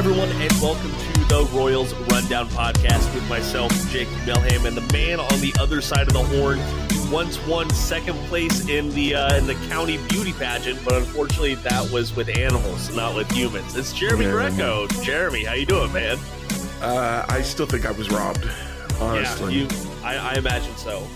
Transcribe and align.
everyone, 0.00 0.30
and 0.30 0.50
welcome 0.62 0.90
to 0.90 1.20
the 1.28 1.46
Royals 1.52 1.92
Rundown 2.10 2.48
podcast 2.48 3.14
with 3.14 3.28
myself, 3.28 3.70
Jake 3.90 4.08
Milham, 4.24 4.64
and 4.64 4.74
the 4.74 4.92
man 4.94 5.20
on 5.20 5.40
the 5.42 5.54
other 5.60 5.82
side 5.82 6.06
of 6.08 6.14
the 6.14 6.22
horn 6.24 6.58
who 6.90 7.12
once 7.14 7.38
won 7.46 7.68
second 7.68 8.14
place 8.28 8.66
in 8.66 8.88
the 8.94 9.14
uh, 9.14 9.36
in 9.36 9.46
the 9.46 9.52
county 9.68 9.98
beauty 10.08 10.32
pageant, 10.32 10.82
but 10.86 10.94
unfortunately 10.94 11.54
that 11.56 11.90
was 11.90 12.16
with 12.16 12.30
animals, 12.30 12.96
not 12.96 13.14
with 13.14 13.30
humans. 13.30 13.76
It's 13.76 13.92
Jeremy 13.92 14.24
Yeah. 14.24 14.30
Greco. 14.30 14.86
Jeremy, 15.02 15.44
how 15.44 15.52
you 15.52 15.66
doing, 15.66 15.92
man? 15.92 16.16
Uh, 16.80 17.26
I 17.28 17.42
still 17.42 17.66
think 17.66 17.84
I 17.84 17.90
was 17.90 18.08
robbed. 18.08 18.48
Honestly, 19.00 19.54
Yeah, 19.54 19.60
you. 19.64 19.68
I, 20.02 20.16
I 20.16 20.32
imagine 20.38 20.74
so. 20.78 21.06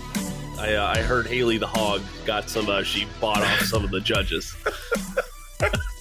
I, 0.59 0.75
uh, 0.75 0.93
I 0.95 1.01
heard 1.01 1.25
Haley 1.25 1.57
the 1.57 1.65
hog 1.65 2.03
got 2.23 2.51
some. 2.51 2.69
Uh, 2.69 2.83
she 2.83 3.07
bought 3.19 3.41
off 3.41 3.61
some 3.61 3.83
of 3.83 3.89
the 3.89 3.99
judges. 3.99 4.55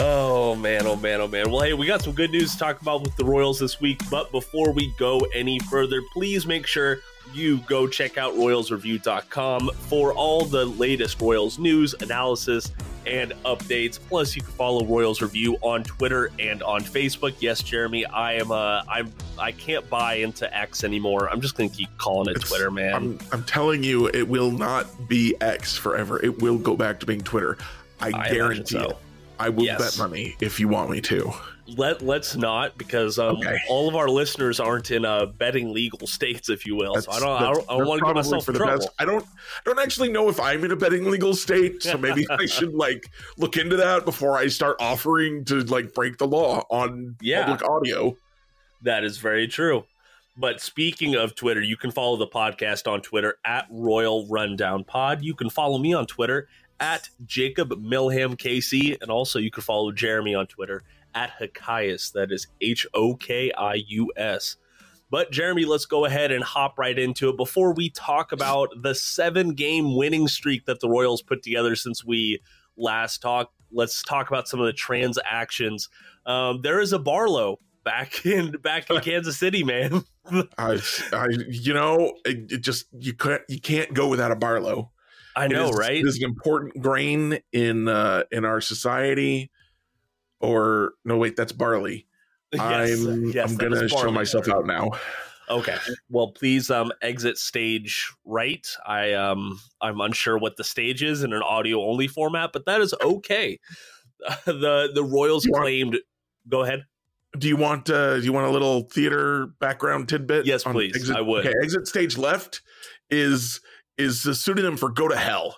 oh 0.00 0.54
man! 0.56 0.86
Oh 0.86 0.96
man! 0.96 1.20
Oh 1.20 1.28
man! 1.28 1.50
Well, 1.50 1.60
hey, 1.62 1.74
we 1.74 1.86
got 1.86 2.02
some 2.02 2.12
good 2.14 2.30
news 2.30 2.52
to 2.52 2.58
talk 2.58 2.80
about 2.82 3.02
with 3.02 3.16
the 3.16 3.24
Royals 3.24 3.58
this 3.58 3.80
week. 3.80 4.00
But 4.10 4.30
before 4.32 4.72
we 4.72 4.92
go 4.98 5.20
any 5.34 5.58
further, 5.58 6.00
please 6.12 6.46
make 6.46 6.66
sure 6.66 6.98
you 7.32 7.58
go 7.58 7.86
check 7.86 8.18
out 8.18 8.34
RoyalsReview.com 8.34 9.70
for 9.88 10.12
all 10.14 10.44
the 10.44 10.64
latest 10.64 11.20
Royals 11.20 11.58
news, 11.58 11.94
analysis, 12.00 12.72
and 13.06 13.32
updates. 13.44 14.00
Plus, 14.08 14.34
you 14.34 14.42
can 14.42 14.52
follow 14.52 14.84
Royals 14.84 15.22
Review 15.22 15.56
on 15.60 15.84
Twitter 15.84 16.32
and 16.40 16.62
on 16.62 16.82
Facebook. 16.82 17.34
Yes, 17.38 17.62
Jeremy, 17.62 18.04
I 18.06 18.34
am. 18.34 18.50
Uh, 18.50 18.82
I'm. 18.88 19.12
I 19.38 19.52
can't 19.52 19.88
buy 19.88 20.14
into 20.14 20.52
X 20.56 20.84
anymore. 20.84 21.30
I'm 21.30 21.40
just 21.40 21.56
gonna 21.56 21.70
keep 21.70 21.88
calling 21.98 22.28
it 22.28 22.36
It's- 22.36 22.48
Twitter, 22.48 22.70
man. 22.70 22.94
I'm 22.94 23.18
I'm 23.32 23.44
telling 23.44 23.82
you, 23.82 24.08
it 24.08 24.28
will 24.28 24.50
not 24.50 24.86
be 25.08 25.34
X 25.40 25.76
forever. 25.76 26.22
It 26.24 26.40
will 26.42 26.58
go 26.58 26.76
back 26.76 27.00
to 27.00 27.06
being 27.06 27.20
Twitter. 27.22 27.58
I, 28.00 28.12
I 28.14 28.30
guarantee 28.30 28.76
so. 28.76 28.90
it. 28.90 28.96
I 29.40 29.48
will 29.48 29.64
Yes. 29.64 29.96
bet 29.96 29.98
money 30.10 30.36
if 30.40 30.60
you 30.60 30.68
want 30.68 30.90
me 30.90 31.00
to. 31.02 31.32
Let 31.76 32.02
Let's 32.02 32.34
not 32.34 32.76
because 32.76 33.18
um, 33.18 33.36
Okay. 33.36 33.56
all 33.68 33.88
of 33.88 33.94
our 33.94 34.08
listeners 34.08 34.58
aren't 34.58 34.90
in 34.90 35.04
uh, 35.04 35.26
betting 35.26 35.72
legal 35.72 36.06
states, 36.06 36.48
if 36.48 36.66
you 36.66 36.74
will. 36.74 37.00
so 37.00 37.10
I 37.12 37.20
don't. 37.20 37.28
I 37.30 37.52
don't, 37.52 37.64
I 37.70 37.78
don't 37.78 37.86
want 37.86 38.00
to 38.00 38.06
get 38.06 38.14
myself 38.16 38.44
for 38.44 38.50
in 38.50 38.54
the 38.54 38.58
trouble. 38.58 38.78
best. 38.78 38.88
I 38.98 39.04
don't. 39.04 39.24
I 39.24 39.60
don't 39.64 39.78
actually 39.78 40.10
know 40.10 40.28
if 40.28 40.40
I'm 40.40 40.64
in 40.64 40.72
a 40.72 40.76
betting 40.76 41.04
legal 41.10 41.32
state, 41.34 41.82
so 41.82 41.96
maybe 41.96 42.26
I 42.28 42.46
should 42.46 42.74
like 42.74 43.08
look 43.38 43.56
into 43.56 43.76
that 43.76 44.04
before 44.04 44.36
I 44.36 44.48
start 44.48 44.76
offering 44.80 45.44
to 45.46 45.60
like 45.64 45.94
break 45.94 46.18
the 46.18 46.26
law 46.26 46.64
on 46.70 47.16
Yeah. 47.20 47.46
public 47.46 47.68
audio. 47.70 48.16
That 48.82 49.04
is 49.04 49.18
very 49.18 49.46
true. 49.46 49.84
But 50.36 50.60
speaking 50.60 51.14
of 51.16 51.34
Twitter, 51.34 51.60
you 51.60 51.76
can 51.76 51.90
follow 51.90 52.16
the 52.16 52.26
podcast 52.26 52.90
on 52.90 53.02
Twitter 53.02 53.36
at 53.44 53.66
Royal 53.70 54.26
Rundown 54.28 54.84
Pod. 54.84 55.22
You 55.22 55.34
can 55.34 55.50
follow 55.50 55.76
me 55.78 55.92
on 55.92 56.06
Twitter 56.06 56.48
at 56.80 57.10
Jacob 57.26 57.70
Milham 57.70 58.36
KC, 58.36 59.00
and 59.00 59.10
also 59.10 59.38
you 59.38 59.50
can 59.50 59.62
follow 59.62 59.92
Jeremy 59.92 60.34
on 60.34 60.46
Twitter 60.46 60.82
at 61.14 61.32
Hokius. 61.38 62.12
That 62.12 62.32
is 62.32 62.46
H 62.60 62.86
O 62.94 63.14
K 63.14 63.52
I 63.56 63.82
U 63.88 64.12
S. 64.16 64.56
But 65.10 65.32
Jeremy, 65.32 65.64
let's 65.64 65.86
go 65.86 66.04
ahead 66.04 66.30
and 66.30 66.42
hop 66.42 66.78
right 66.78 66.96
into 66.96 67.28
it. 67.30 67.36
Before 67.36 67.74
we 67.74 67.90
talk 67.90 68.32
about 68.32 68.70
the 68.80 68.94
seven 68.94 69.54
game 69.54 69.96
winning 69.96 70.28
streak 70.28 70.66
that 70.66 70.80
the 70.80 70.88
Royals 70.88 71.20
put 71.20 71.42
together 71.42 71.74
since 71.74 72.04
we 72.04 72.40
last 72.76 73.20
talked, 73.20 73.52
let's 73.72 74.02
talk 74.02 74.28
about 74.28 74.48
some 74.48 74.60
of 74.60 74.66
the 74.66 74.72
transactions. 74.72 75.88
Um, 76.26 76.60
there 76.62 76.80
is 76.80 76.92
a 76.92 76.98
Barlow 76.98 77.58
back 77.84 78.24
in 78.26 78.52
back 78.52 78.88
in 78.88 79.00
Kansas 79.00 79.36
City, 79.36 79.64
man. 79.64 80.04
I, 80.58 80.80
I, 81.12 81.26
you 81.48 81.74
know, 81.74 82.14
it, 82.24 82.52
it 82.52 82.60
just 82.60 82.86
you 82.98 83.12
can't 83.12 83.42
you 83.48 83.60
can't 83.60 83.92
go 83.92 84.08
without 84.08 84.30
a 84.30 84.36
Barlow. 84.36 84.92
I 85.36 85.48
know, 85.48 85.70
is- 85.70 85.76
right? 85.76 85.96
It 85.98 86.06
is 86.06 86.18
an 86.18 86.24
important 86.24 86.80
grain 86.80 87.38
in 87.52 87.88
uh, 87.88 88.24
in 88.30 88.44
our 88.44 88.60
society. 88.60 89.50
Or 90.40 90.94
no, 91.04 91.18
wait, 91.18 91.36
that's 91.36 91.52
barley. 91.52 92.06
I'm 92.58 93.26
yes, 93.26 93.50
I'm 93.50 93.56
gonna 93.56 93.88
show 93.88 94.10
myself 94.10 94.48
out 94.48 94.66
now. 94.66 94.90
Okay. 95.48 95.76
Well, 96.08 96.28
please 96.32 96.70
um 96.70 96.92
exit 97.02 97.36
stage 97.36 98.12
right. 98.24 98.66
I 98.86 99.12
um 99.12 99.60
I'm 99.80 100.00
unsure 100.00 100.38
what 100.38 100.56
the 100.56 100.64
stage 100.64 101.02
is 101.02 101.22
in 101.22 101.32
an 101.32 101.42
audio 101.42 101.82
only 101.84 102.08
format, 102.08 102.50
but 102.52 102.66
that 102.66 102.80
is 102.80 102.94
okay. 103.02 103.58
the 104.46 104.90
the 104.94 105.04
Royals 105.04 105.46
want- 105.48 105.62
claimed 105.62 105.98
Go 106.48 106.62
ahead. 106.62 106.84
Do 107.38 107.46
you 107.46 107.56
want 107.56 107.88
uh, 107.90 108.16
do 108.18 108.24
you 108.24 108.32
want 108.32 108.46
a 108.46 108.50
little 108.50 108.88
theater 108.90 109.48
background 109.60 110.08
tidbit? 110.08 110.46
Yes, 110.46 110.64
please. 110.64 110.96
Exit, 110.96 111.16
I 111.16 111.20
would. 111.20 111.46
Okay, 111.46 111.54
exit 111.62 111.86
stage 111.86 112.18
left 112.18 112.62
is 113.08 113.60
is 114.00 114.26
a 114.26 114.34
pseudonym 114.34 114.76
for 114.76 114.90
go 114.90 115.08
to 115.08 115.16
hell. 115.16 115.56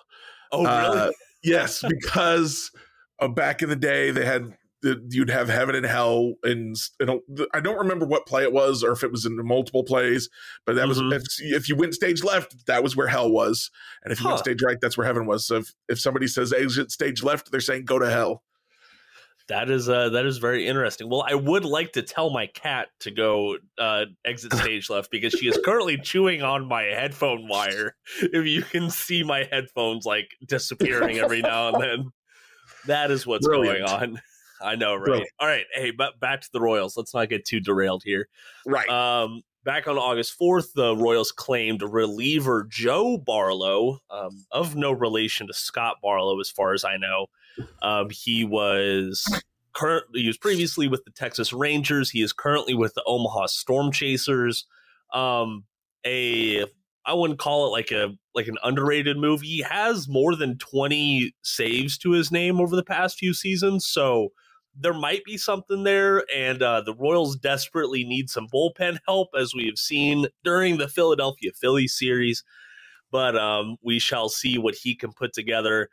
Oh, 0.51 0.63
really? 0.63 0.99
Uh, 0.99 1.11
yes, 1.43 1.83
because 1.87 2.71
uh, 3.19 3.27
back 3.27 3.61
in 3.61 3.69
the 3.69 3.75
day 3.75 4.11
they 4.11 4.25
had 4.25 4.53
you'd 5.09 5.29
have 5.29 5.47
heaven 5.47 5.75
and 5.75 5.85
hell, 5.85 6.33
and, 6.43 6.75
I 7.53 7.61
don't 7.61 7.77
remember 7.77 8.05
what 8.05 8.25
play 8.25 8.43
it 8.43 8.51
was 8.51 8.83
or 8.83 8.91
if 8.91 9.01
it 9.01 9.11
was 9.13 9.25
in 9.25 9.37
multiple 9.47 9.83
plays, 9.85 10.29
but 10.65 10.75
that 10.75 10.87
Mhm. 10.87 10.89
was 10.89 10.99
if, 10.99 11.23
if 11.39 11.69
you 11.69 11.77
went 11.77 11.93
stage 11.93 12.21
left, 12.21 12.65
that 12.65 12.83
was 12.83 12.93
where 12.93 13.07
hell 13.07 13.31
was, 13.31 13.71
and 14.03 14.11
if 14.11 14.19
you 14.19 14.27
went 14.27 14.39
stage 14.39 14.61
right, 14.61 14.77
that's 14.81 14.97
where 14.97 15.07
heaven 15.07 15.25
was. 15.25 15.47
So 15.47 15.55
if, 15.57 15.73
if 15.87 16.01
somebody 16.01 16.27
says 16.27 16.51
exit 16.51 16.91
stage 16.91 17.23
left, 17.23 17.49
they're 17.49 17.61
saying 17.61 17.85
go 17.85 17.97
to 17.97 18.09
hell. 18.09 18.43
That 19.49 19.69
is 19.69 19.89
uh 19.89 20.09
that 20.09 20.25
is 20.25 20.37
very 20.37 20.67
interesting. 20.67 21.09
Well, 21.09 21.25
I 21.27 21.35
would 21.35 21.65
like 21.65 21.93
to 21.93 22.01
tell 22.01 22.29
my 22.29 22.47
cat 22.47 22.87
to 23.01 23.11
go 23.11 23.57
uh 23.77 24.05
exit 24.25 24.53
stage 24.57 24.89
left 24.89 25.11
because 25.11 25.33
she 25.33 25.47
is 25.47 25.59
currently 25.63 25.97
chewing 25.97 26.41
on 26.41 26.65
my 26.65 26.83
headphone 26.83 27.47
wire. 27.47 27.95
If 28.21 28.45
you 28.45 28.61
can 28.61 28.89
see 28.89 29.23
my 29.23 29.47
headphones 29.51 30.05
like 30.05 30.31
disappearing 30.47 31.19
every 31.19 31.41
now 31.41 31.73
and 31.73 31.83
then. 31.83 32.11
That 32.87 33.11
is 33.11 33.25
what's 33.25 33.45
Brilliant. 33.45 33.87
going 33.87 34.01
on. 34.15 34.21
I 34.61 34.75
know, 34.75 34.95
right? 34.95 35.05
Brilliant. 35.05 35.29
All 35.39 35.47
right. 35.47 35.65
Hey, 35.73 35.91
but 35.91 36.19
back 36.19 36.41
to 36.41 36.49
the 36.51 36.61
Royals. 36.61 36.95
Let's 36.95 37.13
not 37.13 37.29
get 37.29 37.45
too 37.45 37.59
derailed 37.59 38.03
here. 38.05 38.27
Right. 38.65 38.87
Um, 38.87 39.41
back 39.65 39.87
on 39.87 39.97
August 39.97 40.39
4th, 40.39 40.73
the 40.73 40.95
Royals 40.95 41.31
claimed 41.31 41.81
reliever 41.81 42.65
Joe 42.69 43.17
Barlow, 43.17 43.99
um, 44.09 44.45
of 44.51 44.75
no 44.75 44.91
relation 44.91 45.47
to 45.47 45.53
Scott 45.53 45.97
Barlow, 46.01 46.39
as 46.39 46.49
far 46.49 46.73
as 46.73 46.85
I 46.85 46.97
know. 46.97 47.27
Um, 47.81 48.09
he 48.11 48.43
was 48.43 49.23
current. 49.73 50.05
He 50.13 50.27
was 50.27 50.37
previously 50.37 50.87
with 50.87 51.03
the 51.05 51.11
Texas 51.11 51.53
Rangers. 51.53 52.09
He 52.09 52.21
is 52.21 52.33
currently 52.33 52.73
with 52.73 52.93
the 52.93 53.03
Omaha 53.05 53.47
Storm 53.47 53.91
Chasers. 53.91 54.65
Um, 55.13 55.65
a 56.05 56.65
I 57.05 57.13
wouldn't 57.13 57.39
call 57.39 57.67
it 57.67 57.69
like 57.69 57.91
a 57.91 58.15
like 58.33 58.47
an 58.47 58.57
underrated 58.63 59.17
movie. 59.17 59.47
He 59.47 59.59
has 59.61 60.07
more 60.07 60.35
than 60.35 60.57
20 60.57 61.35
saves 61.43 61.97
to 61.99 62.11
his 62.11 62.31
name 62.31 62.59
over 62.59 62.75
the 62.75 62.83
past 62.83 63.17
few 63.17 63.33
seasons, 63.33 63.85
so 63.85 64.29
there 64.75 64.93
might 64.93 65.23
be 65.23 65.37
something 65.37 65.83
there, 65.83 66.23
and 66.33 66.61
uh, 66.63 66.81
the 66.81 66.95
Royals 66.95 67.35
desperately 67.35 68.03
need 68.03 68.29
some 68.29 68.47
bullpen 68.47 68.97
help, 69.07 69.29
as 69.37 69.53
we 69.53 69.67
have 69.67 69.77
seen 69.77 70.27
during 70.43 70.77
the 70.77 70.87
Philadelphia 70.87 71.51
Phillies 71.53 71.95
series. 71.97 72.43
But 73.11 73.37
um, 73.37 73.77
we 73.83 73.99
shall 73.99 74.29
see 74.29 74.57
what 74.57 74.73
he 74.73 74.95
can 74.95 75.13
put 75.13 75.33
together. 75.33 75.89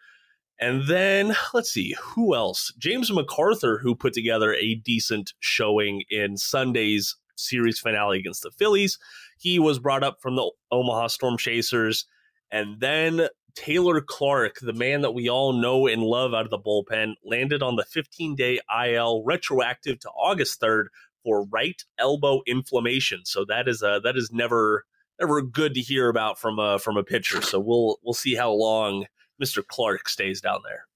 And 0.61 0.87
then 0.89 1.35
let's 1.55 1.73
see 1.73 1.97
who 2.01 2.35
else. 2.35 2.73
James 2.79 3.11
McArthur, 3.11 3.81
who 3.81 3.95
put 3.95 4.13
together 4.13 4.55
a 4.55 4.75
decent 4.75 5.33
showing 5.41 6.03
in 6.11 6.37
Sunday's 6.37 7.17
series 7.37 7.79
finale 7.79 8.19
against 8.19 8.43
the 8.43 8.51
Phillies. 8.51 8.99
He 9.39 9.59
was 9.59 9.79
brought 9.79 10.05
up 10.05 10.21
from 10.21 10.37
the 10.37 10.51
Omaha 10.71 11.07
Storm 11.07 11.39
Chasers. 11.39 12.05
And 12.51 12.81
then 12.81 13.29
Taylor 13.55 14.01
Clarke, 14.01 14.59
the 14.61 14.75
man 14.75 15.01
that 15.01 15.13
we 15.13 15.31
all 15.31 15.55
know 15.55 15.87
and 15.87 16.03
love 16.03 16.35
out 16.35 16.45
of 16.45 16.51
the 16.51 16.59
bullpen, 16.59 17.15
landed 17.25 17.63
on 17.63 17.77
the 17.77 17.85
15 17.85 18.35
day 18.35 18.61
IL 18.85 19.23
retroactive 19.25 19.99
to 20.01 20.11
August 20.11 20.61
3rd 20.61 20.87
for 21.25 21.45
right 21.47 21.83
elbow 21.99 22.43
inflammation. 22.47 23.21
So 23.25 23.45
that 23.47 23.69
is 23.69 23.83
uh 23.83 24.01
that 24.01 24.17
is 24.17 24.31
never 24.33 24.85
never 25.19 25.43
good 25.43 25.75
to 25.75 25.81
hear 25.81 26.09
about 26.09 26.39
from 26.39 26.59
a 26.59 26.79
from 26.79 26.97
a 26.97 27.03
pitcher. 27.03 27.43
So 27.43 27.59
we'll 27.61 27.99
we'll 28.03 28.15
see 28.15 28.35
how 28.35 28.53
long 28.53 29.07
Mr. 29.41 29.67
Clarke 29.67 30.09
stays 30.09 30.41
down 30.41 30.61
there. 30.65 30.87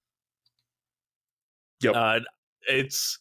Yep. 1.80 1.94
Uh, 1.94 2.20
it's 2.68 3.18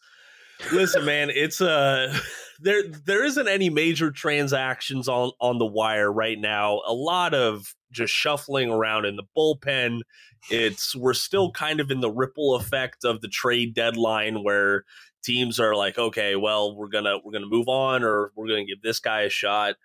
listen, 0.72 1.06
man. 1.06 1.30
It's 1.30 1.62
uh 1.62 2.18
there 2.60 2.84
there 3.06 3.24
isn't 3.24 3.48
any 3.48 3.70
major 3.70 4.12
transactions 4.12 5.08
on 5.08 5.32
on 5.40 5.58
the 5.58 5.66
wire 5.66 6.12
right 6.12 6.40
now. 6.40 6.82
A 6.86 6.94
lot 6.94 7.34
of 7.34 7.74
just 7.92 8.14
shuffling 8.14 8.70
around 8.70 9.06
in 9.06 9.16
the 9.16 9.24
bullpen. 9.38 10.02
It's 10.50 10.96
we're 10.96 11.14
still 11.14 11.52
kind 11.52 11.80
of 11.80 11.92
in 11.92 12.02
the 12.02 12.12
ripple 12.12 12.56
effect 12.56 13.06
of 13.06 13.22
the 13.22 13.28
trade 13.28 13.74
deadline 13.74 14.44
where 14.44 14.84
teams 15.24 15.60
are 15.60 15.76
like, 15.76 15.98
okay, 15.98 16.36
well, 16.36 16.76
we're 16.76 16.90
gonna 16.90 17.18
we're 17.24 17.32
gonna 17.32 17.46
move 17.46 17.68
on 17.68 18.04
or 18.04 18.32
we're 18.36 18.48
gonna 18.48 18.66
give 18.66 18.82
this 18.82 19.00
guy 19.00 19.22
a 19.22 19.30
shot. 19.30 19.76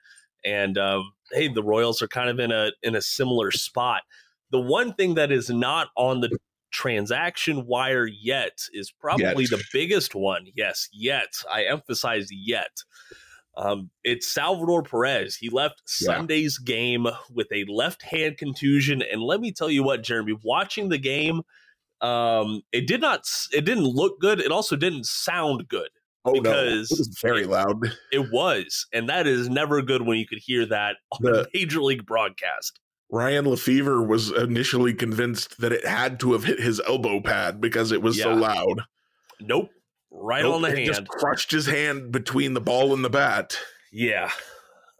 And 0.45 0.79
um, 0.79 1.13
hey, 1.33 1.49
the 1.49 1.63
Royals 1.63 2.03
are 2.03 2.09
kind 2.09 2.31
of 2.31 2.39
in 2.39 2.53
a 2.53 2.71
in 2.83 2.95
a 2.95 3.03
similar 3.03 3.51
spot. 3.51 4.03
The 4.51 4.61
one 4.61 4.95
thing 4.95 5.15
that 5.15 5.31
is 5.33 5.51
not 5.51 5.89
on 5.97 6.21
the 6.21 6.31
transaction 6.71 7.67
wire 7.67 8.07
yet 8.07 8.59
is 8.73 8.91
probably 8.91 9.45
Yet. 9.45 9.51
the 9.51 9.63
biggest 9.73 10.15
one. 10.15 10.47
Yes, 10.55 10.89
yet. 10.93 11.33
I 11.51 11.65
emphasize 11.65 12.29
yet. 12.31 12.77
Um, 13.57 13.91
it's 14.05 14.33
Salvador 14.33 14.83
Perez. 14.83 15.35
He 15.37 15.49
left 15.51 15.83
Yeah. 16.01 16.15
Sunday's 16.15 16.59
game 16.59 17.07
with 17.33 17.49
a 17.53 17.65
left 17.65 18.03
hand 18.03 18.39
contusion. 18.39 19.03
And 19.03 19.21
let 19.23 19.41
me 19.41 19.51
tell 19.53 19.71
you 19.71 19.83
what, 19.83 20.03
Jeremy, 20.03 20.37
watching 20.45 20.89
the 20.89 20.99
game, 20.99 21.43
Um, 22.01 22.63
it 22.71 22.87
did 22.87 23.01
not. 23.01 23.29
It 23.53 23.65
didn't 23.65 23.87
look 23.89 24.21
good. 24.21 24.39
It 24.41 24.53
also 24.53 24.77
didn't 24.77 25.07
sound 25.07 25.67
good. 25.67 25.89
Oh 26.25 26.33
because 26.33 26.91
no, 26.93 26.95
it 26.95 26.99
was 26.99 27.19
very 27.21 27.43
it- 27.43 27.49
loud. 27.51 27.83
It 28.13 28.31
was, 28.31 28.87
and 28.93 29.09
that 29.09 29.27
is 29.27 29.49
never 29.49 29.83
good 29.83 30.03
when 30.03 30.17
you 30.19 30.27
could 30.27 30.39
hear 30.39 30.65
that 30.67 30.97
on 31.11 31.19
The- 31.23 31.41
a 31.43 31.47
major 31.55 31.83
league 31.83 32.07
broadcast. 32.07 32.79
Ryan 33.11 33.47
Lefebvre 33.47 34.03
was 34.03 34.31
initially 34.31 34.93
convinced 34.93 35.61
that 35.61 35.73
it 35.73 35.87
had 35.87 36.21
to 36.21 36.33
have 36.33 36.45
hit 36.45 36.61
his 36.61 36.81
elbow 36.87 37.21
pad 37.21 37.61
because 37.61 37.91
it 37.93 38.03
was 38.03 38.21
so 38.21 38.35
loud. 38.35 38.83
Nope, 39.41 39.71
right 40.11 40.43
Nope, 40.43 40.57
on 40.57 40.63
the 40.63 40.69
it 40.69 40.77
hand. 40.79 40.87
just 40.87 41.09
crushed 41.09 41.51
his 41.51 41.67
hand 41.67 42.13
between 42.13 42.55
the 42.55 42.61
ball 42.61 42.93
and 42.93 43.05
the 43.05 43.11
bat. 43.11 43.59
Yeah. 43.91 44.31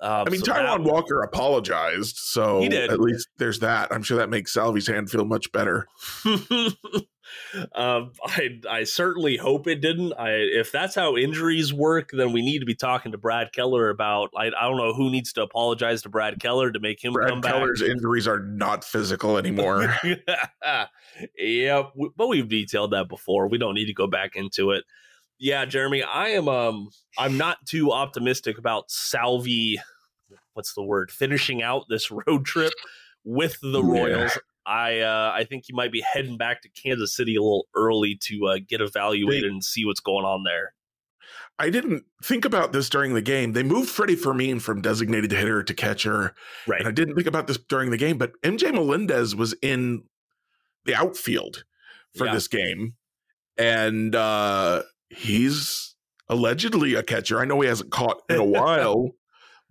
Um, 0.01 0.25
I 0.27 0.31
mean, 0.31 0.41
so 0.41 0.53
Taijuan 0.53 0.85
Walker 0.85 1.23
apologized, 1.23 2.17
so 2.17 2.61
He 2.61 2.69
did. 2.69 2.91
at 2.91 3.01
least 3.01 3.29
there's 3.39 3.59
that. 3.61 3.93
I'm 3.93 4.03
sure 4.03 4.19
that 4.19 4.31
makes 4.31 4.53
Salvy's 4.53 4.87
hand 4.87 5.11
feel 5.11 5.25
much 5.25 5.51
better. 5.51 5.89
um, 7.75 8.13
I 8.25 8.61
I 8.71 8.85
certainly 8.85 9.37
hope 9.37 9.67
it 9.67 9.81
didn't. 9.81 10.13
I 10.13 10.31
if 10.31 10.71
that's 10.71 10.95
how 10.95 11.17
injuries 11.17 11.73
work, 11.75 12.11
then 12.13 12.33
we 12.33 12.43
need 12.43 12.61
to 12.61 12.67
be 12.67 12.77
talking 12.77 13.13
to 13.13 13.19
Brad 13.19 13.53
Keller 13.53 13.91
about. 13.91 14.31
I, 14.37 14.47
I 14.47 14.69
don't 14.69 14.77
know 14.77 14.95
who 14.95 15.11
needs 15.11 15.33
to 15.35 15.43
apologize 15.43 16.03
to 16.03 16.09
Brad 16.09 16.39
Keller 16.41 16.71
to 16.71 16.79
make 16.79 17.03
him 17.03 17.13
come 17.15 17.41
Brad 17.41 17.43
back. 17.43 17.53
Keller's 17.55 17.83
injuries 17.83 18.29
are 18.29 18.41
not 18.41 18.85
physical 18.85 19.37
anymore. 19.37 19.97
yeah, 21.37 21.83
but 22.17 22.29
we've 22.29 22.49
detailed 22.49 22.93
that 22.93 23.09
before. 23.09 23.49
We 23.49 23.59
don't 23.59 23.75
need 23.75 23.87
to 23.87 23.95
go 23.95 24.07
back 24.07 24.37
into 24.37 24.71
it. 24.71 24.85
Yeah, 25.39 25.65
Jeremy, 25.65 26.03
I 26.03 26.29
am 26.31 26.49
um 26.49 26.89
I'm 27.19 27.37
not 27.37 27.59
too 27.67 27.93
optimistic 27.93 28.59
about 28.59 28.91
Salvy 28.91 29.79
what's 30.55 30.75
the 30.75 30.83
word? 30.83 31.11
Finishing 31.11 31.63
out 31.63 31.85
this 31.89 32.11
road 32.27 32.45
trip 32.45 32.73
with 33.25 33.59
the 33.63 33.83
Yeah. 33.83 33.93
Royals. 34.03 34.39
I 34.67 35.01
uh 35.01 35.33
I 35.35 35.45
think 35.45 35.65
he 35.67 35.73
might 35.73 35.93
be 35.93 36.01
heading 36.13 36.37
back 36.37 36.63
to 36.63 36.69
Kansas 36.71 37.15
City 37.15 37.37
a 37.37 37.41
little 37.43 37.67
early 37.75 38.17
to 38.23 38.47
uh, 38.47 38.59
get 38.67 38.81
evaluated 38.81 39.51
and 39.51 39.63
see 39.65 39.85
what's 39.85 40.01
going 40.01 40.25
on 40.25 40.43
there. 40.45 40.75
I 41.61 41.71
didn't 41.71 42.05
think 42.23 42.45
about 42.45 42.73
this 42.73 42.89
during 42.89 43.15
the 43.15 43.23
game. 43.23 43.53
They 43.53 43.63
moved 43.63 43.91
Freddy 43.91 44.15
Fermin 44.15 44.61
from 44.61 44.81
designated 44.81 45.33
hitter 45.33 45.63
to 45.63 45.75
catcher. 45.75 46.35
Right. 46.67 46.81
And 46.81 46.89
I 46.89 46.93
didn't 46.93 47.15
think 47.17 47.27
about 47.27 47.47
this 47.49 47.59
during 47.59 47.91
the 47.91 47.97
game, 47.97 48.17
but 48.19 48.33
MJ 48.43 48.73
Melendez 48.73 49.35
was 49.35 49.55
in 49.61 50.05
the 50.85 50.95
outfield 50.95 51.65
for 52.17 52.27
Yeah. 52.27 52.35
this 52.35 52.49
game. 52.49 52.95
And 53.57 54.15
uh 54.15 54.83
he's 55.11 55.95
allegedly 56.29 56.95
a 56.95 57.03
catcher. 57.03 57.41
I 57.41 57.45
know 57.45 57.61
he 57.61 57.69
hasn't 57.69 57.91
caught 57.91 58.23
in 58.29 58.37
a 58.37 58.45
while, 58.45 59.11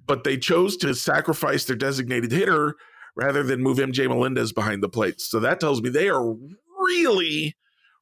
but 0.05 0.23
they 0.23 0.37
chose 0.37 0.77
to 0.77 0.93
sacrifice 0.95 1.65
their 1.65 1.75
designated 1.75 2.31
hitter 2.31 2.75
rather 3.15 3.43
than 3.43 3.61
move 3.61 3.77
MJ 3.77 4.07
Melendez 4.07 4.53
behind 4.53 4.81
the 4.83 4.89
plate. 4.89 5.19
So 5.21 5.39
that 5.39 5.59
tells 5.59 5.81
me 5.81 5.89
they 5.89 6.09
are 6.09 6.33
really 6.79 7.55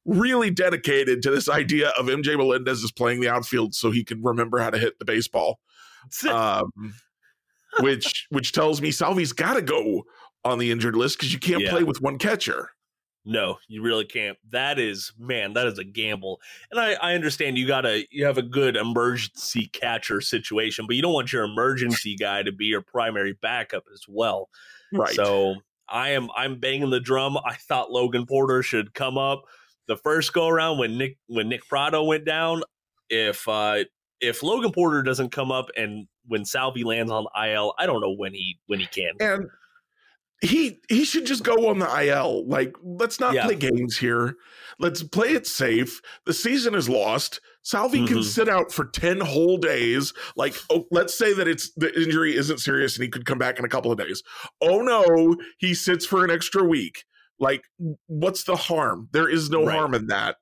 really 0.08 0.50
dedicated 0.52 1.20
to 1.20 1.32
this 1.32 1.48
idea 1.48 1.88
of 1.98 2.06
MJ 2.06 2.36
Melendez 2.36 2.84
is 2.84 2.92
playing 2.92 3.20
the 3.20 3.28
outfield 3.28 3.74
so 3.74 3.90
he 3.90 4.04
can 4.04 4.22
remember 4.22 4.58
how 4.60 4.70
to 4.70 4.78
hit 4.78 4.96
the 5.00 5.04
baseball 5.04 5.58
um, 6.30 6.70
which 7.80 8.26
which 8.30 8.52
tells 8.52 8.80
me 8.80 8.92
Salvy's 8.92 9.32
got 9.32 9.54
to 9.54 9.62
go 9.62 10.04
on 10.44 10.58
the 10.60 10.70
injured 10.70 10.94
list 10.94 11.18
because 11.18 11.32
you 11.32 11.40
can't 11.40 11.62
Yeah. 11.62 11.70
play 11.72 11.82
with 11.82 12.00
one 12.00 12.18
catcher. 12.18 12.70
No, 13.28 13.58
you 13.66 13.82
really 13.82 14.04
can't. 14.04 14.38
That 14.50 14.78
is, 14.78 15.12
man, 15.18 15.52
that 15.54 15.66
is 15.66 15.78
a 15.78 15.84
gamble. 15.84 16.40
And 16.70 16.78
I, 16.78 16.92
I 16.94 17.14
understand 17.14 17.58
you 17.58 17.66
gotta 17.66 18.04
you 18.10 18.24
have 18.24 18.38
a 18.38 18.42
good 18.42 18.76
emergency 18.76 19.68
catcher 19.72 20.20
situation, 20.20 20.86
but 20.86 20.96
you 20.96 21.02
don't 21.02 21.12
want 21.12 21.32
your 21.32 21.44
emergency 21.44 22.16
guy 22.16 22.42
to 22.44 22.52
be 22.52 22.66
your 22.66 22.82
primary 22.82 23.32
backup 23.42 23.84
as 23.92 24.02
well. 24.08 24.48
Right. 24.92 25.14
So 25.14 25.56
I 25.88 26.10
am 26.10 26.28
I'm 26.36 26.60
banging 26.60 26.90
the 26.90 27.00
drum. 27.00 27.36
I 27.36 27.54
thought 27.54 27.90
Logan 27.90 28.26
Porter 28.26 28.62
should 28.62 28.94
come 28.94 29.18
up 29.18 29.44
the 29.86 29.96
first 29.96 30.32
go 30.32 30.48
around 30.48 30.78
when 30.78 30.98
Nick 30.98 31.16
when 31.26 31.48
Nick 31.48 31.66
Pratto 31.68 32.04
went 32.04 32.24
down. 32.24 32.62
If 33.08 33.46
uh 33.48 33.84
if 34.20 34.42
Logan 34.42 34.72
Porter 34.72 35.02
doesn't 35.02 35.30
come 35.30 35.52
up 35.52 35.70
and 35.76 36.06
when 36.26 36.44
Salvy 36.44 36.84
lands 36.84 37.12
on 37.12 37.26
IL, 37.40 37.74
I 37.78 37.86
don't 37.86 38.00
know 38.00 38.14
when 38.14 38.32
he 38.32 38.58
when 38.66 38.80
he 38.80 38.86
can. 38.86 39.12
and 39.20 39.48
he 40.42 40.80
he 40.88 41.04
should 41.04 41.26
just 41.26 41.44
go 41.44 41.68
on 41.68 41.78
the 41.78 41.86
IL. 42.04 42.46
Like, 42.46 42.74
let's 42.82 43.18
not 43.20 43.34
Yeah. 43.34 43.46
play 43.46 43.54
games 43.56 43.96
here. 43.96 44.36
Let's 44.78 45.02
play 45.02 45.28
it 45.32 45.46
safe. 45.46 46.00
The 46.26 46.34
season 46.34 46.74
is 46.74 46.88
lost. 46.88 47.40
Salvy 47.62 48.06
can 48.06 48.18
Mhm. 48.18 48.24
sit 48.24 48.48
out 48.48 48.70
for 48.72 48.84
10 48.84 49.20
whole 49.20 49.56
days. 49.56 50.12
Like, 50.36 50.54
oh, 50.70 50.86
let's 50.90 51.16
say 51.16 51.32
that 51.32 51.48
it's 51.48 51.72
the 51.74 51.92
injury 52.00 52.36
isn't 52.36 52.58
serious 52.58 52.96
and 52.96 53.02
he 53.02 53.08
could 53.08 53.24
come 53.24 53.38
back 53.38 53.58
in 53.58 53.64
a 53.64 53.68
couple 53.68 53.90
of 53.90 53.98
days. 53.98 54.22
Oh 54.60 54.82
no, 54.82 55.36
he 55.58 55.74
sits 55.74 56.04
for 56.06 56.24
an 56.24 56.30
extra 56.30 56.62
week. 56.62 57.04
Like, 57.40 57.64
what's 58.06 58.44
the 58.44 58.56
harm? 58.56 59.08
There 59.12 59.28
is 59.28 59.50
no 59.50 59.64
Right. 59.64 59.74
harm 59.76 59.94
in 59.94 60.06
that. 60.08 60.36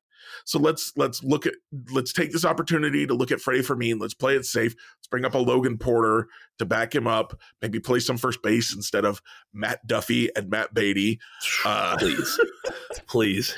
So 0.45 0.59
let's 0.59 0.93
let's 0.97 1.23
look 1.25 1.47
at 1.47 1.55
let's 1.91 2.13
take 2.13 2.33
this 2.33 2.45
opportunity 2.45 3.07
to 3.07 3.15
look 3.15 3.33
at 3.33 3.41
Freddy 3.41 3.63
Fermin. 3.63 3.99
Let's 3.99 4.15
play 4.15 4.37
it 4.37 4.45
safe. 4.45 4.75
Let's 4.99 5.09
bring 5.11 5.25
up 5.25 5.35
a 5.35 5.39
Logan 5.39 5.79
Porter 5.79 6.29
to 6.59 6.67
back 6.67 6.95
him 6.95 7.07
up. 7.07 7.39
Maybe 7.63 7.81
play 7.81 7.99
some 8.01 8.19
first 8.19 8.43
base 8.43 8.75
instead 8.75 9.05
of 9.05 9.23
Matt 9.53 9.87
Duffy 9.87 10.29
and 10.37 10.51
Matt 10.51 10.75
Beaty. 10.75 11.19
Uh, 11.65 11.97
Please. 11.97 12.39
Please. 13.09 13.55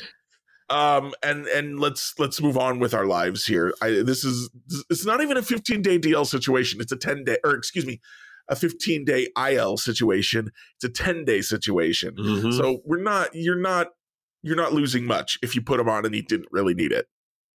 um, 0.71 1.13
and 1.23 1.47
and 1.49 1.81
let's 1.81 2.15
let's 2.19 2.41
move 2.41 2.57
on 2.57 2.79
with 2.79 2.95
our 2.95 3.07
lives 3.07 3.47
here. 3.47 3.75
I, 3.83 3.91
this 4.05 4.25
is 4.25 4.49
it's 4.91 5.05
not 5.05 5.21
even 5.21 5.37
a 5.37 5.43
15 5.43 5.83
day 5.83 5.99
DL 5.99 6.27
situation. 6.27 6.81
It's 6.81 6.93
a 6.93 6.97
10 6.97 7.25
day 7.25 7.39
or 7.45 7.53
excuse 7.55 7.85
me, 7.87 8.01
a 8.49 8.55
15 8.57 9.05
day 9.05 9.29
IL 9.37 9.77
situation. 9.77 10.51
It's 10.77 10.85
a 10.85 10.89
10 10.89 11.25
day 11.25 11.41
situation. 11.41 12.15
Mhm. 12.17 12.57
So 12.57 12.81
we're 12.85 13.03
not 13.03 13.31
you're 13.35 13.61
not 13.61 13.89
you're 14.47 14.57
not 14.57 14.73
losing 14.73 15.05
much 15.05 15.39
if 15.43 15.55
you 15.57 15.61
put 15.61 15.81
him 15.81 15.89
on 15.89 16.07
and 16.07 16.15
he 16.15 16.23
didn't 16.23 16.49
really 16.53 16.73
need 16.73 16.93
it. 16.93 17.09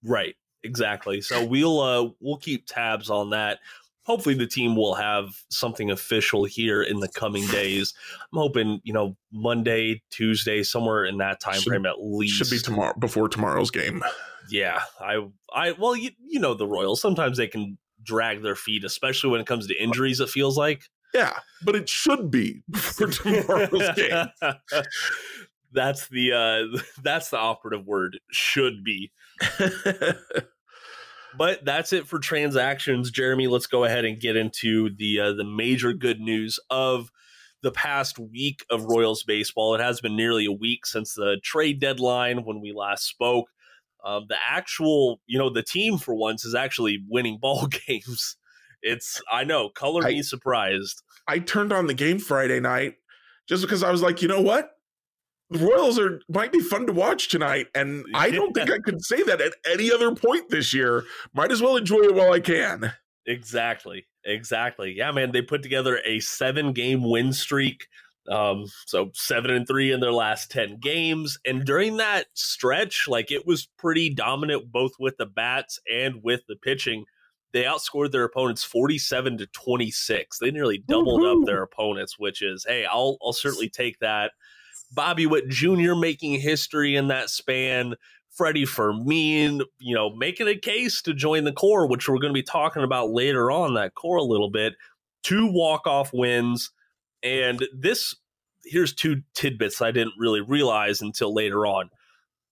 Right. 0.03 0.35
Exactly. 0.63 1.21
So 1.21 1.43
we'll 1.43 1.79
uh 1.79 2.09
we'll 2.19 2.37
keep 2.37 2.67
tabs 2.67 3.09
on 3.09 3.29
that. 3.31 3.59
Hopefully 4.03 4.35
the 4.35 4.47
team 4.47 4.75
will 4.75 4.95
have 4.95 5.29
something 5.49 5.89
official 5.89 6.43
here 6.43 6.83
in 6.83 6.99
the 6.99 7.07
coming 7.07 7.47
days. 7.47 7.93
I'm 8.33 8.39
hoping, 8.39 8.81
you 8.83 8.93
know, 8.93 9.15
Monday, 9.31 10.01
Tuesday, 10.09 10.63
somewhere 10.63 11.05
in 11.05 11.17
that 11.19 11.39
time 11.39 11.55
Should- 11.61 11.69
frame 11.69 11.85
at 11.85 12.01
least. 12.03 12.35
Should 12.35 12.49
be 12.49 12.59
tomorrow 12.59 12.93
before 12.99 13.29
tomorrow's 13.29 13.71
game. 13.71 14.03
Yeah. 14.49 14.81
I 14.99 15.25
I 15.53 15.71
well 15.73 15.95
you 15.95 16.11
you 16.27 16.39
know 16.39 16.53
the 16.53 16.67
Royals. 16.67 17.01
Sometimes 17.01 17.37
they 17.37 17.47
can 17.47 17.77
drag 18.03 18.41
their 18.41 18.55
feet, 18.55 18.83
especially 18.83 19.29
when 19.29 19.39
it 19.39 19.47
comes 19.47 19.65
to 19.67 19.75
injuries, 19.81 20.19
it 20.19 20.29
feels 20.29 20.57
like. 20.57 20.83
Yeah, 21.13 21.37
but 21.65 21.75
it 21.75 21.89
should 21.89 22.31
be 22.31 22.63
for 22.75 23.07
tomorrow's 23.11 23.89
game. 23.95 24.27
that's 25.71 26.07
the 26.09 26.33
uh 26.33 26.79
that's 27.03 27.29
the 27.29 27.37
operative 27.37 27.85
word. 27.85 28.19
Should 28.31 28.83
be. 28.83 29.11
But 31.37 31.63
that's 31.63 31.93
it 31.93 32.07
for 32.07 32.19
transactions, 32.19 33.09
Jeremy. 33.09 33.47
Let's 33.47 33.67
go 33.67 33.85
ahead 33.85 34.03
and 34.05 34.19
get 34.19 34.35
into 34.35 34.89
the 34.93 35.19
uh, 35.19 35.31
the 35.33 35.45
major 35.45 35.93
good 35.93 36.19
news 36.19 36.59
of 36.69 37.09
the 37.63 37.71
past 37.71 38.19
week 38.19 38.65
of 38.69 38.83
Royals 38.85 39.23
baseball. 39.23 39.73
It 39.75 39.81
has 39.81 40.01
been 40.01 40.15
nearly 40.17 40.45
a 40.45 40.51
week 40.51 40.85
since 40.85 41.13
the 41.13 41.37
trade 41.43 41.79
deadline 41.79 42.43
when 42.43 42.59
we 42.59 42.73
last 42.73 43.05
spoke. 43.05 43.47
Um, 44.03 44.25
the 44.27 44.35
actual, 44.45 45.21
you 45.27 45.37
know, 45.37 45.49
the 45.49 45.63
team 45.63 45.97
for 45.97 46.13
once 46.15 46.43
is 46.43 46.55
actually 46.55 46.99
winning 47.07 47.37
ball 47.41 47.67
games. 47.87 48.35
It's 48.81 49.21
I 49.31 49.43
know, 49.45 49.69
color 49.69 50.03
I- 50.05 50.09
me 50.09 50.23
surprised. 50.23 51.01
I 51.27 51.39
turned 51.39 51.71
on 51.71 51.87
the 51.87 51.93
game 51.93 52.19
Friday 52.19 52.59
night 52.59 52.95
just 53.47 53.61
because 53.61 53.83
I 53.83 53.91
was 53.91 54.01
like, 54.01 54.21
you 54.21 54.27
know 54.27 54.41
what? 54.41 54.71
The 55.51 55.59
Royals 55.59 55.99
are 55.99 56.21
might 56.29 56.51
be 56.53 56.61
fun 56.61 56.87
to 56.87 56.93
watch 56.93 57.27
tonight, 57.27 57.67
and 57.75 58.05
I 58.13 58.31
don't 58.31 58.53
think 58.53 58.71
I 58.71 58.79
could 58.79 59.03
say 59.03 59.21
that 59.23 59.41
at 59.41 59.53
any 59.69 59.91
other 59.91 60.15
point 60.15 60.49
this 60.49 60.73
year. 60.73 61.03
Might 61.33 61.51
as 61.51 61.61
well 61.61 61.75
enjoy 61.75 61.99
it 61.99 62.15
while 62.15 62.31
I 62.31 62.39
can. 62.39 62.93
Exactly. 63.27 64.07
Exactly. 64.25 64.93
Yeah, 64.95 65.11
man. 65.11 65.31
They 65.31 65.41
put 65.41 65.61
together 65.61 65.99
a 66.05 66.19
seven 66.19 66.73
game 66.73 67.03
win 67.03 67.33
streak. 67.33 67.87
Um, 68.29 68.65
so 68.85 69.11
seven 69.13 69.51
and 69.51 69.67
three 69.67 69.91
in 69.91 69.99
their 69.99 70.13
last 70.13 70.51
10 70.51 70.79
games. 70.79 71.39
And 71.45 71.65
during 71.65 71.97
that 71.97 72.27
stretch, 72.33 73.07
like 73.07 73.31
it 73.31 73.45
was 73.45 73.67
pretty 73.77 74.13
dominant 74.13 74.71
both 74.71 74.91
with 74.99 75.17
the 75.17 75.25
bats 75.25 75.79
and 75.91 76.21
with 76.23 76.41
the 76.47 76.55
pitching. 76.55 77.05
They 77.51 77.63
outscored 77.63 78.11
their 78.11 78.23
opponents 78.23 78.63
47 78.63 79.39
to 79.39 79.47
26. 79.47 80.37
They 80.39 80.51
nearly 80.51 80.77
doubled 80.87 81.21
Woohoo. 81.21 81.41
up 81.41 81.45
their 81.45 81.63
opponents, 81.63 82.17
which 82.17 82.41
is, 82.41 82.65
hey, 82.65 82.85
I'll 82.85 83.17
I'll 83.21 83.33
certainly 83.33 83.69
take 83.69 83.99
that. 83.99 84.31
Bobby 84.91 85.25
Witt 85.25 85.47
Jr. 85.47 85.95
making 85.95 86.39
history 86.39 86.95
in 86.95 87.07
that 87.07 87.29
span. 87.29 87.95
Freddy 88.31 88.65
Fermin, 88.65 89.61
you 89.79 89.93
know, 89.93 90.09
making 90.15 90.47
a 90.47 90.55
case 90.55 91.01
to 91.01 91.13
join 91.13 91.43
the 91.43 91.51
core, 91.51 91.85
which 91.85 92.07
we're 92.07 92.17
going 92.17 92.33
to 92.33 92.37
be 92.37 92.43
talking 92.43 92.83
about 92.83 93.09
later 93.11 93.51
on 93.51 93.73
that 93.73 93.93
core 93.93 94.17
a 94.17 94.23
little 94.23 94.49
bit. 94.49 94.73
Two 95.21 95.51
walk-off 95.51 96.11
wins, 96.13 96.71
and 97.21 97.67
this 97.77 98.15
here's 98.63 98.93
two 98.93 99.21
tidbits 99.33 99.81
I 99.81 99.91
didn't 99.91 100.13
really 100.17 100.41
realize 100.41 101.01
until 101.01 101.33
later 101.33 101.65
on. 101.65 101.89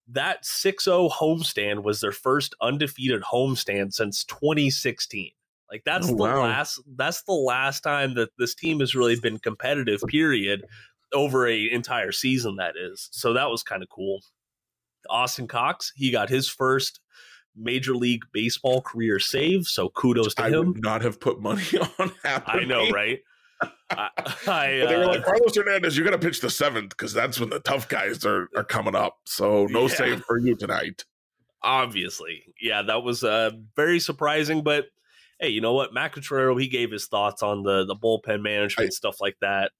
That 0.07 0.43
6-0 0.43 1.11
homestand 1.11 1.83
was 1.83 2.01
their 2.01 2.11
first 2.11 2.55
undefeated 2.61 3.21
homestand 3.21 3.93
since 3.93 4.23
2016. 4.25 5.31
Like 5.71 5.83
that's 5.85 6.09
Oh, 6.09 6.15
the 6.15 6.23
wow. 6.23 6.41
last 6.41 6.81
that's 6.97 7.21
the 7.23 7.31
last 7.33 7.81
time 7.81 8.15
that 8.15 8.31
this 8.37 8.55
team 8.55 8.79
has 8.79 8.95
really 8.95 9.19
been 9.19 9.37
competitive 9.37 10.01
period 10.07 10.65
over 11.13 11.47
a 11.47 11.69
entire 11.71 12.11
season 12.11 12.57
that 12.57 12.75
is. 12.77 13.09
So 13.11 13.33
that 13.33 13.49
was 13.49 13.63
kind 13.63 13.81
of 13.83 13.89
cool. 13.89 14.19
Austin 15.09 15.47
Cox, 15.47 15.91
he 15.95 16.11
got 16.11 16.29
his 16.29 16.47
first 16.49 16.99
Major 17.55 17.95
League 17.95 18.23
Baseball 18.33 18.81
career 18.81 19.19
save. 19.19 19.65
So 19.65 19.89
kudos 19.89 20.35
to 20.35 20.43
I 20.43 20.49
him. 20.49 20.67
would 20.73 20.83
not 20.83 21.01
have 21.01 21.19
put 21.19 21.41
money 21.41 21.63
on 21.99 22.11
happening. 22.23 22.61
I 22.61 22.65
know, 22.65 22.89
right? 22.91 23.19
I, 23.89 24.09
I, 24.47 24.67
they 24.87 24.97
were 24.97 25.03
uh, 25.05 25.07
like, 25.07 25.23
Carlos 25.25 25.55
Hernandez, 25.55 25.97
you 25.97 26.03
got 26.03 26.11
to 26.11 26.19
pitch 26.19 26.41
the 26.41 26.49
seventh 26.49 26.89
because 26.89 27.13
that's 27.13 27.39
when 27.39 27.49
the 27.49 27.59
tough 27.59 27.87
guys 27.89 28.25
are, 28.25 28.47
are 28.55 28.63
coming 28.63 28.95
up. 28.95 29.17
So 29.25 29.65
no 29.67 29.83
Yeah. 29.83 29.87
save 29.95 30.23
for 30.25 30.37
you 30.37 30.55
tonight. 30.55 31.03
obviously, 31.63 32.43
yeah, 32.61 32.81
that 32.83 33.03
was 33.03 33.23
uh, 33.23 33.51
very 33.75 33.99
surprising. 33.99 34.63
But 34.63 34.85
hey, 35.39 35.49
you 35.49 35.61
know 35.61 35.73
what? 35.73 35.93
Matt 35.93 36.13
Quatraro, 36.13 36.59
he 36.59 36.67
gave 36.67 36.91
his 36.91 37.07
thoughts 37.07 37.41
on 37.43 37.63
the 37.63 37.85
the 37.85 37.95
bullpen 37.95 38.41
management 38.41 38.87
I- 38.87 38.91
stuff 38.91 39.19
like 39.21 39.37
that. 39.41 39.71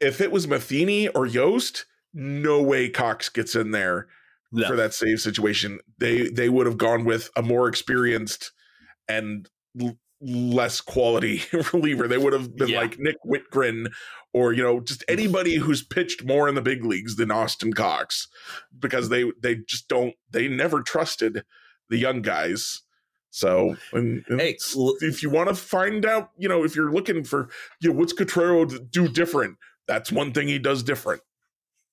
If 0.00 0.20
it 0.20 0.30
was 0.30 0.46
Matheny 0.46 1.08
or 1.08 1.26
Yost, 1.26 1.86
no 2.12 2.62
way 2.62 2.88
Cox 2.88 3.28
gets 3.28 3.54
in 3.54 3.70
there 3.70 4.08
No. 4.52 4.66
for 4.66 4.76
that 4.76 4.94
save 4.94 5.20
situation. 5.20 5.78
They 5.98 6.28
they 6.28 6.48
would 6.48 6.66
have 6.66 6.78
gone 6.78 7.04
with 7.04 7.30
a 7.36 7.42
more 7.42 7.68
experienced 7.68 8.52
and 9.08 9.48
l- 9.80 9.98
less 10.20 10.80
quality 10.80 11.42
reliever. 11.72 12.08
They 12.08 12.18
would 12.18 12.32
have 12.32 12.56
been 12.56 12.68
Yeah. 12.68 12.80
like 12.80 12.98
Nick 12.98 13.16
Wittgren 13.24 13.86
or 14.32 14.52
you 14.52 14.62
know 14.62 14.80
just 14.80 15.00
mm. 15.00 15.12
anybody 15.12 15.56
who's 15.56 15.82
pitched 15.82 16.24
more 16.24 16.48
in 16.48 16.54
the 16.54 16.62
big 16.62 16.84
leagues 16.84 17.16
than 17.16 17.30
Austin 17.30 17.72
Cox 17.72 18.28
because 18.78 19.08
they 19.08 19.30
they 19.40 19.56
just 19.56 19.88
don't 19.88 20.14
they 20.30 20.48
never 20.48 20.82
trusted 20.82 21.44
the 21.88 21.98
young 21.98 22.22
guys. 22.22 22.82
So 23.30 23.76
and, 23.92 24.24
and 24.28 24.40
Hey, 24.40 24.56
if 25.00 25.22
you 25.22 25.28
want 25.30 25.48
to 25.50 25.54
find 25.54 26.06
out, 26.06 26.30
you 26.38 26.48
know, 26.48 26.64
if 26.64 26.74
you're 26.74 26.92
looking 26.92 27.24
for 27.24 27.48
you 27.80 27.90
know 27.90 27.98
what's 27.98 28.14
Quatraro 28.14 28.90
do 28.90 29.08
different, 29.08 29.58
that's 29.88 30.10
one 30.12 30.32
thing 30.32 30.48
he 30.48 30.58
does 30.58 30.82
different. 30.82 31.22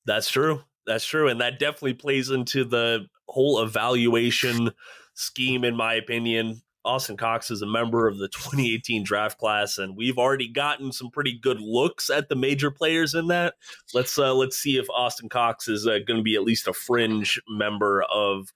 That's 0.05 0.29
true. 0.29 0.61
That's 0.85 1.05
true. 1.05 1.27
And 1.29 1.39
that 1.41 1.59
definitely 1.59 1.93
plays 1.93 2.29
into 2.29 2.65
the 2.65 3.05
whole 3.29 3.61
evaluation 3.61 4.71
scheme, 5.13 5.63
in 5.63 5.75
my 5.75 5.93
opinion. 5.93 6.61
Austin 6.85 7.15
Cox 7.15 7.49
is 7.49 7.61
a 7.61 7.65
member 7.65 8.09
of 8.09 8.17
the 8.17 8.27
2018 8.27 9.03
draft 9.05 9.37
class, 9.37 9.77
and 9.77 9.95
we've 9.95 10.17
already 10.17 10.49
gotten 10.49 10.91
some 10.91 11.09
pretty 11.09 11.39
good 11.39 11.61
looks 11.61 12.09
at 12.09 12.27
the 12.27 12.35
major 12.35 12.69
players 12.69 13.13
in 13.13 13.27
that. 13.27 13.53
Let's 13.93 14.19
uh, 14.19 14.33
let's 14.33 14.57
see 14.57 14.77
if 14.77 14.89
Austin 14.89 15.29
Cox 15.29 15.69
is 15.69 15.87
uh, 15.87 15.99
going 16.05 16.17
to 16.19 16.23
be 16.23 16.35
at 16.35 16.43
least 16.43 16.67
a 16.67 16.73
fringe 16.73 17.41
member 17.47 18.03
of 18.13 18.51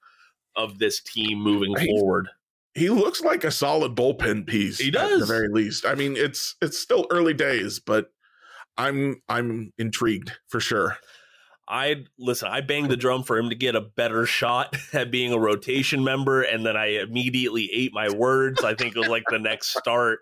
of 0.56 0.78
this 0.78 1.00
team 1.00 1.38
moving 1.40 1.74
He's- 1.78 1.88
forward. 1.98 2.28
he 2.74 2.90
looks 2.90 3.22
like 3.22 3.44
a 3.44 3.50
solid 3.50 3.94
bullpen 3.94 4.46
piece. 4.46 4.76
He 4.78 4.90
does, 4.90 5.12
at 5.14 5.20
the 5.20 5.26
very 5.26 5.48
least. 5.48 5.86
I 5.86 5.94
mean, 5.94 6.14
it's 6.14 6.54
it's 6.60 6.78
still 6.78 7.06
early 7.10 7.32
days, 7.32 7.78
but 7.78 8.10
I'm 8.78 9.20
I'm 9.28 9.72
intrigued 9.76 10.32
for 10.48 10.60
sure. 10.60 10.96
I 11.68 12.06
listen, 12.18 12.48
I 12.48 12.62
banged 12.62 12.90
the 12.90 12.96
drum 12.96 13.24
for 13.24 13.36
him 13.36 13.50
to 13.50 13.54
get 13.54 13.74
a 13.74 13.80
better 13.82 14.24
shot 14.24 14.74
at 14.94 15.10
being 15.10 15.32
a 15.32 15.38
rotation 15.38 16.02
member, 16.02 16.42
and 16.42 16.64
then 16.64 16.76
I 16.76 17.00
immediately 17.02 17.68
ate 17.74 17.92
my 17.92 18.08
words. 18.08 18.64
I 18.64 18.74
think 18.74 18.96
it 18.96 18.98
was 18.98 19.08
like 19.08 19.24
the 19.28 19.38
next 19.38 19.76
start 19.76 20.20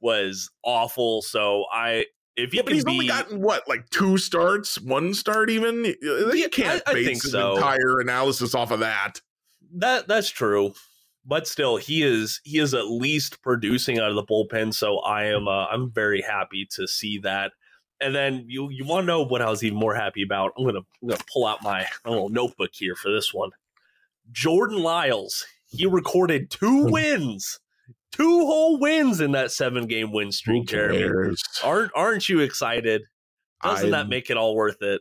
was 0.00 0.50
awful. 0.64 1.22
So 1.22 1.64
I 1.72 2.06
if 2.36 2.52
you 2.52 2.58
Yeah, 2.58 2.62
but 2.64 2.72
he's 2.74 2.84
be 2.84 2.90
only 2.92 3.06
gotten 3.06 3.40
what 3.40 3.66
like 3.68 3.88
two 3.90 4.18
starts, 4.18 4.78
one 4.80 5.14
start 5.14 5.48
even. 5.48 5.84
You 6.02 6.48
can't 6.50 6.82
I- 6.86 6.90
I 6.90 6.94
base 6.94 7.06
think 7.06 7.22
so. 7.22 7.54
entire 7.56 8.00
analysis 8.00 8.54
off 8.54 8.70
of 8.70 8.80
that. 8.80 9.20
that 9.76 10.08
that's 10.08 10.28
true. 10.28 10.74
But 11.24 11.46
still, 11.46 11.76
he 11.76 12.02
is 12.02 12.40
he 12.44 12.58
is 12.58 12.74
at 12.74 12.88
least 12.88 13.42
producing 13.42 13.98
out 14.00 14.10
of 14.10 14.16
the 14.16 14.24
bullpen. 14.24 14.74
So 14.74 14.98
I 14.98 15.26
am 15.26 15.46
uh, 15.46 15.66
I'm 15.66 15.90
very 15.92 16.20
happy 16.20 16.66
to 16.72 16.88
see 16.88 17.18
that. 17.18 17.52
And 18.02 18.14
then 18.14 18.44
you 18.48 18.68
you 18.70 18.84
want 18.84 19.04
to 19.04 19.06
know 19.06 19.22
what 19.22 19.42
I 19.42 19.48
was 19.48 19.62
even 19.62 19.78
more 19.78 19.94
happy 19.94 20.22
about? 20.22 20.52
I'm 20.58 20.64
gonna 20.64 20.80
I'm 21.02 21.08
gonna 21.08 21.20
pull 21.32 21.46
out 21.46 21.62
my, 21.62 21.86
little 22.04 22.28
notebook 22.28 22.70
here 22.72 22.96
for 22.96 23.10
this 23.10 23.32
one. 23.32 23.50
Jordan 24.30 24.82
Lyles, 24.82 25.46
he 25.66 25.86
recorded 25.86 26.50
two 26.50 26.84
hmm. 26.84 26.90
wins, 26.90 27.60
two 28.10 28.46
whole 28.46 28.78
wins 28.78 29.20
in 29.20 29.32
that 29.32 29.52
seven 29.52 29.86
game 29.86 30.12
win 30.12 30.32
streak. 30.32 30.66
Jeremy, 30.66 31.34
aren't 31.62 31.92
aren't 31.94 32.28
you 32.28 32.40
excited? 32.40 33.02
Doesn't 33.62 33.90
that 33.90 33.98
I'm- 33.98 34.08
make 34.08 34.30
it 34.30 34.36
all 34.36 34.54
worth 34.56 34.82
it? 34.82 35.00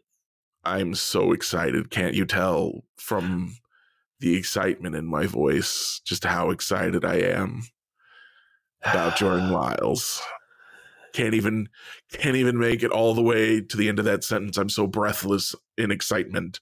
I'm 0.64 0.94
so 0.94 1.32
excited. 1.32 1.90
Can't 1.90 2.14
you 2.14 2.26
tell 2.26 2.84
from 2.96 3.56
the 4.20 4.36
excitement 4.36 4.96
in 4.96 5.08
my 5.08 5.26
voice 5.26 6.00
just 6.06 6.24
how 6.24 6.52
excited 6.52 7.04
I 7.04 7.16
am 7.16 7.64
about 8.84 9.18
Jordan 9.18 9.52
Lyles? 9.52 10.22
Can't 11.14 11.34
even 11.34 11.70
can't 12.12 12.36
even 12.36 12.58
make 12.58 12.84
it 12.84 12.92
all 12.92 13.14
the 13.14 13.22
way 13.22 13.62
to 13.62 13.78
the 13.78 13.90
end 13.90 14.00
of 14.00 14.06
that 14.06 14.24
sentence. 14.24 14.58
I'm 14.58 14.70
so 14.70 14.88
breathless 14.88 15.56
in 15.78 15.92
excitement. 15.92 16.60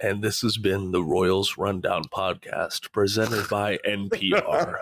And 0.00 0.22
this 0.22 0.42
has 0.42 0.58
been 0.58 0.92
the 0.92 1.02
Royals 1.02 1.58
Rundown 1.58 2.04
podcast 2.14 2.92
presented 2.92 3.48
by 3.48 3.78
NPR. 3.86 4.76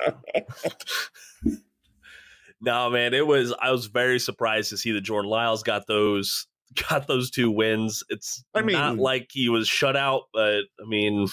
no, 2.60 2.90
man, 2.90 3.14
it 3.14 3.26
was 3.26 3.54
I 3.60 3.70
was 3.70 3.86
very 3.86 4.18
surprised 4.18 4.70
to 4.70 4.76
see 4.76 4.92
that 4.92 5.00
Jordan 5.02 5.30
Lyles 5.30 5.62
got 5.62 5.86
those 5.86 6.46
got 6.88 7.06
those 7.06 7.30
two 7.30 7.50
wins. 7.50 8.02
It's 8.08 8.44
I 8.54 8.60
not 8.60 8.98
like 8.98 9.28
he 9.32 9.48
was 9.48 9.68
shut 9.68 9.96
out, 9.96 10.24
but 10.32 10.64
I 10.80 10.86
mean, 10.86 11.28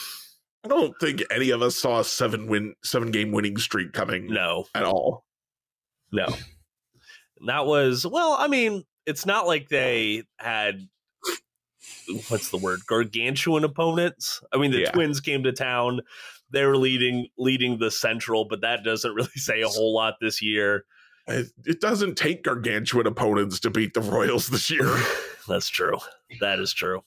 I 0.63 0.67
don't 0.69 0.97
think 0.99 1.23
any 1.29 1.49
of 1.49 1.61
us 1.61 1.75
saw 1.75 1.99
a 1.99 2.03
seven 2.05 2.47
win 2.47 2.75
seven 2.83 3.11
game 3.11 3.31
winning 3.31 3.57
streak 3.57 3.91
coming 3.93 4.27
no, 4.27 4.65
at 4.73 4.83
all. 4.83 5.25
no. 6.11 6.27
That 7.45 7.65
was 7.65 8.05
well, 8.05 8.35
I 8.39 8.47
mean, 8.47 8.83
it's 9.05 9.25
not 9.25 9.47
like 9.47 9.69
they 9.69 10.23
had 10.37 10.87
what's 12.29 12.49
the 12.49 12.57
word 12.57 12.81
gargantuan 12.87 13.63
opponents. 13.63 14.41
I 14.51 14.57
mean, 14.57 14.71
the 14.71 14.81
Yeah. 14.81 14.91
Twins 14.91 15.19
came 15.19 15.43
to 15.43 15.51
town. 15.51 16.01
They 16.51 16.65
were 16.65 16.77
leading 16.77 17.27
leading 17.37 17.79
the 17.79 17.91
Central, 17.91 18.45
but 18.45 18.61
that 18.61 18.83
doesn't 18.83 19.13
really 19.13 19.29
say 19.35 19.61
a 19.61 19.67
whole 19.67 19.93
lot 19.93 20.15
this 20.21 20.41
year. 20.41 20.85
It, 21.27 21.47
it 21.65 21.79
doesn't 21.79 22.15
take 22.15 22.43
gargantuan 22.43 23.07
opponents 23.07 23.59
to 23.61 23.69
beat 23.69 23.93
the 23.93 24.01
Royals 24.01 24.49
this 24.49 24.69
year. 24.69 24.93
That's 25.47 25.69
true. 25.69 25.97
That 26.41 26.59
is 26.59 26.73
true. 26.73 27.01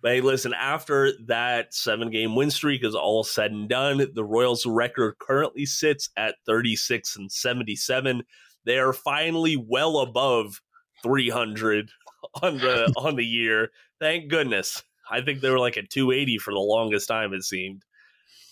But 0.00 0.12
hey, 0.12 0.20
listen, 0.20 0.54
after 0.54 1.12
that 1.26 1.74
seven 1.74 2.10
game 2.10 2.36
win 2.36 2.52
streak 2.52 2.84
is 2.84 2.94
all 2.94 3.24
said 3.24 3.50
and 3.50 3.68
done, 3.68 4.06
the 4.14 4.24
Royals 4.24 4.64
record 4.64 5.18
currently 5.18 5.66
sits 5.66 6.08
at 6.16 6.36
36 6.46 7.16
and 7.16 7.32
77. 7.32 8.22
They 8.68 8.78
are 8.78 8.92
finally 8.92 9.56
well 9.56 10.00
above 10.00 10.60
300 11.02 11.88
on 12.42 12.58
the 12.58 12.92
on 12.98 13.16
the 13.16 13.24
year. 13.24 13.70
Thank 13.98 14.28
goodness. 14.28 14.82
I 15.10 15.22
think 15.22 15.40
they 15.40 15.48
were 15.48 15.58
like 15.58 15.78
at 15.78 15.88
280 15.88 16.36
for 16.36 16.52
the 16.52 16.60
longest 16.60 17.08
time, 17.08 17.32
it 17.32 17.44
seemed. 17.44 17.86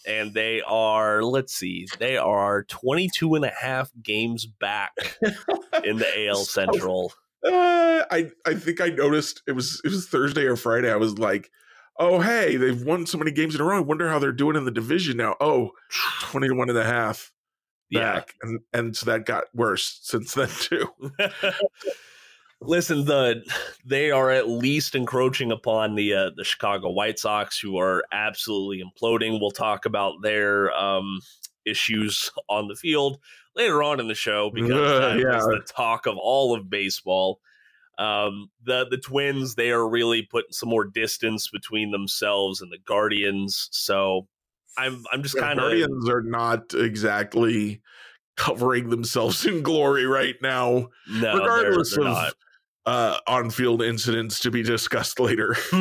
And 0.06 0.32
they 0.32 0.62
are, 0.62 1.22
let's 1.22 1.54
see, 1.54 1.86
they 1.98 2.16
are 2.16 2.62
22 2.64 3.34
and 3.34 3.44
a 3.44 3.50
half 3.50 3.90
games 4.02 4.46
back 4.46 4.92
in 5.84 5.98
the 5.98 6.28
AL 6.28 6.44
Central. 6.44 7.12
Uh, 7.44 8.04
I 8.10 8.30
I 8.46 8.54
think 8.54 8.80
I 8.80 8.88
noticed 8.88 9.42
it 9.46 9.52
was 9.52 9.82
it 9.84 9.90
was 9.90 10.08
Thursday 10.08 10.44
or 10.44 10.56
Friday. 10.56 10.90
I 10.90 10.96
was 10.96 11.18
like, 11.18 11.50
oh 11.98 12.20
hey, 12.20 12.56
they've 12.56 12.82
won 12.82 13.04
so 13.04 13.18
many 13.18 13.32
games 13.32 13.54
in 13.54 13.60
a 13.60 13.64
row. 13.64 13.76
I 13.76 13.80
wonder 13.80 14.08
how 14.08 14.18
they're 14.18 14.32
doing 14.32 14.56
in 14.56 14.64
the 14.64 14.70
division 14.70 15.18
now. 15.18 15.36
Oh, 15.42 15.72
21 16.22 16.70
and 16.70 16.78
a 16.78 16.84
half 16.84 17.32
Yeah. 17.90 18.22
And 18.42 18.60
and 18.72 18.96
so 18.96 19.06
that 19.06 19.26
got 19.26 19.44
worse 19.54 20.00
since 20.02 20.34
then 20.34 20.48
too. 20.48 20.88
Listen, 22.62 23.04
the 23.04 23.44
they 23.84 24.10
are 24.10 24.30
at 24.30 24.48
least 24.48 24.94
encroaching 24.94 25.52
upon 25.52 25.94
the 25.94 26.14
uh, 26.14 26.30
the 26.36 26.44
Chicago 26.44 26.90
White 26.90 27.18
Sox, 27.18 27.58
who 27.60 27.76
are 27.78 28.02
absolutely 28.12 28.82
imploding. 28.82 29.38
We'll 29.40 29.50
talk 29.50 29.84
about 29.84 30.22
their 30.22 30.72
um, 30.72 31.20
issues 31.66 32.30
on 32.48 32.66
the 32.68 32.74
field 32.74 33.18
later 33.54 33.82
on 33.82 34.00
in 34.00 34.08
the 34.08 34.14
show 34.14 34.50
because 34.54 34.70
that 35.00 35.18
Yeah. 35.18 35.36
was 35.36 35.44
the 35.44 35.60
talk 35.70 36.06
of 36.06 36.16
all 36.16 36.54
of 36.54 36.70
baseball. 36.70 37.40
Um, 37.98 38.50
the 38.64 38.86
the 38.90 38.98
Twins 38.98 39.54
they 39.54 39.70
are 39.70 39.86
really 39.86 40.22
putting 40.22 40.52
some 40.52 40.70
more 40.70 40.84
distance 40.86 41.48
between 41.48 41.90
themselves 41.90 42.62
and 42.62 42.72
the 42.72 42.78
Guardians. 42.78 43.68
So 43.70 44.28
I'm 44.76 45.04
I'm 45.12 45.22
just 45.22 45.36
kind 45.38 45.58
of 45.58 45.64
Guardians 45.64 46.08
are 46.08 46.22
not 46.22 46.74
exactly 46.74 47.80
covering 48.36 48.90
themselves 48.90 49.44
in 49.46 49.62
glory 49.62 50.06
right 50.06 50.36
now, 50.42 50.88
no, 51.08 51.20
they're- 51.20 51.34
regardless 51.38 51.94
they're 51.96 52.06
of 52.06 52.12
not. 52.12 52.34
uh, 52.84 53.18
on-field 53.26 53.82
incidents 53.82 54.40
to 54.40 54.50
be 54.50 54.62
discussed 54.62 55.18
later. 55.18 55.56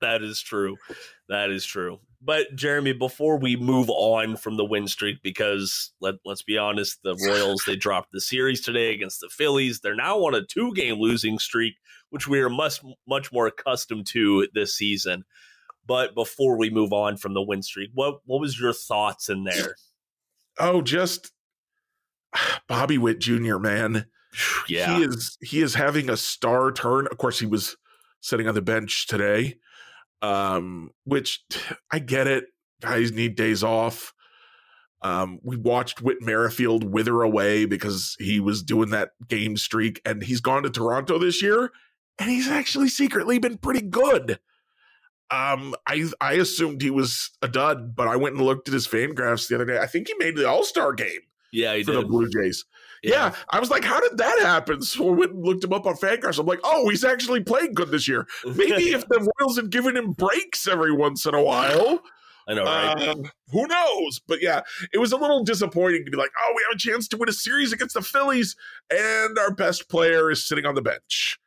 that 0.00 0.20
is 0.22 0.40
true. 0.40 0.76
That 1.28 1.50
is 1.50 1.64
true. 1.64 1.98
But 2.24 2.54
Jeremy, 2.54 2.92
before 2.92 3.36
we 3.36 3.56
move 3.56 3.90
on 3.90 4.36
from 4.36 4.56
the 4.56 4.64
win 4.64 4.86
streak, 4.86 5.16
because 5.24 5.92
let 6.00 6.14
let's 6.24 6.42
be 6.44 6.56
honest, 6.56 7.00
the 7.02 7.16
Royals 7.26 7.64
they 7.66 7.74
dropped 7.74 8.12
the 8.12 8.20
series 8.20 8.60
today 8.60 8.94
against 8.94 9.18
the 9.20 9.28
Phillies. 9.28 9.80
They're 9.80 9.96
now 9.96 10.18
on 10.18 10.34
a 10.34 10.46
two 10.46 10.72
game 10.74 11.00
losing 11.00 11.40
streak, 11.40 11.74
which 12.10 12.28
we 12.28 12.38
are 12.40 12.48
much 12.48 12.80
much 13.08 13.32
more 13.32 13.48
accustomed 13.48 14.06
to 14.12 14.46
this 14.54 14.76
season. 14.76 15.24
But 15.86 16.14
before 16.14 16.56
we 16.56 16.70
move 16.70 16.92
on 16.92 17.16
from 17.16 17.34
the 17.34 17.42
win 17.42 17.62
streak, 17.62 17.90
what 17.94 18.20
what 18.24 18.40
was 18.40 18.58
your 18.60 18.72
thoughts 18.72 19.28
in 19.28 19.44
there? 19.44 19.74
oh, 20.58 20.82
just 20.82 21.32
Bobby 22.68 22.98
Witt 22.98 23.18
Jr. 23.18 23.58
Man. 23.58 24.06
Yeah, 24.68 24.96
he 24.96 25.04
is 25.04 25.36
he 25.40 25.60
is 25.60 25.74
having 25.74 26.08
a 26.08 26.16
star 26.16 26.72
turn. 26.72 27.06
Of 27.10 27.18
course, 27.18 27.38
he 27.38 27.46
was 27.46 27.76
sitting 28.20 28.48
on 28.48 28.54
the 28.54 28.62
bench 28.62 29.06
today, 29.06 29.56
Um, 30.22 30.90
which 31.04 31.44
I 31.90 31.98
get 31.98 32.26
it. 32.26 32.46
Guys 32.80 33.12
need 33.12 33.34
days 33.34 33.62
off. 33.62 34.14
Um, 35.02 35.40
we 35.42 35.56
watched 35.56 36.00
Whit 36.00 36.18
Merrifield 36.22 36.84
wither 36.84 37.22
away 37.22 37.64
because 37.64 38.16
he 38.20 38.38
was 38.40 38.62
doing 38.62 38.90
that 38.90 39.10
game 39.28 39.56
streak, 39.56 40.00
and 40.04 40.22
he's 40.22 40.40
gone 40.40 40.62
to 40.62 40.70
Toronto 40.70 41.18
this 41.18 41.42
year, 41.42 41.72
and 42.20 42.30
he's 42.30 42.48
actually 42.48 42.88
secretly 42.88 43.38
been 43.40 43.58
pretty 43.58 43.82
good. 43.82 44.38
Um, 45.32 45.74
I 45.86 46.04
I 46.20 46.34
assumed 46.34 46.82
he 46.82 46.90
was 46.90 47.30
a 47.40 47.48
dud, 47.48 47.96
but 47.96 48.06
I 48.06 48.16
went 48.16 48.36
and 48.36 48.44
looked 48.44 48.68
at 48.68 48.74
his 48.74 48.86
fan 48.86 49.14
graphs 49.14 49.46
the 49.48 49.54
other 49.54 49.64
day. 49.64 49.78
I 49.78 49.86
think 49.86 50.08
he 50.08 50.14
made 50.18 50.36
the 50.36 50.48
All 50.48 50.62
Star 50.62 50.92
game 50.92 51.20
Yeah, 51.52 51.74
he 51.74 51.84
for 51.84 51.92
did. 51.92 52.02
the 52.02 52.06
Blue 52.06 52.28
Jays. 52.28 52.64
Yeah. 53.02 53.34
I 53.50 53.58
was 53.58 53.70
like, 53.70 53.84
how 53.84 54.00
did 54.00 54.18
that 54.18 54.38
happen? 54.40 54.82
So 54.82 55.08
I 55.08 55.12
went 55.12 55.32
and 55.32 55.44
looked 55.44 55.64
him 55.64 55.72
up 55.72 55.86
on 55.86 55.94
Fangraphs. 55.94 56.38
I'm 56.38 56.46
like, 56.46 56.60
oh, 56.62 56.88
he's 56.88 57.04
actually 57.04 57.42
playing 57.42 57.74
good 57.74 57.90
this 57.90 58.06
year. 58.06 58.26
Maybe 58.44 58.92
if 58.92 59.06
the 59.08 59.28
Royals 59.40 59.56
had 59.56 59.70
given 59.70 59.96
him 59.96 60.12
breaks 60.12 60.68
every 60.68 60.92
once 60.92 61.26
in 61.26 61.34
a 61.34 61.42
while, 61.42 62.00
I 62.48 62.54
know, 62.54 62.64
right? 62.64 63.08
uh, 63.08 63.14
who 63.52 63.66
knows? 63.66 64.20
But 64.26 64.42
yeah, 64.42 64.60
it 64.92 64.98
was 64.98 65.12
a 65.12 65.16
little 65.16 65.44
disappointing 65.44 66.04
to 66.04 66.10
be 66.10 66.16
like, 66.16 66.30
oh, 66.40 66.52
we 66.54 66.62
have 66.68 66.76
a 66.76 66.78
chance 66.78 67.08
to 67.08 67.16
win 67.16 67.28
a 67.28 67.32
series 67.32 67.72
against 67.72 67.94
the 67.94 68.02
Phillies, 68.02 68.54
and 68.90 69.38
our 69.38 69.52
best 69.54 69.88
player 69.88 70.30
is 70.30 70.46
sitting 70.46 70.66
on 70.66 70.74
the 70.74 70.82
bench. 70.82 71.38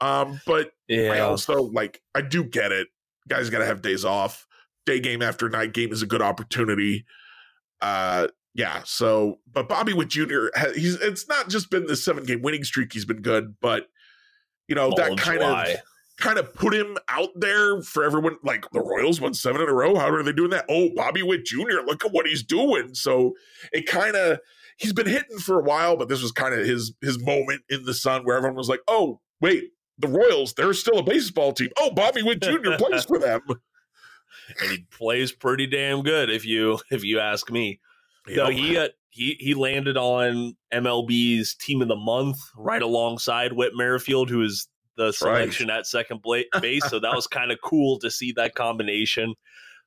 Um, 0.00 0.40
but 0.46 0.68
I 0.88 0.94
yeah. 0.94 1.18
also 1.20 1.62
like, 1.64 2.00
I 2.14 2.22
do 2.22 2.44
get 2.44 2.72
it. 2.72 2.88
Guys 3.28 3.50
got 3.50 3.58
to 3.58 3.66
have 3.66 3.82
days 3.82 4.04
off. 4.04 4.46
Day 4.86 5.00
game 5.00 5.22
after 5.22 5.48
night 5.48 5.72
game 5.72 5.92
is 5.92 6.02
a 6.02 6.06
good 6.06 6.22
opportunity. 6.22 7.04
Uh, 7.80 8.28
yeah. 8.54 8.82
So, 8.84 9.38
but 9.52 9.68
Bobby 9.68 9.92
Witt 9.92 10.08
Jr. 10.08 10.46
has, 10.54 10.74
he's 10.74 10.94
it's 10.96 11.28
not 11.28 11.48
just 11.48 11.70
been 11.70 11.86
the 11.86 11.96
seven 11.96 12.24
game 12.24 12.42
winning 12.42 12.64
streak. 12.64 12.92
He's 12.92 13.04
been 13.04 13.22
good, 13.22 13.56
but 13.60 13.86
you 14.68 14.74
know 14.74 14.90
All 14.90 14.96
that 14.96 15.16
kind 15.18 15.40
July. 15.40 15.64
of 15.66 15.78
kind 16.18 16.38
of 16.38 16.54
put 16.54 16.74
him 16.74 16.96
out 17.08 17.28
there 17.36 17.80
for 17.82 18.04
everyone. 18.04 18.36
Like 18.42 18.70
the 18.72 18.80
Royals 18.80 19.20
won 19.20 19.34
seven 19.34 19.62
in 19.62 19.68
a 19.68 19.72
row. 19.72 19.96
How 19.96 20.08
are 20.10 20.22
they 20.22 20.32
doing 20.32 20.50
that? 20.50 20.66
Oh, 20.68 20.90
Bobby 20.94 21.22
Witt 21.22 21.44
Jr. 21.44 21.80
Look 21.86 22.04
at 22.04 22.12
what 22.12 22.26
he's 22.26 22.42
doing. 22.42 22.94
So 22.94 23.34
it 23.72 23.86
kind 23.86 24.16
of 24.16 24.38
he's 24.76 24.92
been 24.92 25.06
hitting 25.06 25.38
for 25.38 25.58
a 25.60 25.62
while, 25.62 25.96
but 25.96 26.08
this 26.08 26.22
was 26.22 26.32
kind 26.32 26.54
of 26.54 26.66
his 26.66 26.92
his 27.00 27.18
moment 27.22 27.62
in 27.68 27.84
the 27.84 27.94
sun 27.94 28.24
where 28.24 28.36
everyone 28.36 28.56
was 28.56 28.68
like, 28.68 28.80
oh 28.88 29.20
wait. 29.40 29.70
The 30.00 30.08
Royals, 30.08 30.54
they're 30.54 30.72
still 30.72 30.98
a 30.98 31.02
baseball 31.02 31.52
team. 31.52 31.68
Oh, 31.78 31.90
Bobby 31.90 32.22
Witt 32.22 32.40
Jr. 32.42 32.76
plays 32.78 33.04
for 33.04 33.18
them. 33.18 33.40
and 34.62 34.70
he 34.70 34.86
plays 34.96 35.32
pretty 35.32 35.66
damn 35.66 36.02
good 36.02 36.30
if 36.30 36.44
you 36.44 36.78
if 36.90 37.04
you 37.04 37.20
ask 37.20 37.50
me. 37.50 37.80
No, 38.28 38.48
Yep. 38.48 38.58
he 38.58 38.76
uh, 38.78 38.88
he 39.10 39.36
he 39.40 39.54
landed 39.54 39.96
on 39.96 40.56
MLB's 40.72 41.54
team 41.54 41.82
of 41.82 41.88
the 41.88 41.96
month 41.96 42.38
right 42.56 42.82
alongside 42.82 43.52
Whit 43.52 43.72
Merrifield, 43.74 44.30
who 44.30 44.42
is 44.42 44.68
the 44.96 45.06
right. 45.06 45.14
selection 45.14 45.70
at 45.70 45.86
second 45.86 46.22
base. 46.60 46.88
so 46.88 47.00
that 47.00 47.14
was 47.14 47.26
kind 47.28 47.50
of 47.50 47.58
cool 47.64 47.98
to 48.00 48.10
see 48.10 48.32
that 48.32 48.54
combination. 48.54 49.34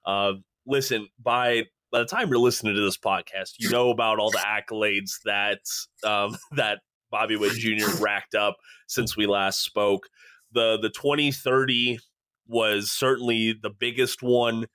Uh, 0.05 0.33
listen, 0.65 1.07
by 1.21 1.63
by 1.91 1.99
the 1.99 2.05
time 2.05 2.27
you're 2.29 2.39
listening 2.39 2.75
to 2.75 2.81
this 2.81 2.97
podcast, 2.97 3.51
you 3.59 3.69
know 3.69 3.89
about 3.91 4.19
all 4.19 4.31
the 4.31 4.39
accolades 4.39 5.11
that 5.25 5.59
um, 6.03 6.35
that 6.53 6.79
Bobby 7.13 7.35
Witt 7.35 7.53
Jr. 7.53 7.95
racked 8.01 8.33
up 8.33 8.57
since 8.87 9.15
we 9.15 9.27
last 9.27 9.63
spoke. 9.63 10.09
The 10.51 10.79
the 10.81 10.89
2030 10.89 11.99
was 12.47 12.91
certainly 12.91 13.53
the 13.53 13.69
biggest 13.69 14.23
one. 14.23 14.65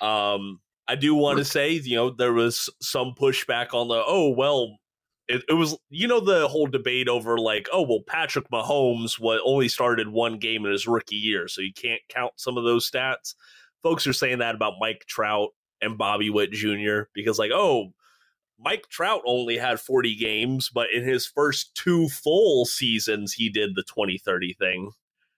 Um, 0.00 0.60
I 0.88 0.96
do 0.96 1.14
want 1.14 1.38
to 1.38 1.44
say, 1.44 1.72
you 1.72 1.94
know, 1.94 2.10
there 2.10 2.32
was 2.32 2.68
some 2.80 3.14
pushback 3.18 3.74
on 3.74 3.88
the, 3.88 4.02
oh, 4.04 4.30
well, 4.30 4.78
it, 5.28 5.42
it 5.48 5.52
was, 5.52 5.78
you 5.90 6.08
know, 6.08 6.18
the 6.18 6.48
whole 6.48 6.66
debate 6.66 7.08
over 7.08 7.38
like, 7.38 7.68
oh, 7.72 7.82
well, 7.82 8.00
Patrick 8.06 8.50
Mahomes 8.50 9.20
what 9.20 9.40
only 9.44 9.68
started 9.68 10.08
one 10.08 10.38
game 10.38 10.64
in 10.64 10.72
his 10.72 10.88
rookie 10.88 11.16
year, 11.16 11.46
so 11.46 11.60
you 11.60 11.72
can't 11.72 12.00
count 12.08 12.32
some 12.36 12.58
of 12.58 12.64
those 12.64 12.90
stats. 12.90 13.34
Folks 13.82 14.06
are 14.06 14.12
saying 14.12 14.38
that 14.38 14.54
about 14.54 14.74
Mike 14.80 15.04
Trout 15.06 15.50
and 15.80 15.98
Bobby 15.98 16.30
Witt 16.30 16.52
Jr. 16.52 17.02
because, 17.14 17.38
like, 17.38 17.52
oh, 17.54 17.92
Mike 18.64 18.88
Trout 18.88 19.22
only 19.26 19.56
had 19.58 19.80
40 19.80 20.14
games, 20.16 20.70
but 20.72 20.88
in 20.92 21.02
his 21.04 21.26
first 21.26 21.74
two 21.74 22.08
full 22.08 22.64
seasons, 22.64 23.32
he 23.34 23.48
did 23.48 23.70
the 23.74 23.82
2030 23.82 24.54
thing. 24.54 24.90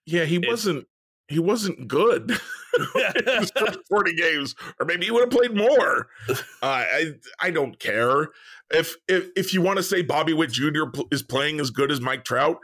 Yeah, 0.05 0.25
he 0.25 0.35
It- 0.37 0.47
wasn't. 0.47 0.87
He 1.27 1.39
wasn't 1.39 1.87
good. 1.87 2.37
His 2.95 3.51
first 3.57 3.79
Forty 3.89 4.13
games, 4.13 4.53
or 4.79 4.85
maybe 4.85 5.05
he 5.05 5.11
would 5.11 5.21
have 5.21 5.31
played 5.31 5.55
more. 5.55 6.09
Uh, 6.29 6.35
I 6.61 7.13
I 7.39 7.49
don't 7.49 7.79
care 7.79 8.27
if 8.69 8.95
if 9.07 9.29
if 9.35 9.53
you 9.53 9.61
want 9.61 9.77
to 9.77 9.83
say 9.83 10.01
Bobby 10.03 10.33
Witt 10.33 10.51
Jr. 10.51 10.83
is 11.09 11.23
playing 11.23 11.59
as 11.61 11.69
good 11.71 11.89
as 11.91 11.99
Mike 12.01 12.25
Trout. 12.25 12.57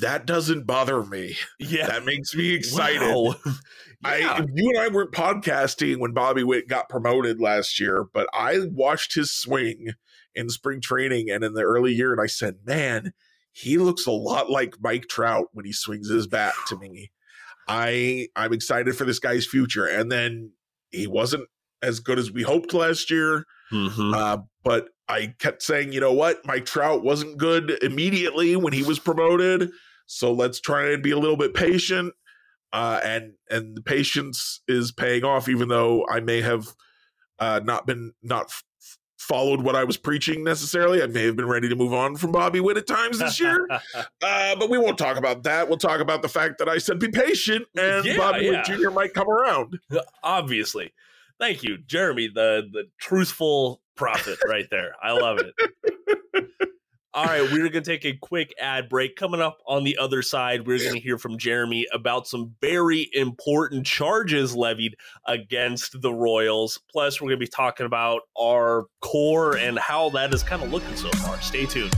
That 0.00 0.26
doesn't 0.26 0.66
bother 0.66 1.02
me. 1.04 1.36
yeah. 1.58 1.86
That 1.86 2.04
makes 2.04 2.34
me 2.34 2.54
excited. 2.54 3.00
Wow. 3.00 3.34
I 4.04 4.44
you 4.54 4.70
and 4.70 4.78
I 4.78 4.88
weren't 4.88 5.12
podcasting 5.12 5.98
when 5.98 6.12
Bobby 6.12 6.42
Witt 6.44 6.68
got 6.68 6.88
promoted 6.88 7.40
last 7.40 7.80
year, 7.80 8.04
but 8.12 8.28
I 8.32 8.60
watched 8.70 9.14
his 9.14 9.32
swing 9.32 9.92
in 10.34 10.50
spring 10.50 10.80
training 10.80 11.30
and 11.30 11.42
in 11.42 11.54
the 11.54 11.62
early 11.62 11.92
year, 11.94 12.12
and 12.12 12.20
I 12.20 12.26
said, 12.26 12.56
"Man, 12.64 13.12
he 13.52 13.78
looks 13.78 14.06
a 14.06 14.10
lot 14.12 14.50
like 14.50 14.74
Mike 14.80 15.08
Trout 15.08 15.46
when 15.52 15.64
he 15.64 15.72
swings 15.72 16.10
his 16.10 16.26
bat 16.26 16.52
to 16.68 16.76
me." 16.76 17.10
I 17.68 18.28
I'm 18.36 18.52
excited 18.52 18.96
for 18.96 19.04
this 19.04 19.18
guy's 19.18 19.46
future, 19.46 19.86
and 19.86 20.12
then 20.12 20.52
he 20.90 21.06
wasn't 21.06 21.48
as 21.82 22.00
good 22.00 22.18
as 22.18 22.30
we 22.30 22.42
hoped 22.42 22.74
last 22.74 23.10
year. 23.10 23.44
Mhm. 23.72 24.14
Uh, 24.14 24.38
but 24.62 24.88
I 25.08 25.34
kept 25.38 25.62
saying, 25.62 25.92
you 25.92 26.00
know 26.00 26.12
what, 26.12 26.44
Mike 26.46 26.66
Trout 26.66 27.02
wasn't 27.02 27.38
good 27.38 27.78
immediately 27.82 28.56
when 28.56 28.72
he 28.72 28.82
was 28.82 28.98
promoted, 28.98 29.70
so 30.06 30.32
let's 30.32 30.60
try 30.60 30.92
and 30.92 31.02
be 31.02 31.10
a 31.10 31.18
little 31.18 31.36
bit 31.36 31.54
patient. 31.54 32.14
Uh, 32.72 33.00
and 33.04 33.32
and 33.48 33.76
the 33.76 33.80
patience 33.80 34.60
is 34.68 34.92
paying 34.92 35.24
off, 35.24 35.48
even 35.48 35.68
though 35.68 36.06
I 36.10 36.20
may 36.20 36.42
have 36.42 36.68
uh, 37.38 37.60
not 37.64 37.86
been 37.86 38.12
not 38.22 38.46
f- 38.46 38.64
followed 39.18 39.62
what 39.62 39.76
I 39.76 39.84
was 39.84 39.96
preaching 39.96 40.44
necessarily. 40.44 41.02
I 41.02 41.06
may 41.06 41.24
have 41.24 41.36
been 41.36 41.48
ready 41.48 41.68
to 41.68 41.76
move 41.76 41.94
on 41.94 42.16
from 42.16 42.32
Bobby 42.32 42.60
Witt 42.60 42.76
at 42.76 42.86
times 42.86 43.18
this 43.18 43.40
year. 43.40 43.66
uh, 43.94 44.56
but 44.56 44.68
we 44.68 44.78
won't 44.78 44.98
talk 44.98 45.16
about 45.16 45.44
that. 45.44 45.68
We'll 45.68 45.78
talk 45.78 46.00
about 46.00 46.22
the 46.22 46.28
fact 46.28 46.58
that 46.58 46.68
I 46.68 46.78
said 46.78 46.98
be 46.98 47.08
patient, 47.08 47.66
and 47.76 48.04
Yeah, 48.04 48.16
Bobby 48.18 48.50
Witt. 48.50 48.64
Jr. 48.64 48.90
might 48.90 49.14
come 49.14 49.28
around. 49.28 49.78
Obviously. 50.22 50.92
Thank 51.38 51.62
you, 51.62 51.78
Jeremy, 51.78 52.28
the 52.28 52.68
the 52.72 52.84
truthful 52.98 53.80
prophet 53.94 54.38
right 54.48 54.66
there. 54.70 54.94
I 55.02 55.12
love 55.12 55.38
it. 55.38 55.54
All 57.16 57.24
right, 57.24 57.50
we're 57.50 57.70
going 57.70 57.72
to 57.72 57.80
take 57.80 58.04
a 58.04 58.12
quick 58.14 58.52
ad 58.60 58.90
break. 58.90 59.16
Coming 59.16 59.40
up 59.40 59.62
on 59.66 59.84
the 59.84 59.96
other 59.96 60.20
side, 60.20 60.66
we're 60.66 60.76
going 60.76 60.96
to 60.96 61.00
hear 61.00 61.16
from 61.16 61.38
Jeremy 61.38 61.86
about 61.90 62.26
some 62.26 62.54
very 62.60 63.08
important 63.14 63.86
charges 63.86 64.54
levied 64.54 64.96
against 65.26 66.02
the 66.02 66.12
Royals. 66.12 66.78
Plus, 66.92 67.18
we're 67.18 67.28
going 67.28 67.38
to 67.38 67.46
be 67.46 67.48
talking 67.48 67.86
about 67.86 68.20
our 68.38 68.84
core 69.00 69.56
and 69.56 69.78
how 69.78 70.10
that 70.10 70.34
is 70.34 70.42
kind 70.42 70.62
of 70.62 70.70
looking 70.70 70.94
so 70.94 71.08
far. 71.12 71.40
Stay 71.40 71.64
tuned. 71.64 71.94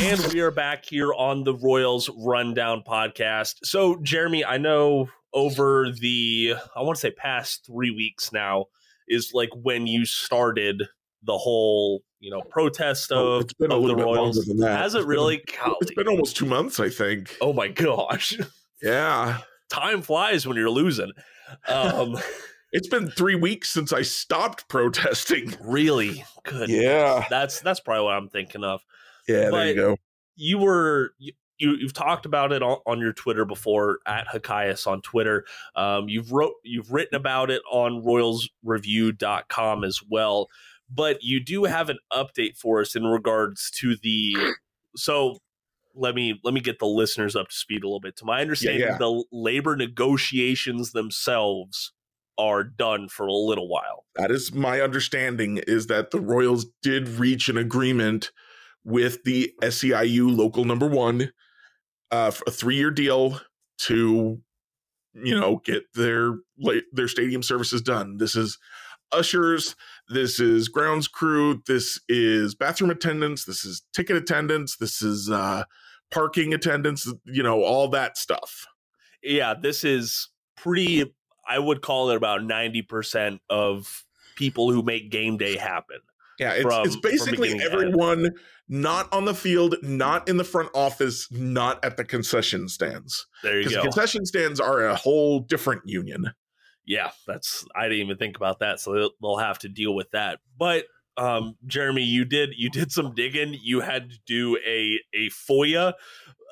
And 0.00 0.20
we 0.32 0.40
are 0.40 0.50
back 0.50 0.86
here 0.86 1.14
on 1.14 1.44
the 1.44 1.54
Royals 1.54 2.10
Rundown 2.18 2.82
podcast. 2.84 3.58
So, 3.62 3.94
Jeremy, 4.02 4.44
I 4.44 4.58
know 4.58 5.08
over 5.32 5.92
the, 5.92 6.54
I 6.74 6.82
want 6.82 6.96
to 6.96 7.00
say 7.00 7.12
past 7.12 7.64
three 7.64 7.92
weeks 7.92 8.32
now, 8.32 8.64
is 9.08 9.32
like 9.34 9.50
when 9.54 9.86
you 9.86 10.04
started 10.06 10.82
the 11.22 11.36
whole, 11.36 12.02
you 12.20 12.30
know, 12.30 12.40
protest 12.42 13.10
Oh, 13.12 13.34
of, 13.36 13.42
it's 13.42 13.54
been 13.54 13.70
a 13.72 13.74
of 13.76 13.82
the 13.82 13.86
little 13.88 13.96
bit 13.96 14.06
longer 14.06 14.20
Royals. 14.20 14.44
than 14.46 14.58
that. 14.58 14.78
Has 14.80 14.94
it 14.94 14.98
It's 14.98 15.04
been- 15.04 15.08
really? 15.10 15.42
It's 15.80 15.94
been 15.94 16.08
almost 16.08 16.36
two 16.36 16.46
months, 16.46 16.78
I 16.80 16.88
think. 16.88 17.36
oh 17.40 17.52
my 17.52 17.68
gosh. 17.68 18.38
Yeah. 18.80 19.38
Time 19.70 20.02
flies 20.02 20.46
when 20.46 20.56
you're 20.56 20.70
losing. 20.70 21.10
Um, 21.66 22.16
It's 22.72 22.86
been 22.86 23.10
three 23.10 23.34
weeks 23.34 23.70
since 23.70 23.94
I 23.94 24.02
stopped 24.02 24.68
protesting. 24.68 25.56
really 25.62 26.22
good. 26.44 26.68
Yeah. 26.68 27.24
That's 27.30 27.60
that's 27.60 27.80
probably 27.80 28.04
what 28.04 28.12
I'm 28.14 28.28
thinking 28.28 28.62
of. 28.62 28.82
Yeah, 29.26 29.48
there 29.50 29.66
you 29.68 29.74
go. 29.74 29.96
you 30.36 30.58
were 30.58 31.12
you, 31.58 31.74
you've 31.74 31.92
talked 31.92 32.26
about 32.26 32.52
it 32.52 32.62
on, 32.62 32.78
on 32.86 33.00
your 33.00 33.12
Twitter 33.12 33.44
before 33.44 33.98
at 34.06 34.28
Hokius 34.28 34.86
on 34.86 35.02
Twitter. 35.02 35.44
Um, 35.74 36.08
you've 36.08 36.32
wrote 36.32 36.54
you've 36.64 36.92
written 36.92 37.16
about 37.16 37.50
it 37.50 37.62
on 37.70 38.02
royalsreview.com 38.02 39.84
as 39.84 40.00
well. 40.08 40.48
But 40.90 41.22
you 41.22 41.40
do 41.40 41.64
have 41.64 41.90
an 41.90 41.98
update 42.12 42.56
for 42.56 42.80
us 42.80 42.96
in 42.96 43.04
regards 43.04 43.70
to 43.72 43.96
the 43.96 44.54
so 44.96 45.38
let 45.94 46.14
me 46.14 46.40
let 46.44 46.54
me 46.54 46.60
get 46.60 46.78
the 46.78 46.86
listeners 46.86 47.36
up 47.36 47.48
to 47.48 47.54
speed 47.54 47.82
a 47.82 47.86
little 47.86 48.00
bit. 48.00 48.16
To 48.18 48.24
my 48.24 48.40
understanding, 48.40 48.82
yeah. 48.82 48.98
the 48.98 49.24
labor 49.32 49.76
negotiations 49.76 50.92
themselves 50.92 51.92
are 52.38 52.62
done 52.62 53.08
for 53.08 53.26
a 53.26 53.32
little 53.32 53.68
while. 53.68 54.04
That 54.14 54.30
is 54.30 54.52
my 54.52 54.80
understanding 54.80 55.58
is 55.66 55.88
that 55.88 56.12
the 56.12 56.20
Royals 56.20 56.66
did 56.82 57.08
reach 57.08 57.48
an 57.48 57.56
agreement 57.56 58.30
with 58.84 59.24
the 59.24 59.52
SEIU 59.60 60.34
local 60.34 60.64
number 60.64 60.86
one, 60.86 61.32
uh, 62.10 62.32
a 62.46 62.50
three-year 62.50 62.90
deal 62.90 63.40
to, 63.78 64.40
you 65.14 65.38
know, 65.38 65.60
get 65.64 65.84
their 65.94 66.34
their 66.92 67.08
stadium 67.08 67.42
services 67.42 67.82
done. 67.82 68.18
This 68.18 68.36
is 68.36 68.58
ushers, 69.12 69.74
this 70.08 70.38
is 70.38 70.68
grounds 70.68 71.08
crew, 71.08 71.62
this 71.66 71.98
is 72.08 72.54
bathroom 72.54 72.90
attendants, 72.90 73.44
this 73.44 73.64
is 73.64 73.82
ticket 73.94 74.16
attendants, 74.16 74.76
this 74.76 75.00
is 75.02 75.30
uh, 75.30 75.64
parking 76.10 76.52
attendants, 76.52 77.10
you 77.24 77.42
know, 77.42 77.62
all 77.62 77.88
that 77.88 78.18
stuff. 78.18 78.66
Yeah, 79.22 79.54
this 79.60 79.84
is 79.84 80.28
pretty. 80.56 81.14
I 81.48 81.58
would 81.58 81.80
call 81.80 82.10
it 82.10 82.16
about 82.16 82.44
ninety 82.44 82.82
percent 82.82 83.40
of 83.48 84.04
people 84.36 84.70
who 84.70 84.82
make 84.82 85.10
game 85.10 85.36
day 85.36 85.56
happen. 85.56 85.98
Yeah, 86.38 86.52
it's, 86.52 86.62
from, 86.62 86.86
it's 86.86 86.96
basically 86.96 87.58
everyone 87.60 88.30
not 88.68 89.12
on 89.12 89.24
the 89.24 89.34
field, 89.34 89.76
not 89.82 90.28
in 90.28 90.36
the 90.36 90.44
front 90.44 90.70
office, 90.74 91.28
not 91.30 91.82
at 91.84 91.96
the 91.96 92.04
concession 92.04 92.68
stands. 92.68 93.26
There 93.42 93.60
you 93.60 93.70
go. 93.70 93.82
Concession 93.82 94.26
stands 94.26 94.60
are 94.60 94.86
a 94.86 94.94
whole 94.94 95.40
different 95.40 95.82
union. 95.86 96.32
Yeah, 96.86 97.10
that's 97.26 97.66
I 97.76 97.84
didn't 97.84 98.04
even 98.06 98.16
think 98.16 98.36
about 98.36 98.60
that, 98.60 98.80
so 98.80 98.92
they'll, 98.92 99.10
they'll 99.20 99.36
have 99.36 99.58
to 99.60 99.68
deal 99.68 99.94
with 99.94 100.10
that. 100.12 100.40
But 100.56 100.84
um, 101.18 101.56
Jeremy, 101.66 102.02
you 102.02 102.24
did 102.24 102.54
you 102.56 102.70
did 102.70 102.92
some 102.92 103.14
digging. 103.14 103.56
You 103.60 103.80
had 103.80 104.10
to 104.10 104.18
do 104.26 104.58
a 104.66 104.98
a 105.14 105.28
FOIA 105.28 105.92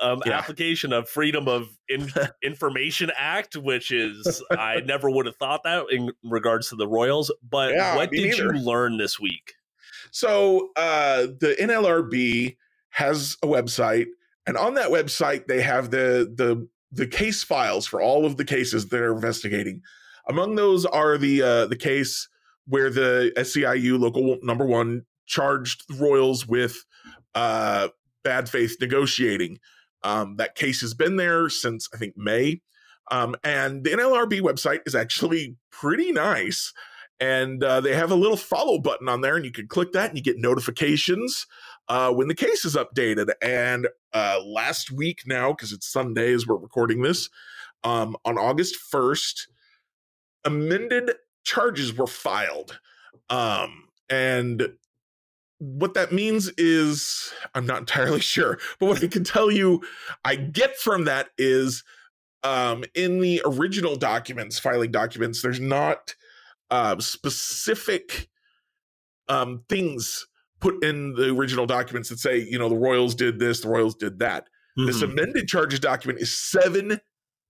um, 0.01 0.21
yeah. 0.27 0.39
application 0.39 0.93
of 0.93 1.09
Freedom 1.09 1.49
of 1.49 1.69
in- 1.89 2.11
Information 2.43 3.11
Act, 3.17 3.57
which 3.57 3.91
is 3.91 4.43
I 4.51 4.81
never 4.85 5.09
would 5.09 5.27
have 5.27 5.37
thought 5.37 5.63
that 5.65 5.87
in 5.91 6.11
regards 6.23 6.69
to 6.71 6.77
the 6.77 6.89
Royals. 6.89 7.33
But 7.49 7.73
yeah, 7.73 7.97
what 7.97 8.11
did 8.11 8.25
neither. 8.25 8.55
you 8.55 8.61
learn 8.61 8.99
this 8.99 9.19
week? 9.21 9.55
So 10.17 10.71
uh, 10.77 11.27
the 11.41 11.55
NLRB 11.61 12.57
has 12.89 13.37
a 13.43 13.47
website, 13.47 14.07
and 14.47 14.57
on 14.57 14.73
that 14.77 14.89
website 14.89 15.47
they 15.47 15.61
have 15.61 15.91
the 15.91 16.33
the 16.35 16.67
the 16.91 17.07
case 17.07 17.45
files 17.45 17.87
for 17.87 18.01
all 18.01 18.25
of 18.25 18.39
the 18.39 18.45
cases 18.47 18.89
that 18.89 19.03
are 19.03 19.13
investigating. 19.13 19.83
Among 20.27 20.55
those 20.55 20.87
are 20.87 21.19
the 21.19 21.43
uh, 21.43 21.67
the 21.67 21.77
case 21.77 22.31
where 22.67 22.89
the 22.89 23.31
SEIU 23.37 23.99
local 24.01 24.39
number 24.43 24.65
one 24.65 25.05
charged 25.27 25.87
the 25.87 26.03
Royals 26.03 26.47
with 26.47 26.87
uh, 27.35 27.89
bad 28.25 28.49
faith 28.49 28.79
negotiating. 28.81 29.59
Um, 30.03 30.37
that 30.37 30.55
case 30.55 30.81
has 30.81 30.95
been 30.95 31.17
there 31.17 31.51
since 31.51 31.91
I 31.93 31.99
think 31.99 32.17
May. 32.17 32.63
Um, 33.11 33.37
and 33.45 33.85
the 33.85 33.91
NLRB 33.91 34.41
website 34.41 34.81
is 34.87 34.95
actually 34.95 35.57
pretty 35.71 36.11
nice. 36.11 36.73
And 37.19 37.65
uh, 37.65 37.81
they 37.81 37.95
have 37.95 38.11
a 38.11 38.17
little 38.17 38.37
follow 38.37 38.79
button 38.79 39.09
on 39.09 39.23
there, 39.23 39.37
and 39.37 39.45
you 39.45 39.51
can 39.51 39.69
click 39.69 39.93
that 39.93 40.11
and 40.11 40.19
you 40.19 40.23
get 40.23 40.39
notifications 40.39 41.47
uh, 41.89 42.13
when 42.13 42.29
the 42.29 42.35
case 42.35 42.65
is 42.65 42.77
updated. 42.77 43.31
And 43.41 43.89
uh, 44.13 44.41
last 44.45 44.91
week 44.91 45.23
now, 45.27 45.53
because 45.53 45.73
it's 45.73 45.87
Sunday 45.87 46.33
as 46.33 46.47
we're 46.47 46.57
recording 46.57 47.03
this, 47.03 47.31
um, 47.85 48.17
on 48.25 48.37
August 48.37 48.77
1st, 48.93 49.47
amended 50.45 51.13
charges 51.45 51.95
were 51.97 52.07
filed. 52.07 52.79
Um, 53.31 53.89
and 54.11 54.69
what 55.59 55.95
that 55.95 56.13
means 56.13 56.51
is 56.59 57.33
I'm 57.55 57.67
not 57.67 57.81
entirely 57.81 58.21
sure, 58.35 58.59
but 58.79 58.87
what 58.87 59.03
I 59.03 59.07
can 59.07 59.25
tell 59.25 59.51
you 59.51 59.83
I 60.25 60.37
get 60.37 60.77
from 60.77 61.05
that 61.05 61.29
is 61.39 61.85
um, 62.43 62.85
in 62.95 63.21
the 63.21 63.43
original 63.45 63.97
documents, 63.97 64.59
filing 64.59 64.93
documents, 64.93 65.43
there's 65.43 65.61
not 65.61 66.15
uh, 66.71 66.99
specific 66.99 68.29
um, 69.29 69.63
things 69.69 70.27
put 70.61 70.83
in 70.85 71.15
the 71.15 71.31
original 71.31 71.67
documents 71.67 72.09
that 72.09 72.19
say, 72.19 72.39
you 72.39 72.59
know, 72.59 72.69
the 72.69 72.77
Royals 72.77 73.15
did 73.15 73.39
this, 73.39 73.61
the 73.61 73.69
Royals 73.69 73.95
did 73.95 74.19
that. 74.21 74.45
Mm-hmm. 74.79 74.87
This 74.87 75.03
amended 75.03 75.49
charges 75.49 75.81
document 75.81 76.21
is 76.21 76.37
seven 76.37 77.01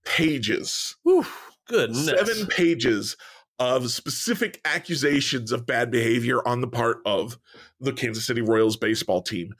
pages. 0.05 0.95
Whew, 1.03 1.25
goodness. 1.67 2.05
Seven 2.05 2.47
pages 2.47 3.17
of 3.59 3.89
specific 3.89 4.61
accusations 4.65 5.51
of 5.51 5.65
bad 5.65 5.89
behavior 5.89 6.47
on 6.47 6.61
the 6.61 6.67
part 6.67 6.99
of 7.05 7.39
the 7.79 7.93
Kansas 7.93 8.25
City 8.25 8.41
Royals 8.41 8.77
baseball 8.77 9.21
team. 9.21 9.53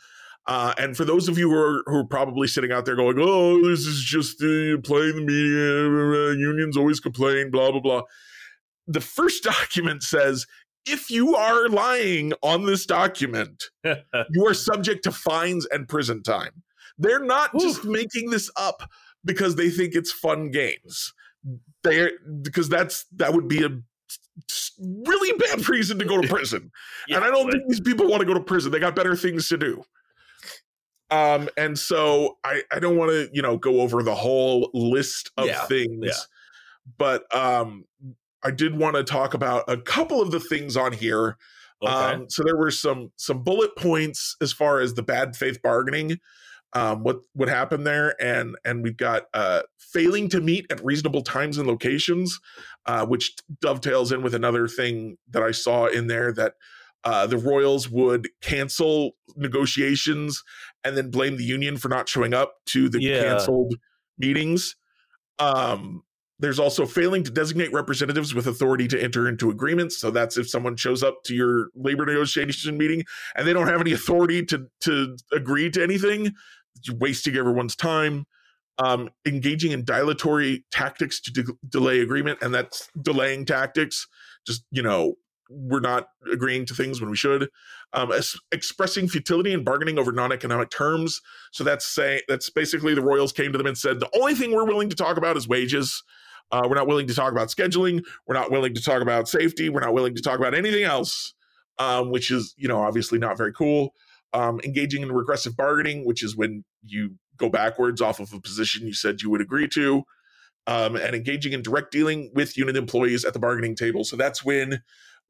Uh, 0.45 0.73
and 0.77 0.95
for 0.95 1.03
those 1.03 1.27
of 1.27 1.37
you 1.37 1.49
who 1.49 1.57
are, 1.57 1.83
who 1.87 1.97
are 1.97 2.05
probably 2.05 2.47
sitting 2.47 2.71
out 2.71 2.85
there 2.85 2.95
going, 2.95 3.17
oh, 3.19 3.61
this 3.67 3.85
is 3.85 4.01
just 4.01 4.41
uh, 4.41 4.79
playing 4.83 5.15
the 5.15 5.23
media, 5.25 6.39
unions 6.39 6.77
always 6.77 7.01
complain, 7.01 7.51
blah, 7.51 7.71
blah, 7.71 7.81
blah. 7.81 8.01
The 8.87 9.01
first 9.01 9.43
document 9.43 10.03
says 10.03 10.45
if 10.85 11.09
you 11.09 11.35
are 11.35 11.67
lying 11.67 12.33
on 12.41 12.65
this 12.65 12.85
document, 12.85 13.65
you 13.83 14.47
are 14.47 14.53
subject 14.53 15.03
to 15.03 15.11
fines 15.11 15.65
and 15.67 15.87
prison 15.87 16.23
time. 16.23 16.63
They're 16.97 17.23
not 17.23 17.53
Oof. 17.55 17.61
just 17.61 17.83
making 17.83 18.29
this 18.29 18.49
up 18.55 18.89
because 19.25 19.55
they 19.55 19.69
think 19.69 19.93
it's 19.93 20.11
fun 20.11 20.49
games 20.51 21.13
they 21.87 22.09
because 22.41 22.69
that's 22.69 23.05
that 23.15 23.33
would 23.33 23.47
be 23.47 23.63
a 23.63 23.69
really 24.79 25.37
bad 25.39 25.67
reason 25.67 25.99
to 25.99 26.05
go 26.05 26.21
to 26.21 26.27
prison. 26.33 26.71
yeah, 27.07 27.17
and 27.17 27.25
I 27.25 27.29
don't 27.29 27.45
but... 27.45 27.53
think 27.53 27.69
these 27.69 27.81
people 27.81 28.07
want 28.07 28.21
to 28.21 28.25
go 28.25 28.33
to 28.33 28.39
prison. 28.39 28.71
They 28.71 28.79
got 28.79 28.95
better 28.95 29.15
things 29.15 29.47
to 29.49 29.57
do. 29.57 29.83
Um, 31.09 31.47
and 31.55 31.79
so 31.79 32.37
I, 32.43 32.63
I 32.69 32.79
don't 32.79 32.97
want 32.97 33.11
to, 33.11 33.29
you 33.31 33.41
know, 33.41 33.57
go 33.57 33.79
over 33.79 34.03
the 34.03 34.13
whole 34.13 34.69
list 34.73 35.31
of 35.37 35.45
yeah, 35.45 35.63
things, 35.63 36.05
yeah. 36.05 36.11
but 36.97 37.33
um, 37.33 37.85
I 38.47 38.51
did 38.51 38.77
want 38.77 38.95
to 38.95 39.03
talk 39.03 39.33
about 39.33 39.63
a 39.67 39.77
couple 39.77 40.21
of 40.21 40.31
the 40.31 40.39
things 40.39 40.77
on 40.77 40.93
here. 40.93 41.37
Okay. 41.83 41.93
Um, 41.93 42.29
so 42.29 42.43
there 42.43 42.57
were 42.57 42.71
some 42.71 43.11
some 43.17 43.43
bullet 43.43 43.75
points 43.75 44.35
as 44.41 44.51
far 44.51 44.79
as 44.79 44.95
the 44.95 45.03
bad 45.03 45.35
faith 45.35 45.61
bargaining 45.61 46.19
um, 46.73 47.03
what 47.03 47.17
what 47.33 47.49
happened 47.49 47.87
there, 47.87 48.21
and 48.21 48.55
and 48.65 48.83
we've 48.83 48.97
got 48.97 49.23
uh, 49.33 49.61
failing 49.79 50.29
to 50.29 50.41
meet 50.41 50.65
at 50.69 50.83
reasonable 50.83 51.21
times 51.21 51.57
and 51.57 51.67
locations, 51.67 52.39
uh, 52.85 53.05
which 53.05 53.35
dovetails 53.61 54.11
in 54.11 54.21
with 54.21 54.35
another 54.35 54.67
thing 54.67 55.17
that 55.29 55.43
I 55.43 55.51
saw 55.51 55.85
in 55.85 56.07
there 56.07 56.33
that 56.33 56.53
uh, 57.03 57.25
the 57.25 57.37
Royals 57.37 57.89
would 57.89 58.27
cancel 58.41 59.11
negotiations 59.35 60.43
and 60.83 60.97
then 60.97 61.09
blame 61.09 61.37
the 61.37 61.43
union 61.43 61.77
for 61.77 61.87
not 61.87 62.09
showing 62.09 62.33
up 62.33 62.55
to 62.67 62.89
the 62.89 63.01
yeah. 63.01 63.23
canceled 63.23 63.75
meetings. 64.17 64.75
Um, 65.39 66.03
there's 66.39 66.59
also 66.59 66.85
failing 66.85 67.23
to 67.23 67.31
designate 67.31 67.73
representatives 67.73 68.33
with 68.33 68.47
authority 68.47 68.87
to 68.87 69.01
enter 69.01 69.27
into 69.27 69.49
agreements. 69.49 69.97
So 69.97 70.11
that's 70.11 70.37
if 70.37 70.49
someone 70.49 70.75
shows 70.75 71.01
up 71.03 71.23
to 71.25 71.35
your 71.35 71.69
labor 71.75 72.05
negotiation 72.05 72.77
meeting 72.77 73.03
and 73.35 73.47
they 73.47 73.53
don't 73.53 73.67
have 73.67 73.81
any 73.81 73.93
authority 73.93 74.45
to 74.45 74.67
to 74.81 75.17
agree 75.33 75.69
to 75.71 75.81
anything, 75.81 76.33
wasting 76.99 77.35
everyone's 77.35 77.75
time, 77.75 78.25
um, 78.77 79.09
engaging 79.25 79.71
in 79.71 79.83
dilatory 79.83 80.63
tactics 80.71 81.19
to 81.21 81.31
de- 81.31 81.53
delay 81.67 81.99
agreement, 82.01 82.39
and 82.41 82.53
that's 82.53 82.87
delaying 83.01 83.45
tactics. 83.45 84.07
Just 84.45 84.63
you 84.71 84.83
know, 84.83 85.15
we're 85.49 85.79
not 85.79 86.09
agreeing 86.31 86.65
to 86.67 86.75
things 86.75 87.01
when 87.01 87.09
we 87.09 87.17
should. 87.17 87.49
Um, 87.93 88.11
es- 88.11 88.39
expressing 88.51 89.07
futility 89.07 89.53
and 89.53 89.65
bargaining 89.65 89.97
over 89.97 90.11
non-economic 90.11 90.69
terms. 90.69 91.21
So 91.51 91.63
that's 91.63 91.85
saying 91.85 92.21
that's 92.27 92.49
basically 92.49 92.93
the 92.93 93.01
Royals 93.01 93.31
came 93.31 93.51
to 93.51 93.57
them 93.57 93.67
and 93.67 93.77
said 93.77 93.99
the 93.99 94.09
only 94.15 94.35
thing 94.35 94.51
we're 94.51 94.65
willing 94.65 94.89
to 94.89 94.95
talk 94.95 95.17
about 95.17 95.37
is 95.37 95.47
wages. 95.47 96.03
Uh, 96.51 96.65
we're 96.67 96.75
not 96.75 96.87
willing 96.87 97.07
to 97.07 97.13
talk 97.13 97.31
about 97.31 97.49
scheduling. 97.49 98.03
We're 98.25 98.35
not 98.35 98.51
willing 98.51 98.73
to 98.73 98.81
talk 98.81 99.01
about 99.01 99.27
safety. 99.27 99.69
We're 99.69 99.81
not 99.81 99.93
willing 99.93 100.15
to 100.15 100.21
talk 100.21 100.39
about 100.39 100.53
anything 100.53 100.83
else, 100.83 101.33
um, 101.77 102.11
which 102.11 102.31
is 102.31 102.53
you 102.57 102.67
know 102.67 102.81
obviously 102.81 103.19
not 103.19 103.37
very 103.37 103.53
cool 103.53 103.93
um, 104.33 104.59
engaging 104.63 105.01
in 105.01 105.11
regressive 105.11 105.55
bargaining, 105.55 106.05
which 106.05 106.23
is 106.23 106.35
when 106.35 106.63
you 106.85 107.15
go 107.37 107.49
backwards 107.49 108.01
off 108.01 108.19
of 108.19 108.33
a 108.33 108.39
position 108.39 108.85
you 108.85 108.93
said 108.93 109.21
you 109.21 109.29
would 109.29 109.41
agree 109.41 109.67
to, 109.67 110.03
um, 110.65 110.95
and 110.95 111.15
engaging 111.15 111.53
in 111.53 111.61
direct 111.61 111.91
dealing 111.91 112.31
with 112.33 112.57
unit 112.57 112.75
employees 112.75 113.23
at 113.23 113.33
the 113.33 113.39
bargaining 113.39 113.75
table. 113.75 114.03
So 114.03 114.15
that's 114.15 114.43
when 114.43 114.81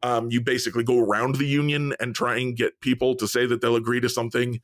um, 0.03 0.31
you 0.31 0.41
basically 0.41 0.83
go 0.83 0.99
around 0.99 1.35
the 1.35 1.45
union 1.45 1.93
and 1.99 2.15
try 2.15 2.37
and 2.37 2.55
get 2.55 2.79
people 2.81 3.15
to 3.15 3.27
say 3.27 3.45
that 3.45 3.61
they'll 3.61 3.75
agree 3.75 3.99
to 3.99 4.09
something 4.09 4.61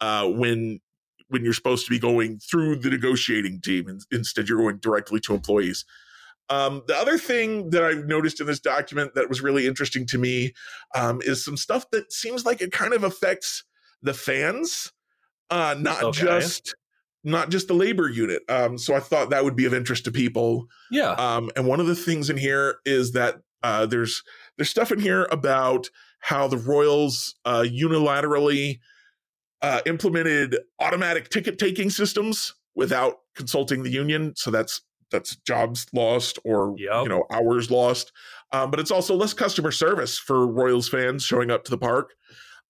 uh, 0.00 0.26
when 0.28 0.80
when 1.28 1.44
you're 1.44 1.52
supposed 1.52 1.84
to 1.86 1.90
be 1.90 1.98
going 1.98 2.38
through 2.38 2.76
the 2.76 2.90
negotiating 2.90 3.60
team. 3.60 3.88
And 3.88 4.00
instead, 4.10 4.48
you're 4.48 4.58
going 4.58 4.78
directly 4.78 5.20
to 5.20 5.34
employees. 5.34 5.84
Um, 6.48 6.82
the 6.86 6.96
other 6.96 7.18
thing 7.18 7.70
that 7.70 7.82
I've 7.82 8.06
noticed 8.06 8.40
in 8.40 8.46
this 8.46 8.60
document 8.60 9.14
that 9.14 9.28
was 9.28 9.40
really 9.40 9.66
interesting 9.66 10.06
to 10.06 10.18
me 10.18 10.52
um, 10.94 11.20
is 11.22 11.44
some 11.44 11.56
stuff 11.56 11.90
that 11.90 12.12
seems 12.12 12.44
like 12.44 12.60
it 12.60 12.70
kind 12.70 12.94
of 12.94 13.02
affects 13.02 13.64
the 14.02 14.14
fans, 14.14 14.92
uh, 15.50 15.74
not 15.78 16.02
okay. 16.02 16.20
just 16.20 16.74
not 17.24 17.50
just 17.50 17.66
the 17.66 17.74
labor 17.74 18.08
unit. 18.08 18.42
Um, 18.48 18.78
so 18.78 18.94
I 18.94 19.00
thought 19.00 19.30
that 19.30 19.42
would 19.42 19.56
be 19.56 19.64
of 19.64 19.74
interest 19.74 20.04
to 20.04 20.12
people. 20.12 20.66
Yeah. 20.92 21.10
Um, 21.12 21.50
and 21.56 21.66
one 21.66 21.80
of 21.80 21.88
the 21.88 21.96
things 21.96 22.30
in 22.30 22.36
here 22.36 22.76
is 22.84 23.12
that 23.12 23.36
uh, 23.64 23.86
there's 23.86 24.22
there's 24.56 24.70
stuff 24.70 24.92
in 24.92 25.00
here 25.00 25.26
about 25.32 25.90
how 26.20 26.46
the 26.46 26.56
Royals 26.56 27.34
uh, 27.44 27.64
unilaterally 27.68 28.78
uh, 29.62 29.80
implemented 29.86 30.56
automatic 30.80 31.28
ticket 31.28 31.58
taking 31.58 31.90
systems 31.90 32.54
without 32.74 33.20
consulting 33.34 33.82
the 33.82 33.90
union. 33.90 34.34
So 34.36 34.50
that's 34.50 34.82
that's 35.10 35.36
jobs 35.36 35.86
lost 35.92 36.38
or 36.44 36.74
yep. 36.78 37.04
you 37.04 37.08
know 37.08 37.24
hours 37.30 37.70
lost. 37.70 38.12
Um, 38.52 38.70
but 38.70 38.80
it's 38.80 38.90
also 38.90 39.14
less 39.14 39.34
customer 39.34 39.72
service 39.72 40.18
for 40.18 40.46
Royals 40.46 40.88
fans 40.88 41.24
showing 41.24 41.50
up 41.50 41.64
to 41.64 41.70
the 41.70 41.78
park. 41.78 42.14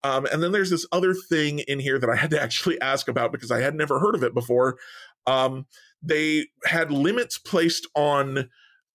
Um, 0.05 0.27
and 0.33 0.42
then 0.42 0.53
there's 0.53 0.70
this 0.70 0.87
other 0.92 1.14
thing 1.14 1.61
in 1.61 1.81
here 1.81 1.99
that 1.99 2.11
I 2.11 2.16
had 2.16 2.31
to 2.31 2.40
actually 2.40 2.81
ask 2.81 3.09
about 3.09 3.33
because 3.33 3.51
I 3.51 3.61
had 3.61 3.75
never 3.75 3.99
heard 3.99 4.14
of 4.14 4.22
it 4.22 4.35
before. 4.35 4.79
Um, 5.27 5.66
they 6.03 6.46
had 6.64 6.92
limits 6.92 7.38
placed 7.38 7.88
on 7.94 8.49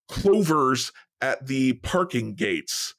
clovers 0.07 0.91
at 1.21 1.47
the 1.47 1.73
parking 1.73 2.33
gates. 2.35 2.95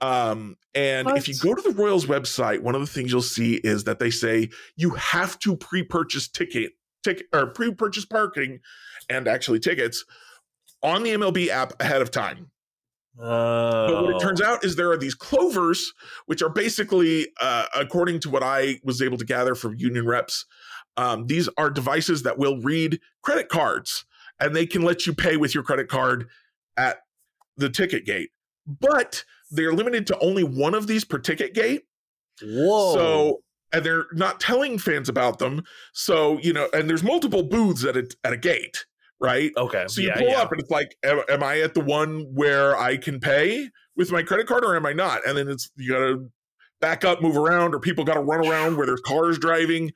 Um, 0.00 0.56
and 0.74 1.06
what? 1.06 1.18
if 1.18 1.28
you 1.28 1.34
go 1.34 1.54
to 1.54 1.62
the 1.62 1.74
Royals 1.74 2.06
website, 2.06 2.60
one 2.60 2.74
of 2.74 2.80
the 2.80 2.86
things 2.86 3.12
you'll 3.12 3.22
see 3.22 3.56
is 3.56 3.84
that 3.84 3.98
they 3.98 4.10
say 4.10 4.48
you 4.76 4.90
have 4.90 5.38
to 5.40 5.56
pre-purchase 5.56 6.28
ticket, 6.28 6.72
ticket 7.04 7.26
or 7.32 7.46
pre-purchase 7.46 8.04
parking, 8.04 8.60
and 9.08 9.28
actually 9.28 9.60
tickets 9.60 10.04
on 10.82 11.02
the 11.02 11.10
MLB 11.10 11.48
app 11.48 11.80
ahead 11.80 12.00
of 12.00 12.10
time. 12.10 12.50
Oh. 13.18 13.86
But 13.88 14.02
what 14.04 14.16
it 14.16 14.20
turns 14.20 14.40
out 14.40 14.64
is 14.64 14.76
there 14.76 14.90
are 14.90 14.96
these 14.96 15.14
clovers, 15.14 15.92
which 16.26 16.42
are 16.42 16.48
basically, 16.48 17.28
uh, 17.40 17.66
according 17.74 18.20
to 18.20 18.30
what 18.30 18.42
I 18.42 18.80
was 18.82 19.02
able 19.02 19.18
to 19.18 19.24
gather 19.24 19.54
from 19.54 19.74
union 19.76 20.06
reps, 20.06 20.46
um, 20.96 21.26
these 21.26 21.48
are 21.58 21.70
devices 21.70 22.22
that 22.22 22.38
will 22.38 22.58
read 22.58 23.00
credit 23.22 23.48
cards 23.48 24.04
and 24.38 24.56
they 24.56 24.66
can 24.66 24.82
let 24.82 25.06
you 25.06 25.12
pay 25.12 25.36
with 25.36 25.54
your 25.54 25.62
credit 25.62 25.88
card 25.88 26.28
at 26.76 26.98
the 27.56 27.68
ticket 27.68 28.06
gate. 28.06 28.30
But 28.66 29.24
they're 29.50 29.72
limited 29.72 30.06
to 30.08 30.18
only 30.20 30.44
one 30.44 30.74
of 30.74 30.86
these 30.86 31.04
per 31.04 31.18
ticket 31.18 31.54
gate. 31.54 31.82
Whoa. 32.42 32.94
So 32.94 33.40
and 33.72 33.84
they're 33.84 34.06
not 34.12 34.40
telling 34.40 34.78
fans 34.78 35.08
about 35.08 35.38
them. 35.38 35.62
So, 35.92 36.38
you 36.38 36.52
know, 36.52 36.68
and 36.72 36.88
there's 36.88 37.02
multiple 37.02 37.42
booths 37.42 37.84
at 37.84 37.96
a 37.96 38.08
at 38.24 38.32
a 38.32 38.36
gate, 38.36 38.84
right? 39.20 39.52
Okay. 39.56 39.84
So 39.88 40.00
you 40.00 40.08
yeah, 40.08 40.16
pull 40.16 40.28
yeah. 40.28 40.40
up 40.40 40.52
and 40.52 40.60
it's 40.60 40.70
like, 40.70 40.96
am, 41.04 41.20
am, 41.28 41.42
I 41.42 41.60
at 41.60 41.74
the 41.74 41.80
one 41.80 42.26
where 42.32 42.76
I 42.76 42.96
can 42.96 43.20
pay 43.20 43.68
with 43.96 44.10
my 44.10 44.22
credit 44.22 44.46
card 44.46 44.64
or 44.64 44.76
am 44.76 44.86
I 44.86 44.92
not? 44.92 45.26
And 45.26 45.36
then 45.36 45.48
it's 45.48 45.70
you 45.76 45.92
gotta 45.92 46.26
back 46.80 47.04
up, 47.04 47.20
move 47.22 47.36
around, 47.36 47.74
or 47.74 47.80
people 47.80 48.04
gotta 48.04 48.20
run 48.20 48.46
around 48.46 48.76
where 48.76 48.86
there's 48.86 49.02
cars 49.02 49.38
driving. 49.38 49.92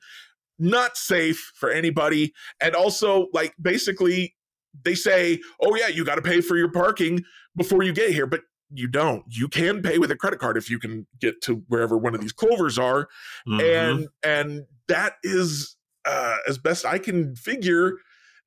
Not 0.57 0.95
safe 0.95 1.51
for 1.55 1.69
anybody. 1.69 2.33
And 2.61 2.75
also, 2.75 3.27
like 3.33 3.53
basically 3.61 4.35
they 4.83 4.95
say, 4.95 5.41
oh 5.61 5.75
yeah, 5.75 5.87
you 5.87 6.05
gotta 6.05 6.21
pay 6.21 6.41
for 6.41 6.55
your 6.55 6.71
parking 6.71 7.23
before 7.57 7.83
you 7.83 7.91
get 7.91 8.11
here. 8.11 8.27
But 8.27 8.41
you 8.71 8.87
don't. 8.87 9.23
You 9.29 9.47
can 9.47 9.81
pay 9.81 9.97
with 9.97 10.11
a 10.11 10.15
credit 10.15 10.39
card 10.39 10.57
if 10.57 10.69
you 10.69 10.79
can 10.79 11.07
get 11.19 11.41
to 11.43 11.63
wherever 11.67 11.97
one 11.97 12.15
of 12.15 12.21
these 12.21 12.33
clovers 12.33 12.77
are, 12.77 13.07
mm-hmm. 13.47 13.59
and 13.61 14.07
and 14.23 14.65
that 14.87 15.13
is 15.23 15.75
uh, 16.05 16.37
as 16.47 16.57
best 16.57 16.85
I 16.85 16.97
can 16.97 17.35
figure. 17.35 17.93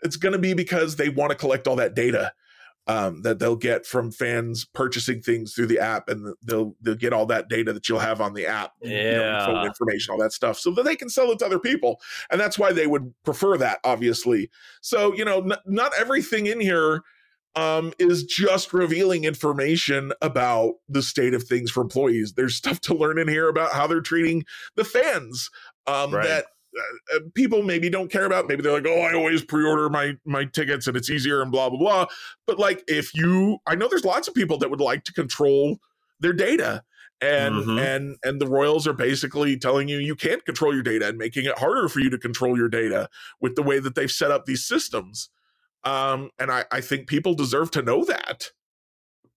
It's 0.02 0.16
going 0.16 0.32
to 0.32 0.38
be 0.38 0.54
because 0.54 0.96
they 0.96 1.08
want 1.08 1.30
to 1.30 1.36
collect 1.36 1.66
all 1.66 1.76
that 1.76 1.94
data 1.94 2.32
um, 2.88 3.20
that 3.22 3.38
they'll 3.38 3.56
get 3.56 3.84
from 3.84 4.10
fans 4.10 4.64
purchasing 4.64 5.20
things 5.20 5.52
through 5.52 5.66
the 5.66 5.78
app, 5.78 6.08
and 6.08 6.34
they'll 6.42 6.74
they'll 6.80 6.94
get 6.94 7.12
all 7.12 7.26
that 7.26 7.48
data 7.48 7.72
that 7.74 7.88
you'll 7.88 7.98
have 7.98 8.20
on 8.20 8.32
the 8.32 8.46
app, 8.46 8.72
yeah, 8.82 9.46
you 9.46 9.52
know, 9.52 9.64
information, 9.64 10.12
all 10.12 10.18
that 10.18 10.32
stuff, 10.32 10.58
so 10.58 10.70
that 10.70 10.84
they 10.84 10.96
can 10.96 11.10
sell 11.10 11.30
it 11.30 11.38
to 11.40 11.46
other 11.46 11.58
people, 11.58 12.00
and 12.30 12.40
that's 12.40 12.58
why 12.58 12.72
they 12.72 12.86
would 12.86 13.12
prefer 13.24 13.58
that, 13.58 13.78
obviously. 13.84 14.50
So 14.80 15.14
you 15.14 15.24
know, 15.24 15.42
n- 15.42 15.58
not 15.66 15.92
everything 15.98 16.46
in 16.46 16.60
here 16.60 17.02
um, 17.58 17.92
is 17.98 18.22
just 18.22 18.72
revealing 18.72 19.24
information 19.24 20.12
about 20.22 20.74
the 20.88 21.02
state 21.02 21.34
of 21.34 21.42
things 21.42 21.70
for 21.70 21.80
employees. 21.80 22.34
There's 22.34 22.54
stuff 22.54 22.80
to 22.82 22.94
learn 22.94 23.18
in 23.18 23.26
here 23.26 23.48
about 23.48 23.72
how 23.72 23.88
they're 23.88 24.00
treating 24.00 24.44
the 24.76 24.84
fans 24.84 25.50
um, 25.88 26.14
right. 26.14 26.24
that 26.24 26.44
uh, 26.76 27.16
uh, 27.16 27.20
people 27.34 27.64
maybe 27.64 27.90
don't 27.90 28.12
care 28.12 28.26
about. 28.26 28.46
Maybe 28.46 28.62
they're 28.62 28.74
like, 28.74 28.86
oh, 28.86 29.00
I 29.00 29.14
always 29.14 29.42
pre-order 29.42 29.90
my 29.90 30.14
my 30.24 30.44
tickets 30.44 30.86
and 30.86 30.96
it's 30.96 31.10
easier 31.10 31.42
and 31.42 31.50
blah 31.50 31.68
blah 31.68 31.78
blah. 31.78 32.06
But 32.46 32.60
like, 32.60 32.84
if 32.86 33.12
you, 33.14 33.58
I 33.66 33.74
know 33.74 33.88
there's 33.88 34.04
lots 34.04 34.28
of 34.28 34.34
people 34.34 34.58
that 34.58 34.70
would 34.70 34.80
like 34.80 35.02
to 35.04 35.12
control 35.12 35.78
their 36.20 36.32
data. 36.32 36.84
And 37.20 37.56
mm-hmm. 37.56 37.78
and 37.80 38.16
and 38.22 38.40
the 38.40 38.46
Royals 38.46 38.86
are 38.86 38.92
basically 38.92 39.58
telling 39.58 39.88
you 39.88 39.98
you 39.98 40.14
can't 40.14 40.44
control 40.44 40.72
your 40.72 40.84
data 40.84 41.08
and 41.08 41.18
making 41.18 41.46
it 41.46 41.58
harder 41.58 41.88
for 41.88 41.98
you 41.98 42.10
to 42.10 42.18
control 42.18 42.56
your 42.56 42.68
data 42.68 43.08
with 43.40 43.56
the 43.56 43.62
way 43.64 43.80
that 43.80 43.96
they've 43.96 44.08
set 44.08 44.30
up 44.30 44.46
these 44.46 44.64
systems. 44.64 45.28
Um, 45.84 46.30
and 46.38 46.50
I, 46.50 46.64
I 46.70 46.80
think 46.80 47.06
people 47.06 47.34
deserve 47.34 47.70
to 47.72 47.82
know 47.82 48.04
that. 48.04 48.50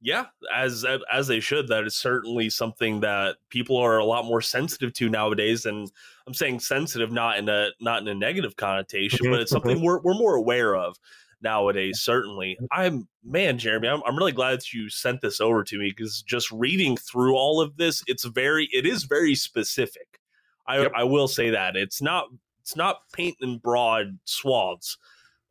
Yeah, 0.04 0.26
as 0.52 0.84
as 1.14 1.28
they 1.28 1.40
should. 1.40 1.68
That 1.68 1.86
is 1.86 1.96
certainly 1.96 2.50
something 2.50 3.02
that 3.02 3.36
people 3.50 3.78
are 3.78 4.00
a 4.00 4.06
lot 4.06 4.26
more 4.26 4.42
sensitive 4.42 4.94
to 4.94 5.10
nowadays. 5.10 5.68
And 5.68 5.92
I'm 6.26 6.34
saying 6.34 6.62
sensitive 6.62 7.12
not 7.12 7.38
in 7.38 7.48
a 7.48 7.70
not 7.80 8.02
in 8.02 8.08
a 8.08 8.16
negative 8.16 8.56
connotation, 8.56 9.20
mm-hmm, 9.20 9.32
but 9.32 9.42
it's 9.42 9.52
something 9.52 9.78
mm-hmm. 9.78 9.86
we're 9.86 10.02
we're 10.02 10.16
more 10.16 10.36
aware 10.36 10.76
of 10.76 10.98
nowadays. 11.44 12.02
Certainly, 12.02 12.58
I'm 12.72 13.08
man, 13.24 13.60
Jeremy. 13.60 13.90
I'm 13.90 14.02
I'm 14.08 14.18
really 14.18 14.32
glad 14.32 14.54
that 14.54 14.74
you 14.74 14.90
sent 14.90 15.22
this 15.22 15.40
over 15.40 15.64
to 15.66 15.78
me 15.78 15.94
because 15.96 16.24
just 16.24 16.52
reading 16.52 16.98
through 16.98 17.36
all 17.36 17.62
of 17.62 17.78
this, 17.78 18.04
it's 18.08 18.26
very 18.26 18.70
it 18.72 18.88
is 18.88 19.04
very 19.04 19.36
specific. 19.36 20.20
I 20.66 20.82
yep. 20.82 20.92
I 20.96 21.04
will 21.04 21.28
say 21.28 21.52
that 21.52 21.76
it's 21.76 22.02
not 22.02 22.26
it's 22.62 22.76
not 22.76 23.02
paint 23.14 23.38
in 23.42 23.60
broad 23.60 24.18
swaths. 24.26 24.98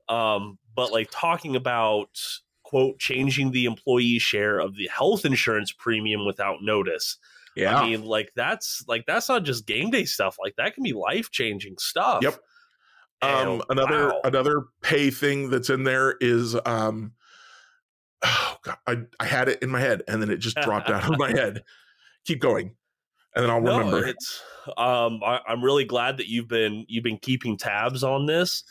Um, 0.09 0.59
but 0.75 0.93
like 0.93 1.09
talking 1.11 1.57
about 1.57 2.19
quote 2.63 2.99
changing 2.99 3.51
the 3.51 3.65
employee 3.65 4.19
share 4.19 4.61
of 4.61 4.77
the 4.77 4.89
health 4.89 5.25
insurance 5.25 5.73
premium 5.73 6.25
without 6.25 6.63
notice. 6.63 7.19
Yeah. 7.57 7.77
I 7.77 7.87
mean, 7.87 8.05
like 8.05 8.31
that's 8.37 8.85
like 8.87 9.07
that's 9.07 9.29
not 9.29 9.43
just 9.43 9.67
game 9.67 9.91
day 9.91 10.05
stuff. 10.05 10.37
Like 10.41 10.55
that 10.57 10.75
can 10.75 10.85
be 10.85 10.93
life 10.93 11.31
changing 11.31 11.77
stuff. 11.79 12.23
Yep. 12.23 12.39
Um, 13.23 13.63
another 13.69 14.09
wow. 14.09 14.21
another 14.25 14.65
pay 14.83 15.11
thing 15.11 15.51
that's 15.51 15.69
in 15.69 15.85
there 15.85 16.17
is 16.21 16.57
um 16.65 17.13
oh 18.25 18.57
god, 18.63 18.79
I, 18.87 18.97
I 19.19 19.25
had 19.27 19.49
it 19.49 19.63
in 19.63 19.71
my 19.71 19.81
head 19.81 20.03
and 20.09 20.23
then 20.23 20.31
it 20.31 20.39
just 20.39 20.57
dropped 20.57 20.91
out 20.91 21.11
of 21.11 21.19
my 21.19 21.31
head. 21.37 21.65
Keep 22.25 22.41
going. 22.41 22.77
And 23.35 23.45
then 23.45 23.51
I'll 23.51 23.61
no, 23.61 23.79
remember. 23.79 24.07
It's 24.07 24.43
um 24.77 25.21
I, 25.25 25.41
I'm 25.47 25.63
really 25.63 25.85
glad 25.85 26.17
that 26.19 26.29
you've 26.29 26.49
been 26.49 26.85
you've 26.89 27.05
been 27.05 27.19
keeping 27.19 27.57
tabs 27.57 28.03
on 28.03 28.27
this. 28.27 28.65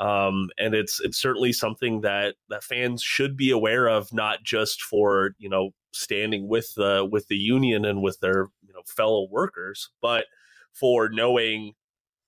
Um, 0.00 0.48
and 0.58 0.74
it's 0.74 1.00
it's 1.00 1.20
certainly 1.20 1.52
something 1.52 2.00
that 2.00 2.36
that 2.48 2.64
fans 2.64 3.02
should 3.02 3.36
be 3.36 3.50
aware 3.50 3.86
of, 3.86 4.12
not 4.12 4.42
just 4.42 4.82
for 4.82 5.34
you 5.38 5.48
know 5.48 5.70
standing 5.92 6.48
with 6.48 6.74
the 6.74 7.06
with 7.10 7.28
the 7.28 7.36
union 7.36 7.84
and 7.84 8.02
with 8.02 8.18
their 8.20 8.48
you 8.66 8.72
know 8.72 8.82
fellow 8.86 9.28
workers, 9.30 9.90
but 10.00 10.24
for 10.72 11.08
knowing 11.08 11.74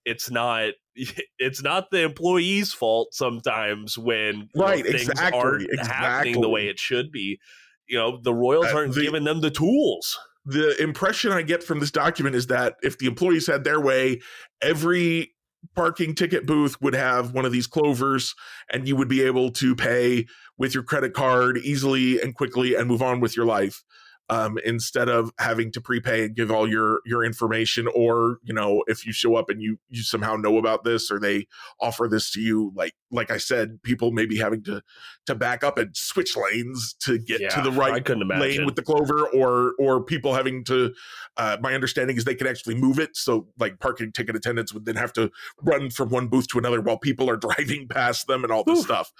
it's 0.04 0.30
not 0.30 0.72
it's 1.38 1.62
not 1.62 1.90
the 1.90 2.02
employee's 2.02 2.72
fault 2.72 3.14
sometimes 3.14 3.96
when 3.96 4.48
right 4.54 4.84
know, 4.84 4.90
things 4.90 5.08
exactly, 5.08 5.40
aren't 5.40 5.62
exactly. 5.62 5.94
happening 5.94 6.40
the 6.40 6.48
way 6.48 6.68
it 6.68 6.78
should 6.78 7.10
be. 7.10 7.40
You 7.86 7.98
know, 7.98 8.18
the 8.22 8.34
Royals 8.34 8.66
aren't 8.66 8.94
the, 8.94 9.02
giving 9.02 9.24
them 9.24 9.40
the 9.40 9.50
tools. 9.50 10.18
The 10.44 10.80
impression 10.82 11.32
I 11.32 11.42
get 11.42 11.62
from 11.62 11.80
this 11.80 11.90
document 11.90 12.34
is 12.34 12.48
that 12.48 12.76
if 12.82 12.98
the 12.98 13.06
employees 13.06 13.46
had 13.46 13.64
their 13.64 13.80
way, 13.80 14.20
every 14.60 15.34
parking 15.76 16.14
ticket 16.14 16.46
booth 16.46 16.80
would 16.80 16.94
have 16.94 17.32
one 17.32 17.44
of 17.44 17.52
these 17.52 17.68
clovers 17.68 18.34
and 18.70 18.88
you 18.88 18.96
would 18.96 19.08
be 19.08 19.22
able 19.22 19.50
to 19.52 19.76
pay 19.76 20.26
with 20.58 20.74
your 20.74 20.82
credit 20.82 21.14
card 21.14 21.58
easily 21.58 22.20
and 22.20 22.34
quickly 22.34 22.74
and 22.74 22.88
move 22.88 23.02
on 23.02 23.20
with 23.20 23.36
your 23.36 23.46
life 23.46 23.84
um, 24.32 24.56
instead 24.64 25.10
of 25.10 25.30
having 25.38 25.70
to 25.72 25.80
prepay 25.80 26.24
and 26.24 26.34
give 26.34 26.50
all 26.50 26.66
your 26.66 27.00
your 27.04 27.22
information 27.22 27.86
or 27.94 28.38
you 28.42 28.54
know 28.54 28.82
if 28.86 29.04
you 29.04 29.12
show 29.12 29.34
up 29.34 29.50
and 29.50 29.60
you 29.60 29.78
you 29.90 30.02
somehow 30.02 30.36
know 30.36 30.56
about 30.56 30.84
this 30.84 31.10
or 31.10 31.20
they 31.20 31.46
offer 31.80 32.08
this 32.10 32.30
to 32.30 32.40
you 32.40 32.72
like 32.74 32.94
like 33.10 33.30
i 33.30 33.36
said 33.36 33.82
people 33.82 34.10
maybe 34.10 34.38
having 34.38 34.62
to 34.62 34.80
to 35.26 35.34
back 35.34 35.62
up 35.62 35.76
and 35.76 35.94
switch 35.94 36.34
lanes 36.34 36.94
to 36.98 37.18
get 37.18 37.42
yeah, 37.42 37.48
to 37.50 37.60
the 37.60 37.70
right 37.72 38.08
lane 38.08 38.64
with 38.64 38.74
the 38.74 38.82
clover 38.82 39.26
or 39.28 39.74
or 39.78 40.02
people 40.02 40.32
having 40.32 40.64
to 40.64 40.94
uh, 41.36 41.58
my 41.60 41.74
understanding 41.74 42.16
is 42.16 42.24
they 42.24 42.34
can 42.34 42.46
actually 42.46 42.74
move 42.74 42.98
it 42.98 43.14
so 43.14 43.46
like 43.58 43.78
parking 43.80 44.10
ticket 44.12 44.34
attendants 44.34 44.72
would 44.72 44.86
then 44.86 44.96
have 44.96 45.12
to 45.12 45.30
run 45.60 45.90
from 45.90 46.08
one 46.08 46.28
booth 46.28 46.48
to 46.48 46.58
another 46.58 46.80
while 46.80 46.98
people 46.98 47.28
are 47.28 47.36
driving 47.48 47.86
past 47.86 48.26
them 48.28 48.44
and 48.44 48.52
all 48.52 48.64
this 48.64 48.78
Oof. 48.78 48.84
stuff 48.86 49.12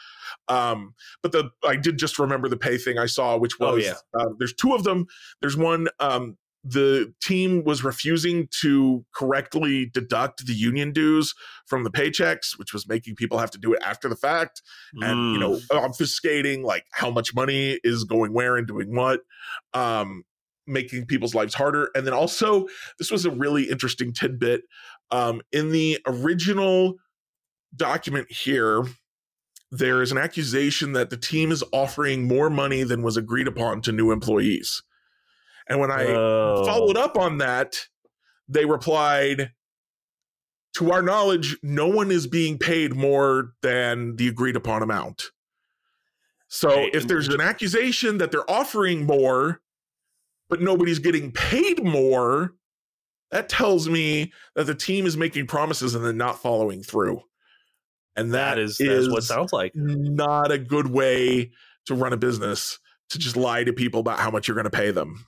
um 0.48 0.94
but 1.22 1.32
the 1.32 1.50
i 1.64 1.76
did 1.76 1.98
just 1.98 2.18
remember 2.18 2.48
the 2.48 2.56
pay 2.56 2.78
thing 2.78 2.98
i 2.98 3.06
saw 3.06 3.36
which 3.36 3.54
oh, 3.60 3.74
was 3.74 3.84
oh, 3.84 3.88
yeah. 3.88 4.20
uh, 4.20 4.28
there's 4.38 4.54
two 4.54 4.74
of 4.74 4.84
them 4.84 5.06
there's 5.40 5.56
one 5.56 5.88
um, 6.00 6.36
the 6.64 7.12
team 7.20 7.64
was 7.64 7.82
refusing 7.82 8.48
to 8.60 9.04
correctly 9.14 9.90
deduct 9.92 10.46
the 10.46 10.54
union 10.54 10.92
dues 10.92 11.34
from 11.66 11.82
the 11.82 11.90
paychecks, 11.90 12.56
which 12.56 12.72
was 12.72 12.88
making 12.88 13.16
people 13.16 13.38
have 13.38 13.50
to 13.50 13.58
do 13.58 13.72
it 13.72 13.82
after 13.82 14.08
the 14.08 14.16
fact, 14.16 14.62
and 14.94 15.18
mm. 15.18 15.32
you 15.32 15.40
know, 15.40 15.56
mm. 15.56 15.66
obfuscating 15.70 16.62
like 16.62 16.84
how 16.92 17.10
much 17.10 17.34
money 17.34 17.80
is 17.82 18.04
going 18.04 18.32
where 18.32 18.56
and 18.56 18.68
doing 18.68 18.94
what, 18.94 19.20
um, 19.74 20.22
making 20.66 21.06
people's 21.06 21.34
lives 21.34 21.54
harder. 21.54 21.90
And 21.96 22.06
then 22.06 22.14
also, 22.14 22.66
this 22.98 23.10
was 23.10 23.24
a 23.24 23.30
really 23.30 23.64
interesting 23.64 24.12
tidbit 24.12 24.62
um, 25.10 25.42
in 25.50 25.72
the 25.72 25.98
original 26.06 26.94
document 27.74 28.30
here. 28.30 28.84
There 29.72 30.02
is 30.02 30.12
an 30.12 30.18
accusation 30.18 30.92
that 30.92 31.10
the 31.10 31.16
team 31.16 31.50
is 31.50 31.64
offering 31.72 32.28
more 32.28 32.50
money 32.50 32.84
than 32.84 33.02
was 33.02 33.16
agreed 33.16 33.48
upon 33.48 33.80
to 33.82 33.92
new 33.92 34.12
employees. 34.12 34.82
And 35.66 35.80
when 35.80 35.90
I 35.90 36.04
oh. 36.06 36.62
followed 36.64 36.98
up 36.98 37.16
on 37.16 37.38
that, 37.38 37.88
they 38.48 38.66
replied, 38.66 39.52
to 40.74 40.90
our 40.90 41.02
knowledge, 41.02 41.56
no 41.62 41.88
one 41.88 42.10
is 42.10 42.26
being 42.26 42.58
paid 42.58 42.94
more 42.94 43.52
than 43.62 44.16
the 44.16 44.28
agreed 44.28 44.56
upon 44.56 44.82
amount. 44.82 45.30
So 46.48 46.68
right. 46.68 46.94
if 46.94 47.06
there's 47.06 47.28
an 47.28 47.40
accusation 47.40 48.18
that 48.18 48.30
they're 48.30 48.50
offering 48.50 49.06
more, 49.06 49.62
but 50.48 50.60
nobody's 50.60 50.98
getting 50.98 51.32
paid 51.32 51.82
more, 51.82 52.54
that 53.30 53.48
tells 53.48 53.88
me 53.88 54.32
that 54.54 54.64
the 54.64 54.74
team 54.74 55.06
is 55.06 55.16
making 55.16 55.46
promises 55.46 55.94
and 55.94 56.04
then 56.04 56.18
not 56.18 56.42
following 56.42 56.82
through. 56.82 57.22
And 58.16 58.34
that, 58.34 58.56
that 58.56 58.58
is, 58.58 58.80
is 58.80 59.08
what 59.08 59.24
sounds 59.24 59.52
like. 59.52 59.72
Not 59.74 60.52
a 60.52 60.58
good 60.58 60.88
way 60.88 61.50
to 61.86 61.94
run 61.94 62.12
a 62.12 62.16
business 62.16 62.78
to 63.10 63.18
just 63.18 63.36
lie 63.36 63.64
to 63.64 63.72
people 63.72 64.00
about 64.00 64.20
how 64.20 64.30
much 64.30 64.48
you're 64.48 64.54
going 64.54 64.64
to 64.64 64.70
pay 64.70 64.90
them. 64.90 65.26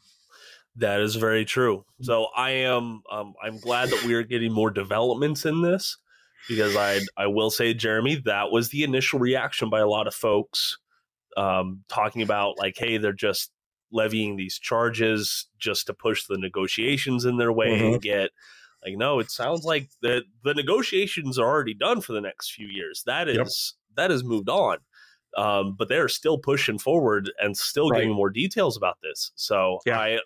That 0.77 1.01
is 1.01 1.17
very 1.17 1.45
true. 1.45 1.85
So 2.03 2.27
I 2.37 2.51
am 2.51 3.03
um, 3.11 3.35
I'm 3.43 3.59
glad 3.61 3.91
that 3.91 4.05
we 4.05 4.15
are 4.15 4.23
getting 4.25 4.53
more 4.53 4.71
developments 4.71 5.47
in 5.47 5.63
this 5.63 5.99
because 6.49 6.75
I 6.77 7.01
I 7.17 7.29
will 7.29 7.51
say, 7.51 7.75
Jeremy, 7.75 8.17
that 8.25 8.51
was 8.51 8.71
the 8.71 8.83
initial 8.83 9.19
reaction 9.21 9.71
by 9.71 9.81
a 9.81 9.87
lot 9.87 10.07
of 10.09 10.15
folks 10.15 10.79
um, 11.37 11.85
talking 11.89 12.23
about 12.23 12.59
like, 12.59 12.77
hey, 12.77 12.99
they're 12.99 13.13
just 13.13 13.51
levying 13.93 14.37
these 14.37 14.59
charges 14.59 15.47
just 15.61 15.87
to 15.87 15.95
push 15.95 16.27
the 16.27 16.39
negotiations 16.39 17.25
in 17.25 17.37
their 17.37 17.53
way 17.53 17.79
Mhm. 17.79 17.93
and 17.95 18.03
get 18.03 18.31
like 18.85 18.97
no 18.97 19.19
it 19.19 19.31
sounds 19.31 19.65
like 19.65 19.89
the 20.03 20.23
the 20.43 20.55
negotiations 20.55 21.39
are 21.39 21.47
already 21.49 21.75
done 21.75 22.01
for 22.01 22.13
the 22.13 22.21
next 22.21 22.53
few 22.53 22.67
years 22.69 23.03
that 23.07 23.29
is 23.29 23.37
Yep. 23.37 23.47
that 23.97 24.11
has 24.11 24.23
moved 24.25 24.49
on 24.49 24.79
um, 25.37 25.75
but 25.77 25.89
they're 25.89 26.09
still 26.09 26.39
pushing 26.39 26.79
forward 26.79 27.31
and 27.41 27.57
still 27.57 27.91
Right. 27.91 28.03
giving 28.03 28.15
more 28.15 28.31
details 28.31 28.77
about 28.77 28.99
this 29.03 29.33
so 29.35 29.79
Yeah. 29.87 29.99
I, 29.99 30.19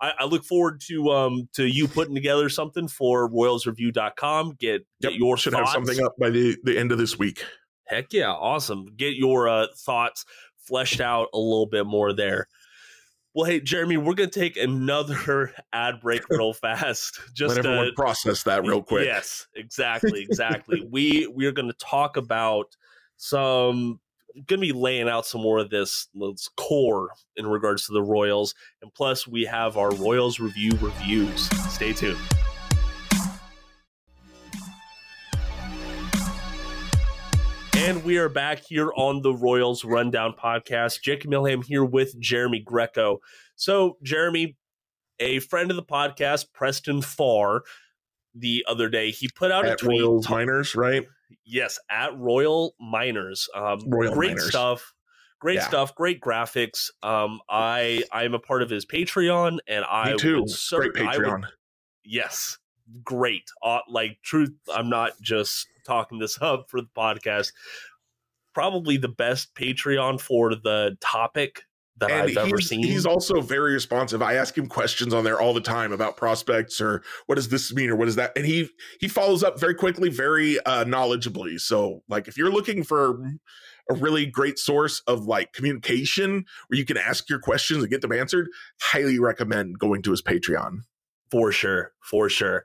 I 0.00 0.12
i 0.20 0.24
look 0.24 0.44
forward 0.44 0.80
to 0.88 1.10
um 1.10 1.48
to 1.54 1.64
you 1.66 1.86
putting 1.88 2.14
together 2.14 2.48
something 2.48 2.88
for 2.88 3.28
royalsreview.com 3.30 4.56
get 4.58 4.86
get 5.00 5.12
Yep, 5.12 5.18
your 5.18 5.36
Should 5.36 5.52
thoughts 5.52 5.74
have 5.74 5.86
something 5.86 6.04
up 6.04 6.14
by 6.18 6.30
the, 6.30 6.56
the 6.64 6.78
end 6.78 6.92
of 6.92 6.98
this 6.98 7.18
week. 7.18 7.44
Heck 7.84 8.12
yeah, 8.12 8.30
awesome. 8.30 8.86
Get 8.96 9.14
your 9.14 9.48
uh, 9.48 9.66
thoughts 9.76 10.24
fleshed 10.58 11.00
out 11.00 11.28
a 11.34 11.38
little 11.38 11.66
bit 11.66 11.86
more 11.86 12.12
there. 12.12 12.46
Well, 13.34 13.46
hey, 13.46 13.60
Jeremy, 13.60 13.96
we're 13.96 14.14
going 14.14 14.30
to 14.30 14.40
take 14.40 14.56
another 14.56 15.52
ad 15.72 16.00
break 16.00 16.28
real 16.28 16.52
fast. 16.52 17.20
Just 17.32 17.56
Let 17.56 17.64
everyone 17.64 17.88
uh, 17.88 17.90
process 17.96 18.42
that 18.44 18.64
real 18.64 18.82
quick. 18.82 19.04
Yes, 19.04 19.46
exactly, 19.54 20.22
exactly. 20.22 20.86
we 20.90 21.28
we 21.32 21.46
are 21.46 21.52
going 21.52 21.68
to 21.68 21.76
talk 21.78 22.16
about 22.16 22.76
some 23.16 24.00
going 24.46 24.60
to 24.60 24.66
be 24.66 24.72
laying 24.72 25.08
out 25.08 25.26
some 25.26 25.40
more 25.40 25.58
of 25.58 25.70
this, 25.70 26.08
this 26.14 26.48
core 26.56 27.10
in 27.36 27.46
regards 27.46 27.86
to 27.86 27.92
the 27.92 28.02
Royals, 28.02 28.54
and 28.82 28.92
plus 28.94 29.26
we 29.26 29.44
have 29.44 29.76
our 29.76 29.92
Royals 29.94 30.40
review 30.40 30.72
reviews. 30.80 31.48
Stay 31.72 31.92
tuned. 31.92 32.18
And 37.80 38.04
we 38.04 38.18
are 38.18 38.28
back 38.28 38.60
here 38.60 38.92
on 38.94 39.22
the 39.22 39.32
Royals 39.34 39.84
Rundown 39.84 40.34
podcast. 40.38 41.00
Jake 41.00 41.24
Milham 41.24 41.64
here 41.64 41.84
with 41.84 42.18
Jeremy 42.20 42.60
Greco. 42.60 43.20
So, 43.56 43.96
Jeremy, 44.02 44.56
a 45.18 45.38
friend 45.40 45.70
of 45.70 45.76
the 45.76 45.82
podcast, 45.82 46.52
Preston 46.52 47.00
Farr, 47.00 47.62
the 48.34 48.64
other 48.68 48.88
day, 48.90 49.10
he 49.10 49.28
put 49.34 49.50
out 49.50 49.64
a 49.66 49.70
At 49.72 49.78
tweet. 49.78 50.02
Royals 50.02 50.26
ta- 50.26 50.34
Miners, 50.34 50.74
right? 50.76 51.06
yes, 51.44 51.78
at 51.90 52.16
Royal 52.18 52.74
Miners. 52.78 53.48
Um, 53.54 53.80
Royal 53.88 54.12
great 54.14 54.32
Miners. 54.32 54.48
stuff. 54.48 54.92
Great 55.40 55.56
Yeah. 55.56 55.68
stuff. 55.68 55.94
Great 55.94 56.20
graphics. 56.20 56.90
Um, 57.02 57.40
I 57.48 58.04
I'm 58.12 58.34
a 58.34 58.38
part 58.38 58.62
of 58.62 58.68
his 58.68 58.84
Patreon, 58.84 59.58
and 59.66 59.84
I 59.90 60.12
Me 60.12 60.18
too. 60.18 60.40
would 60.42 60.50
Great 60.92 60.96
I 61.08 61.16
would 61.16 61.26
Patreon. 61.26 61.42
yes 62.04 62.58
great 63.04 63.44
uh, 63.62 63.78
like 63.88 64.18
truth 64.24 64.50
i'm 64.74 64.88
not 64.90 65.12
just 65.22 65.68
talking 65.84 66.18
this 66.18 66.38
up 66.42 66.66
for 66.68 66.80
the 66.80 66.88
podcast 66.96 67.52
probably 68.52 68.96
the 68.96 69.08
best 69.08 69.54
patreon 69.54 70.20
for 70.20 70.54
the 70.54 70.96
topic 71.00 71.62
that 71.98 72.10
and 72.10 72.22
i've 72.22 72.36
ever 72.36 72.60
seen 72.60 72.82
he's 72.82 73.06
also 73.06 73.40
very 73.40 73.74
responsive. 73.74 74.22
I 74.22 74.34
ask 74.34 74.56
him 74.56 74.66
questions 74.66 75.14
on 75.14 75.24
there 75.24 75.40
all 75.40 75.54
the 75.54 75.60
time 75.60 75.92
about 75.92 76.16
prospects 76.16 76.80
or 76.80 77.02
what 77.26 77.36
does 77.36 77.48
this 77.48 77.72
mean 77.72 77.90
or 77.90 77.96
what 77.96 78.08
is 78.08 78.16
that, 78.16 78.32
and 78.36 78.46
he 78.46 78.68
he 79.00 79.08
follows 79.08 79.42
up 79.42 79.60
very 79.60 79.74
quickly, 79.74 80.08
very 80.08 80.58
uh, 80.60 80.84
knowledgeably. 80.84 81.60
So, 81.60 82.02
like, 82.08 82.26
if 82.26 82.36
you're 82.36 82.50
looking 82.50 82.82
for 82.82 83.22
a 83.90 83.94
really 83.94 84.26
great 84.26 84.58
source 84.58 85.00
of 85.06 85.26
like 85.26 85.52
communication 85.52 86.44
where 86.68 86.78
you 86.78 86.84
can 86.84 86.96
ask 86.96 87.28
your 87.28 87.38
questions 87.40 87.82
and 87.82 87.90
get 87.90 88.00
them 88.00 88.12
answered, 88.12 88.48
highly 88.80 89.18
recommend 89.18 89.78
going 89.78 90.02
to 90.02 90.10
his 90.10 90.22
Patreon. 90.22 90.80
for 91.30 91.52
sure 91.52 91.92
for 92.00 92.28
sure 92.28 92.64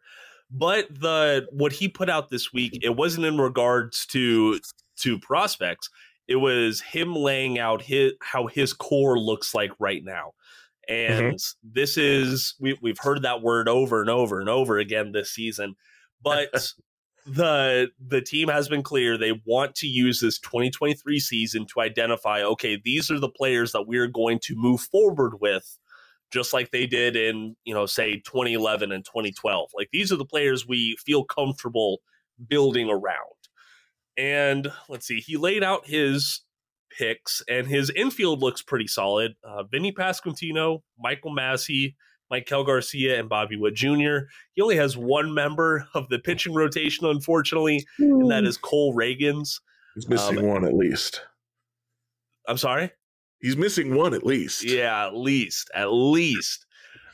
but 0.52 0.88
the 0.90 1.48
what 1.52 1.72
he 1.74 1.88
put 1.88 2.10
out 2.10 2.30
this 2.30 2.54
week 2.54 2.80
it 2.82 2.96
wasn't 2.96 3.26
in 3.26 3.38
regards 3.38 4.06
to 4.08 4.60
to 4.98 5.20
prospects. 5.20 5.90
It 6.28 6.38
was 6.38 6.82
him 6.82 7.16
laying 7.16 7.60
out 7.60 7.82
his 7.82 8.14
how 8.22 8.48
his 8.48 8.74
core 8.74 9.20
looks 9.20 9.54
like 9.54 9.72
right 9.80 10.04
now. 10.04 10.34
Mm-hmm. 10.90 11.26
And 11.26 11.40
this 11.64 11.98
is 11.98 12.56
we, 12.60 12.78
we've 12.82 13.00
heard 13.00 13.24
that 13.24 13.42
word 13.42 13.68
over 13.68 14.02
and 14.02 14.10
over 14.10 14.40
and 14.40 14.50
over 14.50 14.78
again 14.78 15.12
this 15.12 15.32
season 15.32 15.76
but 16.26 16.50
the 17.26 17.90
the 18.06 18.22
team 18.22 18.50
has 18.50 18.68
been 18.68 18.84
clear. 18.84 19.18
They 19.18 19.40
want 19.46 19.76
to 19.76 19.88
use 19.88 20.20
this 20.20 20.40
2023 20.40 21.20
season 21.20 21.66
to 21.68 21.80
identify 21.80 22.44
okay 22.44 22.82
these 22.84 23.10
are 23.10 23.20
the 23.20 23.30
players 23.30 23.72
that 23.72 23.88
we're 23.88 24.08
going 24.08 24.40
to 24.44 24.56
move 24.56 24.82
forward 24.82 25.40
with 25.40 25.78
just 26.32 26.54
like 26.54 26.72
they 26.72 26.86
did 26.88 27.16
in 27.16 27.56
you 27.64 27.74
know 27.74 27.86
say 27.86 28.18
2011 28.26 28.92
and 28.92 29.06
2012 29.06 29.70
like 29.76 29.90
these 29.94 30.12
are 30.12 30.18
the 30.18 30.26
players 30.26 30.68
we 30.68 30.98
feel 31.06 31.24
comfortable 31.24 32.00
building 32.48 32.90
around 32.90 33.16
and 34.18 34.72
let's 34.90 35.06
see 35.08 35.20
he 35.20 35.38
laid 35.38 35.64
out 35.64 35.86
his 35.88 36.42
picks 36.98 37.42
and 37.50 37.68
his 37.68 37.90
infield 37.92 38.42
looks 38.42 38.62
pretty 38.62 38.88
solid 38.88 39.34
uh, 39.44 39.64
vinny 39.64 39.92
pasquantino 39.92 40.82
michael 41.00 41.32
massey 41.32 41.96
Maikel 42.34 42.66
Garcia 42.66 43.20
and 43.20 43.30
Bobby 43.30 43.56
Witt 43.56 43.76
Jr. 43.76 44.18
He 44.54 44.62
only 44.64 44.76
has 44.78 44.98
one 44.98 45.32
member 45.36 45.88
of 45.94 46.10
the 46.10 46.18
pitching 46.18 46.56
rotation, 46.56 47.06
unfortunately, 47.06 47.86
and 48.00 48.32
that 48.32 48.46
is 48.46 48.58
Cole 48.58 48.96
Ragans. 48.96 49.62
He's 49.94 50.10
missing 50.10 50.40
Um, 50.40 50.46
one 50.48 50.66
at 50.66 50.74
least. 50.74 51.22
I'm 52.48 52.58
sorry? 52.58 52.92
He's 53.42 53.58
missing 53.58 53.94
one 53.96 54.14
at 54.14 54.26
least. 54.26 54.64
Yeah, 54.64 55.06
at 55.08 55.16
least, 55.16 55.70
at 55.74 55.92
least. 55.92 56.66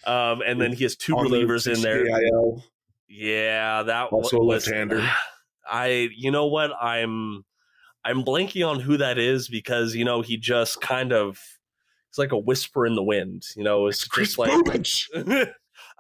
Um, 0.05 0.41
and 0.45 0.59
then 0.61 0.71
he 0.73 0.83
has 0.83 0.95
two 0.95 1.15
On 1.17 1.29
the 1.29 1.37
relievers 1.37 1.67
in 1.73 1.81
there. 1.81 2.05
60 2.05 2.63
Yeah, 3.09 3.83
that 3.83 4.07
Also 4.11 4.37
a 4.37 4.43
was- 4.45 4.65
left-hander. 4.67 5.07
I, 5.69 6.09
you 6.15 6.31
know 6.31 6.47
what, 6.47 6.71
I'm, 6.81 7.45
I'm 8.03 8.23
blanking 8.23 8.67
on 8.67 8.79
who 8.79 8.97
that 8.97 9.17
is 9.17 9.47
because 9.47 9.93
you 9.95 10.03
know 10.03 10.21
he 10.21 10.35
just 10.37 10.81
kind 10.81 11.13
of, 11.13 11.39
it's 12.09 12.17
like 12.17 12.31
a 12.33 12.37
whisper 12.37 12.85
in 12.85 12.95
the 12.95 13.03
wind. 13.03 13.43
You 13.55 13.63
know, 13.63 13.87
it's 13.87 14.03
Kris 14.05 14.35
just 14.35 14.39
like, 14.39 14.51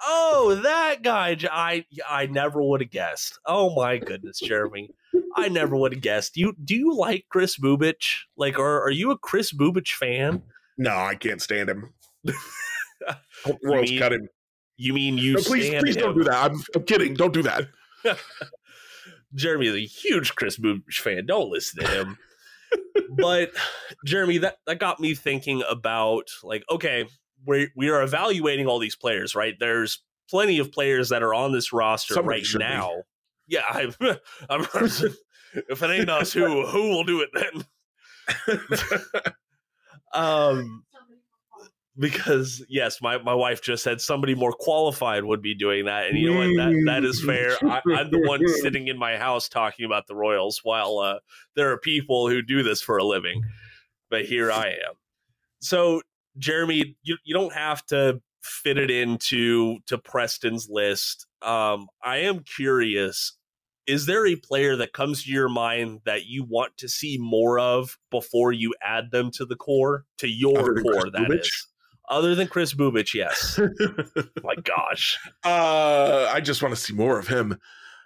oh, 0.03 0.59
that 0.63 1.03
guy. 1.03 1.37
I, 1.51 1.85
I 2.09 2.25
never 2.25 2.61
would 2.61 2.81
have 2.81 2.89
guessed. 2.89 3.39
Oh 3.45 3.73
my 3.75 3.97
goodness, 3.97 4.39
Jeremy, 4.39 4.89
I 5.35 5.49
never 5.49 5.75
would 5.75 5.93
have 5.93 6.01
guessed. 6.01 6.37
You, 6.37 6.53
do 6.63 6.75
you 6.75 6.95
like 6.95 7.25
Kris 7.29 7.57
Bubic? 7.57 8.03
Like, 8.37 8.59
are, 8.59 8.81
are 8.81 8.91
you 8.91 9.11
a 9.11 9.17
Kris 9.17 9.53
Bubic 9.53 9.87
fan? 9.89 10.41
No, 10.77 10.95
I 10.95 11.15
can't 11.15 11.41
stand 11.41 11.69
him. 11.69 11.93
Royals 13.63 13.89
mean 13.89 13.99
cut 13.99 14.13
him. 14.13 14.27
You 14.77 14.93
mean 14.93 15.17
you? 15.17 15.33
No, 15.33 15.41
please, 15.41 15.69
please 15.79 15.95
don't 15.95 16.17
do 16.17 16.23
that. 16.23 16.51
I'm, 16.51 16.61
I'm 16.75 16.83
kidding. 16.83 17.13
Don't 17.13 17.33
do 17.33 17.43
that. 17.43 17.67
Jeremy 19.35 19.67
is 19.67 19.75
a 19.75 19.85
huge 19.85 20.35
Kris 20.35 20.57
Bubic 20.57 20.93
fan. 20.93 21.25
Don't 21.25 21.49
listen 21.49 21.83
to 21.83 21.87
him. 21.87 22.17
but 23.17 23.51
Jeremy, 24.05 24.39
that 24.39 24.57
that 24.65 24.79
got 24.79 24.99
me 24.99 25.13
thinking 25.13 25.63
about 25.69 26.29
like, 26.43 26.63
okay, 26.69 27.05
we 27.45 27.69
we 27.75 27.89
are 27.89 28.01
evaluating 28.01 28.67
all 28.67 28.79
these 28.79 28.95
players, 28.95 29.35
right? 29.35 29.55
There's 29.59 30.01
plenty 30.29 30.59
of 30.59 30.71
players 30.71 31.09
that 31.09 31.23
are 31.23 31.33
on 31.33 31.51
this 31.51 31.73
roster 31.73 32.13
Somebody 32.13 32.41
right 32.41 32.59
now. 32.59 32.89
be. 32.89 33.01
Yeah, 33.51 33.63
I'm, 33.69 33.93
I'm, 34.49 34.61
if 35.53 35.83
it 35.83 35.89
ain't 35.89 36.09
us, 36.09 36.31
who 36.31 36.65
who 36.65 36.89
will 36.89 37.03
do 37.03 37.21
it 37.21 37.29
then? 37.33 38.63
Um, 40.13 40.83
because 41.97 42.65
yes, 42.67 43.01
my, 43.01 43.17
my 43.19 43.33
wife 43.33 43.61
just 43.61 43.81
said 43.81 44.01
somebody 44.01 44.35
more 44.35 44.51
qualified 44.51 45.23
would 45.23 45.41
be 45.41 45.55
doing 45.55 45.85
that, 45.85 46.07
and 46.07 46.17
you 46.17 46.33
know 46.33 46.39
what? 46.39 46.57
That 46.57 46.83
that 46.85 47.05
is 47.05 47.23
fair. 47.23 47.55
I, 47.63 47.81
I'm 47.93 48.11
the 48.11 48.19
one 48.27 48.45
sitting 48.45 48.89
in 48.89 48.97
my 48.97 49.15
house 49.17 49.47
talking 49.47 49.85
about 49.85 50.07
the 50.07 50.15
Royals, 50.15 50.59
while 50.63 50.97
uh, 50.99 51.19
there 51.55 51.71
are 51.71 51.77
people 51.77 52.27
who 52.27 52.41
do 52.41 52.61
this 52.61 52.81
for 52.81 52.97
a 52.97 53.05
living. 53.05 53.41
But 54.09 54.25
here 54.25 54.51
I 54.51 54.67
am. 54.67 54.95
So, 55.59 56.01
Jeremy, 56.37 56.97
you 57.03 57.17
you 57.23 57.33
don't 57.33 57.53
have 57.53 57.85
to 57.87 58.21
fit 58.41 58.77
it 58.77 58.91
into 58.91 59.79
to 59.87 59.97
Preston's 59.97 60.67
list. 60.69 61.27
Um, 61.41 61.87
I 62.03 62.17
am 62.17 62.39
curious. 62.39 63.37
Is 63.91 64.05
there 64.05 64.25
a 64.25 64.37
player 64.37 64.77
that 64.77 64.93
comes 64.93 65.25
to 65.25 65.31
your 65.31 65.49
mind 65.49 65.99
that 66.05 66.25
you 66.25 66.45
want 66.45 66.77
to 66.77 66.87
see 66.87 67.17
more 67.19 67.59
of 67.59 67.97
before 68.09 68.53
you 68.53 68.73
add 68.81 69.11
them 69.11 69.31
to 69.31 69.45
the 69.45 69.57
core, 69.57 70.05
to 70.19 70.29
your 70.29 70.59
Other 70.59 70.81
core? 70.81 71.11
That 71.11 71.29
is, 71.29 71.49
Bubic? 71.49 71.67
other 72.09 72.33
than 72.33 72.47
Kris 72.47 72.73
Bubic, 72.73 73.13
yes. 73.13 73.59
My 74.43 74.55
gosh, 74.63 75.19
uh, 75.43 76.29
I 76.31 76.39
just 76.39 76.61
want 76.63 76.73
to 76.73 76.79
see 76.79 76.93
more 76.93 77.19
of 77.19 77.27
him. 77.27 77.59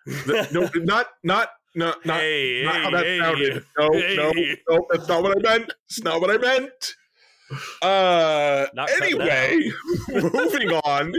The- 0.08 0.48
no, 0.52 0.84
not 0.84 1.06
not 1.24 1.50
not 1.76 2.04
not, 2.04 2.20
hey, 2.20 2.64
not 2.64 2.76
hey, 2.76 2.82
how 2.82 2.90
that 2.90 3.06
hey. 3.06 3.20
sounded. 3.20 3.66
No, 3.78 3.88
no, 3.88 4.32
no, 4.70 4.88
that's 4.90 5.08
not 5.08 5.22
what 5.22 5.38
I 5.38 5.42
meant. 5.58 5.72
It's 5.88 6.02
not 6.02 6.20
what 6.20 6.32
I 6.32 6.38
meant. 6.40 6.96
Uh, 7.84 8.66
Not 8.74 8.90
anyway, 9.00 9.70
moving 10.10 10.72
on. 10.72 11.14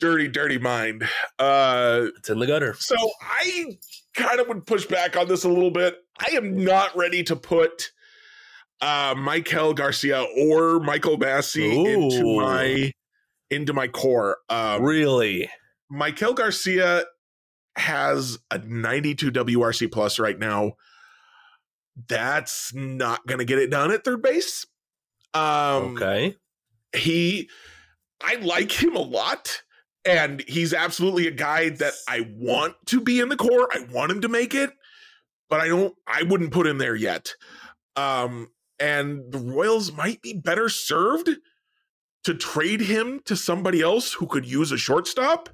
Dirty, 0.00 0.28
dirty 0.28 0.58
mind. 0.58 1.04
Uh, 1.38 2.06
It's 2.16 2.30
in 2.30 2.38
the 2.38 2.46
gutter. 2.46 2.74
So 2.78 2.96
I 3.20 3.76
kind 4.14 4.40
of 4.40 4.48
would 4.48 4.66
push 4.66 4.86
back 4.86 5.16
on 5.16 5.28
this 5.28 5.44
a 5.44 5.48
little 5.48 5.70
bit. 5.70 5.96
I 6.18 6.34
am 6.36 6.64
not 6.64 6.96
ready 6.96 7.22
to 7.24 7.36
put 7.36 7.90
uh 8.80 9.14
Maikel 9.14 9.74
Garcia 9.76 10.22
or 10.38 10.80
Michael 10.80 11.18
Massey 11.18 11.70
into 11.84 12.36
my 12.40 12.92
into 13.50 13.72
my 13.72 13.88
core. 13.88 14.38
Um, 14.48 14.82
really? 14.82 15.50
Maikel 15.92 16.34
Garcia 16.34 17.04
has 17.76 18.38
a 18.50 18.58
92 18.58 19.30
WRC 19.32 19.90
plus 19.92 20.18
right 20.18 20.38
now. 20.38 20.72
That's 22.08 22.72
not 22.74 23.26
going 23.26 23.38
to 23.38 23.44
get 23.44 23.58
it 23.58 23.70
done 23.70 23.90
at 23.90 24.04
third 24.04 24.22
base. 24.22 24.66
Um, 25.34 25.96
okay. 25.96 26.36
He, 26.94 27.48
I 28.22 28.36
like 28.36 28.72
him 28.72 28.96
a 28.96 29.00
lot, 29.00 29.62
and 30.04 30.42
he's 30.48 30.72
absolutely 30.72 31.26
a 31.26 31.32
guy 31.32 31.70
that 31.70 31.92
I 32.08 32.28
want 32.34 32.74
to 32.86 33.00
be 33.00 33.20
in 33.20 33.28
the 33.28 33.36
core. 33.36 33.68
I 33.72 33.80
want 33.92 34.12
him 34.12 34.20
to 34.22 34.28
make 34.28 34.54
it, 34.54 34.70
but 35.48 35.60
I 35.60 35.68
don't. 35.68 35.94
I 36.06 36.22
wouldn't 36.22 36.52
put 36.52 36.66
him 36.66 36.78
there 36.78 36.96
yet. 36.96 37.34
Um, 37.96 38.48
and 38.78 39.30
the 39.30 39.38
Royals 39.38 39.92
might 39.92 40.22
be 40.22 40.32
better 40.32 40.68
served 40.68 41.28
to 42.24 42.34
trade 42.34 42.80
him 42.80 43.20
to 43.24 43.36
somebody 43.36 43.80
else 43.82 44.12
who 44.12 44.26
could 44.26 44.46
use 44.46 44.72
a 44.72 44.78
shortstop 44.78 45.48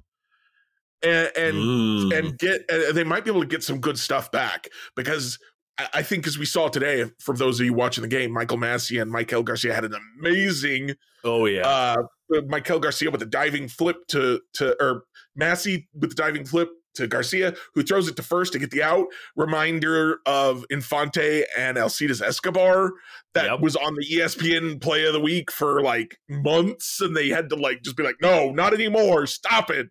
and 1.02 1.30
and, 1.36 1.56
Mm. 1.56 2.18
and 2.18 2.38
get 2.38 2.62
and 2.70 2.96
they 2.96 3.04
might 3.04 3.24
be 3.24 3.30
able 3.30 3.40
to 3.42 3.46
get 3.46 3.62
some 3.62 3.80
good 3.80 3.98
stuff 3.98 4.30
back 4.30 4.68
because 4.94 5.38
I- 5.78 6.02
think 6.02 6.26
as 6.26 6.38
we 6.38 6.46
saw 6.46 6.68
today, 6.68 7.04
from 7.20 7.36
those 7.36 7.60
of 7.60 7.66
you 7.66 7.74
watching 7.74 8.02
the 8.02 8.08
game, 8.08 8.32
Michael 8.32 8.56
Massey 8.56 8.98
and 8.98 9.12
Maikel 9.12 9.44
Garcia 9.44 9.74
had 9.74 9.84
an 9.84 9.94
amazing 10.18 10.94
oh 11.24 11.46
yeah. 11.46 11.66
uh 11.66 11.96
Maikel 12.32 12.80
Garcia 12.80 13.10
with 13.10 13.22
a 13.22 13.26
diving 13.26 13.68
flip 13.68 13.96
to 14.08 14.40
to 14.54 14.76
or 14.82 15.04
Massey 15.34 15.88
with 15.94 16.10
the 16.10 16.16
diving 16.16 16.44
flip 16.44 16.68
to 16.96 17.06
Garcia, 17.06 17.54
who 17.74 17.82
throws 17.82 18.08
it 18.08 18.16
to 18.16 18.22
first 18.22 18.52
to 18.52 18.58
get 18.58 18.70
the 18.70 18.82
out. 18.82 19.06
Reminder 19.36 20.18
of 20.26 20.64
Infante 20.70 21.44
and 21.56 21.78
Alcides 21.78 22.20
Escobar 22.20 22.92
that 23.34 23.46
Yep. 23.46 23.60
was 23.60 23.76
on 23.76 23.94
the 23.94 24.04
ESPN 24.04 24.80
play 24.80 25.06
of 25.06 25.12
the 25.12 25.20
week 25.20 25.50
for 25.50 25.80
like 25.82 26.18
months, 26.28 27.00
and 27.00 27.16
they 27.16 27.28
had 27.28 27.48
to 27.50 27.56
like 27.56 27.82
just 27.82 27.96
be 27.96 28.02
like, 28.02 28.16
no, 28.20 28.50
not 28.50 28.74
anymore, 28.74 29.26
stop 29.26 29.70
it. 29.70 29.88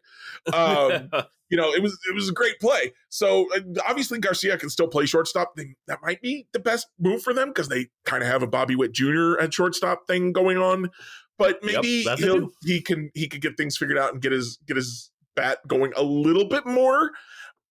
Um, 0.54 1.10
you 1.50 1.58
know, 1.58 1.72
it 1.74 1.82
was 1.82 1.98
it 2.10 2.16
was 2.16 2.30
a 2.30 2.34
great 2.34 2.60
play. 2.60 2.94
So 3.10 3.48
obviously 3.88 4.20
Garcia 4.20 4.58
can 4.58 4.70
still 4.70 4.88
play 4.88 5.06
shortstop. 5.06 5.56
They, 5.56 5.76
that 5.88 6.00
might 6.02 6.22
be 6.22 6.48
the 6.54 6.60
best 6.60 6.88
move 7.00 7.22
for 7.22 7.34
them 7.34 7.50
because 7.50 7.68
they 7.68 7.88
kind 8.06 8.24
of 8.24 8.30
have 8.30 8.44
a 8.44 8.48
Bobby 8.48 8.76
Witt 8.76 8.94
Jr. 8.94 9.40
at 9.40 9.54
shortstop 9.54 10.08
thing 10.08 10.32
going 10.32 10.58
on. 10.58 10.90
But 11.38 11.60
maybe 11.64 12.04
they 12.06 12.16
he'll 12.16 12.50
he 12.64 12.82
can 12.82 13.12
he 13.14 13.28
could 13.28 13.42
get 13.42 13.58
things 13.58 13.78
figured 13.78 13.98
out 13.98 14.14
and 14.14 14.22
get 14.22 14.32
his 14.32 14.58
get 14.66 14.78
his 14.78 15.12
bat 15.36 15.60
going 15.68 15.94
a 15.96 16.04
little 16.04 16.46
bit 16.46 16.66
more. 16.66 17.12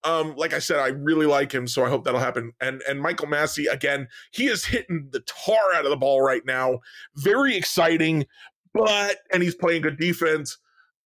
Um, 0.05 0.35
like 0.37 0.53
I 0.53 0.59
said, 0.59 0.79
I 0.79 0.89
really 0.89 1.25
like 1.25 1.51
him, 1.53 1.67
so 1.67 1.85
I 1.85 1.89
hope 1.89 2.05
that'll 2.05 2.21
happen. 2.21 2.53
And 2.61 2.83
and 2.89 3.01
Michael 3.01 3.27
Massey 3.27 3.67
again, 3.67 4.09
he 4.33 4.47
is 4.47 4.65
hitting 4.65 5.09
the 5.11 5.21
tar 5.21 5.75
out 5.75 5.85
of 5.85 5.91
the 5.91 5.97
ball 5.97 6.21
right 6.21 6.45
now. 6.45 6.81
Very 7.17 7.57
exciting, 7.57 8.27
but 8.75 9.19
and 9.33 9.43
he's 9.43 9.55
playing 9.55 9.83
good 9.83 9.99
defense, 9.99 10.59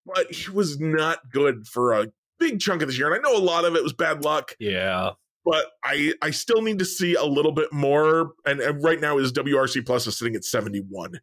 but 0.04 0.32
he 0.32 0.50
was 0.50 0.80
not 0.80 1.30
good 1.30 1.66
for 1.68 1.92
a 1.92 2.08
big 2.40 2.58
chunk 2.58 2.82
of 2.82 2.88
this 2.88 2.98
year. 2.98 3.12
And 3.12 3.14
I 3.14 3.28
know 3.30 3.36
a 3.36 3.40
lot 3.40 3.64
of 3.64 3.76
it 3.76 3.82
was 3.82 3.92
bad 3.92 4.24
luck, 4.24 4.56
yeah. 4.58 5.10
but 5.44 5.66
I 5.84 6.12
I 6.20 6.30
still 6.30 6.62
need 6.62 6.80
to 6.80 6.84
see 6.84 7.14
a 7.14 7.24
little 7.24 7.52
bit 7.52 7.72
more. 7.72 8.32
And, 8.46 8.60
and 8.60 8.82
right 8.82 9.00
now 9.00 9.18
his 9.18 9.32
WRC 9.32 9.86
plus 9.86 10.06
is 10.08 10.18
sitting 10.18 10.34
at 10.34 10.44
71. 10.44 11.20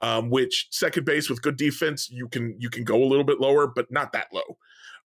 Um, 0.00 0.30
which 0.30 0.66
second 0.72 1.06
base 1.06 1.30
with 1.30 1.42
good 1.42 1.56
defense, 1.56 2.10
you 2.10 2.26
can 2.26 2.56
you 2.58 2.68
can 2.68 2.82
go 2.82 2.96
a 2.96 3.06
little 3.06 3.22
bit 3.22 3.40
lower, 3.40 3.68
but 3.68 3.86
not 3.92 4.12
that 4.12 4.26
low. 4.32 4.58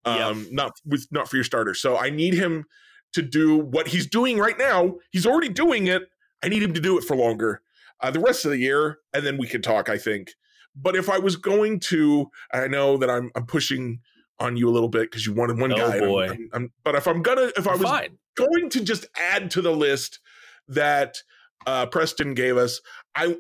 Um, 0.06 0.48
not 0.52 0.74
with 0.86 1.08
not 1.12 1.30
for 1.30 1.36
your 1.36 1.44
starter. 1.44 1.74
So 1.74 1.98
I 1.98 2.10
need 2.10 2.34
him 2.34 2.66
to 3.14 3.22
do 3.22 3.58
what 3.58 3.88
he's 3.88 4.08
doing 4.08 4.38
right 4.38 4.58
now. 4.58 4.96
He's 5.12 5.26
already 5.26 5.50
doing 5.50 5.88
it. 5.88 6.04
I 6.44 6.50
need 6.50 6.64
him 6.64 6.74
to 6.74 6.80
do 6.82 6.98
it 6.98 7.04
for 7.04 7.16
longer. 7.16 7.62
Uh, 8.02 8.12
the 8.12 8.20
rest 8.20 8.46
of 8.46 8.52
the 8.52 8.58
year, 8.60 9.00
and 9.14 9.26
then 9.26 9.38
we 9.38 9.48
can 9.48 9.62
talk, 9.62 9.90
I 9.90 9.98
think. 9.98 10.30
But 10.76 10.96
if 10.96 11.10
I 11.10 11.18
was 11.18 11.36
going 11.36 11.80
to, 11.82 12.28
I 12.54 12.68
know 12.68 12.98
that 12.98 13.10
I'm 13.10 13.32
I'm 13.36 13.46
pushing 13.48 14.00
on 14.40 14.56
you 14.56 14.70
a 14.70 14.72
little 14.72 14.88
bit 14.90 15.10
because 15.10 15.26
you 15.26 15.34
wanted 15.34 15.58
one 15.60 15.74
Oh, 15.74 15.76
guy. 15.78 15.98
and 15.98 16.06
I'm- 16.06 16.20
I'm- 16.22 16.50
I'm- 16.54 16.74
but 16.84 16.94
if 16.96 17.08
I'm 17.08 17.22
gonna, 17.24 17.52
if 17.58 17.68
I 17.68 17.74
was 17.74 17.82
Fine. 17.90 18.18
going 18.36 18.70
to 18.70 18.82
just 18.84 19.08
add 19.18 19.50
to 19.52 19.62
the 19.62 19.72
list 19.72 20.20
that 20.68 21.18
uh, 21.66 21.86
Preston 21.88 22.34
gave 22.34 22.58
us, 22.58 22.80
I 23.16 23.36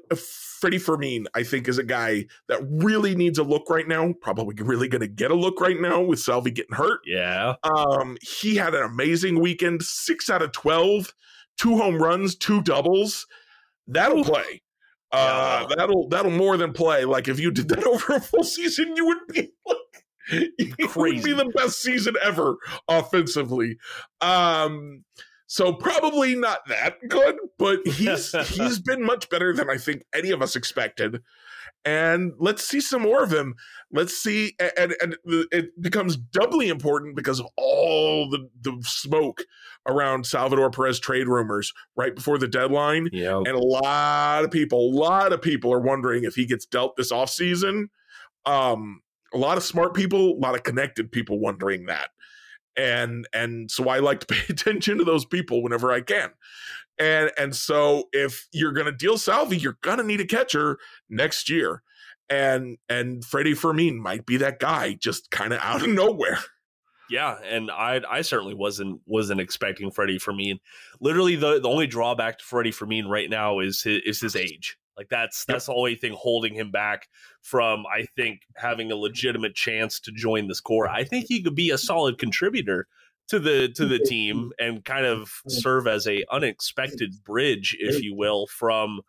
Freddy 0.59 0.78
Fermin, 0.80 1.28
I 1.36 1.43
think, 1.43 1.68
is 1.68 1.78
a 1.78 1.84
guy 1.84 2.26
that 2.49 2.59
really 2.68 3.15
needs 3.15 3.38
a 3.38 3.43
look 3.43 3.70
right 3.70 3.88
now. 3.88 4.13
Probably 4.22 4.55
really 4.59 4.88
going 4.88 5.01
to 5.01 5.07
get 5.07 5.30
a 5.32 5.36
look 5.36 5.61
right 5.61 5.80
now 5.80 6.01
with 6.01 6.20
Salvy 6.20 6.51
getting 6.51 6.76
hurt. 6.76 6.99
Yeah. 7.05 7.55
Um, 7.63 8.18
he 8.22 8.55
had 8.55 8.74
an 8.74 8.84
amazing 8.84 9.39
weekend, 9.39 9.84
six 9.84 10.30
out 10.30 10.41
of 10.41 10.51
twelve, 10.51 11.13
two 11.57 11.78
home 11.78 12.01
runs, 12.01 12.36
two 12.36 12.61
doubles. 12.63 13.28
That'll 13.88 14.24
play. 14.24 14.61
Uh, 15.11 15.68
Yeah. 15.70 15.76
that'll 15.78 16.09
that'll 16.09 16.32
more 16.32 16.57
than 16.57 16.74
play. 16.74 17.05
Like 17.05 17.28
if 17.28 17.39
you 17.39 17.51
did 17.51 17.70
that 17.70 17.84
over 17.88 18.13
a 18.15 18.20
full 18.20 18.43
season, 18.43 18.95
you 18.97 19.05
would 19.05 19.20
be 19.32 19.49
like, 19.65 19.78
it 20.57 20.78
would 20.80 20.89
Crazy. 20.89 21.24
be 21.24 21.34
the 21.34 21.45
best 21.55 21.82
season 21.82 22.15
ever 22.22 22.57
offensively. 22.89 23.78
Um, 24.22 25.05
so 25.48 25.74
probably 25.74 26.36
not 26.36 26.68
that 26.68 26.98
good, 27.08 27.38
but 27.58 27.80
he's 27.88 28.32
he's 28.50 28.80
been 28.80 29.04
much 29.04 29.30
better 29.30 29.54
than 29.54 29.70
I 29.70 29.78
think 29.78 30.04
any 30.14 30.32
of 30.32 30.41
us 30.41 30.56
expected. 30.56 31.22
And 31.86 32.34
let's 32.38 32.66
see 32.68 32.82
some 32.82 33.04
more 33.04 33.24
of 33.24 33.32
him. 33.32 33.56
Let's 33.93 34.18
see, 34.18 34.56
and, 34.78 34.93
and 35.02 35.16
it 35.26 35.82
becomes 35.82 36.18
doubly 36.18 36.68
important 36.68 37.16
because 37.16 37.39
of 37.39 37.48
all 37.56 38.30
the, 38.30 38.50
the 38.62 38.78
smoke 38.86 39.43
around 39.88 40.26
Salvador 40.26 40.70
Perez 40.70 41.00
trade 41.00 41.30
rumors 41.30 41.72
right 41.95 42.14
before 42.14 42.38
the 42.38 42.48
deadline. 42.48 43.08
Yeah. 43.14 43.38
And 43.38 43.48
a 43.48 43.60
lot 43.60 44.43
of 44.43 44.52
people, 44.52 44.80
a 44.80 44.91
lot 44.91 45.32
of 45.32 45.41
people 45.41 45.72
are 45.72 45.80
wondering 45.80 46.26
if 46.26 46.36
he 46.36 46.45
gets 46.45 46.66
dealt 46.66 46.98
this 46.98 47.14
offseason. 47.14 47.86
Um, 48.45 49.02
a 49.34 49.38
lot 49.38 49.58
of 49.58 49.64
smart 49.64 49.93
people, 49.93 50.34
a 50.34 50.39
lot 50.39 50.56
of 50.56 50.64
connected 50.64 51.10
people 51.12 51.39
wondering 51.39 51.86
that. 51.86 52.10
And 52.78 53.28
and 53.34 53.69
so 53.71 53.89
I 53.89 53.99
like 53.99 54.19
to 54.21 54.28
pay 54.28 54.43
attention 54.49 54.97
to 54.99 55.03
those 55.03 55.25
people 55.25 55.63
whenever 55.63 55.91
I 55.91 56.01
can. 56.01 56.30
And 56.99 57.32
and 57.38 57.55
so 57.55 58.05
if 58.13 58.47
you're 58.51 58.73
gonna 58.73 58.91
deal 58.91 59.17
Salvy, 59.17 59.57
you're 59.57 59.78
gonna 59.82 60.03
need 60.03 60.21
a 60.21 60.25
catcher 60.25 60.78
next 61.09 61.49
year. 61.49 61.84
And 62.30 62.78
and 62.89 63.23
Freddy 63.23 63.53
Fermin 63.53 64.01
might 64.01 64.25
be 64.25 64.38
that 64.38 64.59
guy 64.59 64.93
just 64.93 65.32
kind 65.32 65.53
of 65.53 65.59
out 65.63 65.82
of 65.82 65.89
nowhere. 65.89 66.39
Yeah, 67.09 67.38
and 67.49 67.71
I 67.71 68.01
I 68.09 68.21
certainly 68.21 68.53
wasn't 68.53 69.01
wasn't 69.05 69.39
expecting 69.39 69.91
Freddy 69.91 70.19
Fermin. 70.19 70.59
Literally, 70.99 71.36
the 71.36 71.59
the 71.59 71.69
only 71.69 71.88
drawback 71.88 72.39
to 72.39 72.45
Freddy 72.45 72.71
Fermin 72.71 73.07
right 73.07 73.30
now 73.30 73.59
is 73.59 73.82
his, 73.82 74.01
is 74.05 74.21
his 74.21 74.36
age. 74.36 74.78
Like 74.98 75.10
that's 75.10 75.45
Yep. 75.48 75.54
that's 75.56 75.66
the 75.68 75.74
only 75.74 75.95
thing 75.95 76.14
holding 76.18 76.54
him 76.56 76.72
back 76.72 77.08
from 77.41 77.86
I 77.86 78.06
think 78.16 78.41
having 78.56 78.91
a 78.91 78.95
legitimate 78.95 79.56
chance 79.56 80.00
to 80.02 80.12
join 80.12 80.48
this 80.48 80.60
core. 80.60 80.89
I 80.89 81.04
think 81.04 81.26
he 81.28 81.41
could 81.43 81.56
be 81.56 81.70
a 81.70 81.78
solid 81.78 82.18
contributor 82.18 82.88
to 83.30 83.39
the 83.39 83.70
to 83.76 83.86
the 83.86 84.00
team 84.00 84.52
and 84.60 84.84
kind 84.86 85.06
of 85.06 85.32
serve 85.48 85.86
as 85.88 86.08
a 86.08 86.24
unexpected 86.32 87.14
bridge, 87.26 87.76
if 87.80 88.02
you 88.02 88.16
will, 88.16 88.48
from 88.48 89.02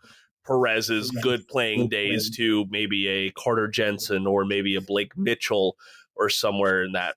Perez's 0.46 1.10
good 1.10 1.46
playing 1.48 1.88
days 1.88 2.30
to 2.36 2.66
maybe 2.70 3.06
a 3.06 3.30
Carter 3.30 3.68
Jensen 3.68 4.26
or 4.26 4.44
maybe 4.44 4.74
a 4.76 4.80
Blake 4.80 5.16
Mitchell 5.16 5.76
or 6.16 6.28
somewhere 6.30 6.82
in 6.82 6.92
that. 6.92 7.16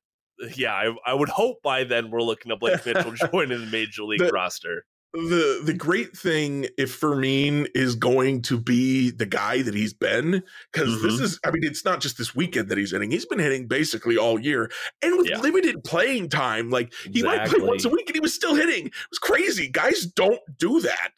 Yeah, 0.56 0.74
I, 0.74 0.96
I 1.06 1.14
would 1.14 1.30
hope 1.30 1.62
by 1.62 1.84
then 1.84 2.10
we're 2.12 2.22
looking 2.22 2.52
at 2.52 2.60
Blake 2.60 2.86
Mitchell 2.86 3.14
joining 3.32 3.60
the 3.62 3.68
major 3.72 4.04
league 4.04 4.20
The- 4.20 4.32
roster. 4.32 4.86
The 5.14 5.62
the 5.66 5.74
great 5.74 6.16
thing 6.16 6.68
if 6.78 6.93
Fermin 6.95 7.68
is 7.76 7.95
going 7.95 8.41
to 8.43 8.57
be 8.57 9.09
the 9.12 9.26
guy 9.26 9.62
that 9.62 9.74
he's 9.74 9.93
been 9.93 10.41
because 10.72 11.01
this 11.01 11.20
Mhm. 11.20 11.22
is 11.22 11.39
I 11.43 11.51
mean 11.51 11.66
it's 11.66 11.84
not 11.84 11.99
just 11.99 12.18
this 12.18 12.34
weekend 12.34 12.70
that 12.70 12.78
he's 12.78 12.91
hitting 12.91 13.12
he's 13.12 13.26
been 13.26 13.39
hitting 13.39 13.68
basically 13.68 14.18
all 14.18 14.39
year 14.39 14.72
and 15.01 15.18
with 15.18 15.28
Yeah. 15.28 15.39
limited 15.41 15.84
playing 15.84 16.30
time 16.30 16.70
like 16.70 16.93
he 17.12 17.24
might 17.24 17.45
play 17.47 17.59
once 17.62 17.84
a 17.84 17.89
week 17.89 18.07
and 18.07 18.16
he 18.16 18.22
was 18.22 18.34
still 18.34 18.55
hitting. 18.55 18.88
It 18.88 18.93
was 19.09 19.20
crazy. 19.20 19.68
Guys 19.68 20.05
don't 20.05 20.39
do 20.57 20.80
that. 20.80 21.12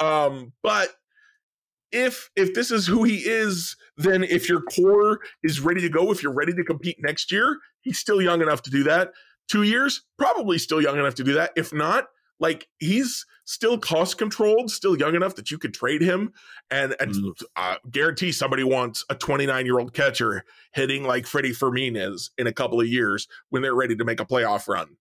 Um 0.00 0.52
but 0.62 0.94
if 1.92 2.30
if 2.36 2.54
this 2.54 2.70
is 2.70 2.86
who 2.86 3.04
he 3.04 3.16
is 3.18 3.76
then 3.98 4.24
if 4.24 4.48
your 4.48 4.62
core 4.62 5.20
is 5.42 5.60
ready 5.60 5.82
to 5.82 5.88
go 5.90 6.10
if 6.10 6.22
you're 6.22 6.32
ready 6.32 6.52
to 6.54 6.64
compete 6.64 6.96
next 7.00 7.30
year 7.30 7.58
he's 7.82 7.98
still 7.98 8.20
young 8.22 8.40
enough 8.40 8.62
to 8.62 8.70
do 8.70 8.82
that. 8.84 9.12
Two 9.48 9.62
years 9.62 10.02
probably 10.18 10.56
still 10.58 10.80
young 10.80 10.98
enough 10.98 11.14
to 11.16 11.22
do 11.24 11.34
that. 11.34 11.52
If 11.54 11.72
not 11.74 12.06
like 12.38 12.68
he's 12.78 13.24
still 13.44 13.78
cost 13.78 14.18
controlled, 14.18 14.70
still 14.70 14.96
young 14.98 15.14
enough 15.14 15.34
that 15.36 15.50
you 15.50 15.58
could 15.58 15.72
trade 15.72 16.02
him, 16.02 16.32
and 16.70 16.94
and 17.00 17.12
Mm. 17.14 17.42
uh, 17.56 17.76
guarantee 17.90 18.32
somebody 18.32 18.64
wants 18.64 19.04
a 19.08 19.14
29 19.14 19.64
year 19.66 19.78
old 19.78 19.94
catcher 19.94 20.44
hitting 20.72 21.04
like 21.04 21.26
Freddy 21.26 21.52
Fermin 21.52 21.96
is 21.96 22.30
in 22.38 22.46
a 22.46 22.52
couple 22.52 22.80
of 22.80 22.86
years 22.88 23.28
when 23.50 23.62
they're 23.62 23.74
ready 23.74 23.96
to 23.96 24.04
make 24.04 24.20
a 24.20 24.26
playoff 24.26 24.68
run. 24.68 24.96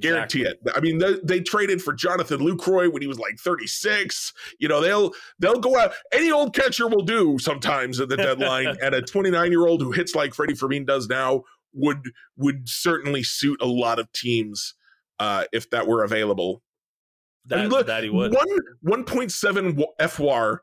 Guarantee 0.00 0.42
it. 0.42 0.60
I 0.76 0.80
mean, 0.80 0.98
they, 0.98 1.14
they 1.24 1.40
traded 1.40 1.80
for 1.80 1.94
Jonathan 1.94 2.40
Lucroy 2.40 2.92
when 2.92 3.00
he 3.00 3.08
was 3.08 3.18
like 3.18 3.38
36. 3.38 4.34
You 4.58 4.68
know, 4.68 4.82
they'll 4.82 5.12
they'll 5.38 5.60
go 5.60 5.78
out. 5.78 5.92
Any 6.12 6.30
old 6.30 6.54
catcher 6.54 6.88
will 6.88 7.04
do 7.04 7.38
sometimes 7.38 7.98
at 7.98 8.10
the 8.10 8.16
deadline, 8.18 8.76
and 8.82 8.94
a 8.94 9.00
29 9.00 9.50
year 9.50 9.66
old 9.66 9.80
who 9.80 9.92
hits 9.92 10.14
like 10.14 10.34
Freddy 10.34 10.54
Fermin 10.54 10.84
does 10.84 11.08
now 11.08 11.44
would 11.72 12.02
would 12.36 12.68
certainly 12.68 13.22
suit 13.22 13.62
a 13.62 13.66
lot 13.66 13.98
of 13.98 14.12
teams 14.12 14.74
uh, 15.20 15.44
if 15.52 15.70
that 15.70 15.86
were 15.86 16.04
available. 16.04 16.62
That, 17.48 17.60
And 17.60 17.72
look, 17.72 17.86
that 17.86 18.04
he 18.04 18.10
would. 18.10 18.32
One 18.32 18.58
one 18.82 19.04
point 19.04 19.32
seven 19.32 19.82
FWAR 20.00 20.58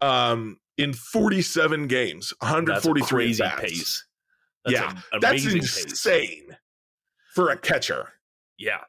um, 0.00 0.58
in 0.78 0.92
forty 0.92 1.42
seven 1.42 1.86
games, 1.86 2.32
143 2.40 2.74
That's 2.74 2.84
a 2.84 2.88
forty 2.88 3.00
three 3.02 3.26
crazy 3.26 3.44
pace. 3.58 4.06
That's 4.64 4.74
yeah, 4.74 5.00
that's 5.20 5.42
amazing 5.44 5.60
pace. 5.60 5.84
insane 5.84 6.56
for 7.34 7.50
a 7.50 7.56
catcher. 7.56 8.08
Yeah. 8.58 8.80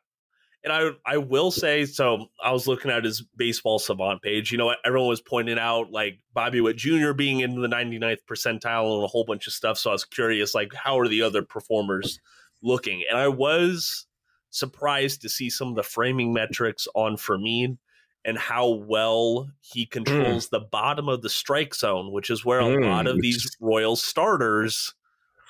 And 0.64 0.72
I 0.72 0.91
I 1.06 1.18
will 1.18 1.49
say 1.49 1.86
so. 1.86 2.28
I 2.43 2.52
was 2.52 2.68
looking 2.68 2.91
at 2.91 3.04
his 3.04 3.24
baseball 3.36 3.80
savant 3.80 4.22
page. 4.22 4.52
You 4.52 4.60
know, 4.60 4.76
everyone 4.86 5.10
was 5.10 5.22
pointing 5.22 5.58
out 5.58 5.91
like 5.91 6.20
Bobby 6.34 6.62
Witt 6.62 6.78
Jr. 6.78 7.14
being 7.14 7.39
in 7.39 7.60
the 7.60 7.68
99th 7.68 8.20
percentile 8.30 8.95
and 8.95 9.04
a 9.04 9.08
whole 9.08 9.24
bunch 9.24 9.47
of 9.47 9.54
stuff. 9.54 9.80
So 9.80 9.89
I 9.89 9.93
was 9.93 10.06
curious, 10.06 10.54
like, 10.54 10.72
how 10.74 10.99
are 10.99 11.08
the 11.08 11.24
other 11.24 11.41
performers 11.41 12.20
looking? 12.62 13.04
And 13.10 13.18
I 13.18 13.28
was 13.28 14.06
surprised 14.52 15.22
to 15.22 15.30
see 15.30 15.49
some 15.49 15.70
of 15.70 15.76
the 15.76 15.84
framing 15.84 16.34
metrics 16.34 16.88
on 16.95 17.18
Fermin 17.18 17.80
and 18.26 18.38
how 18.38 18.70
well 18.70 19.49
he 19.62 19.86
controls 19.86 20.49
the 20.49 20.60
bottom 20.60 21.10
of 21.10 21.22
the 21.24 21.30
strike 21.30 21.74
zone, 21.76 22.12
which 22.12 22.30
is 22.30 22.45
where 22.45 22.60
a 22.62 22.68
Mm, 22.68 22.76
lot 22.86 23.08
of 23.08 23.22
these 23.22 23.49
Royal 23.60 23.95
starters 23.95 24.93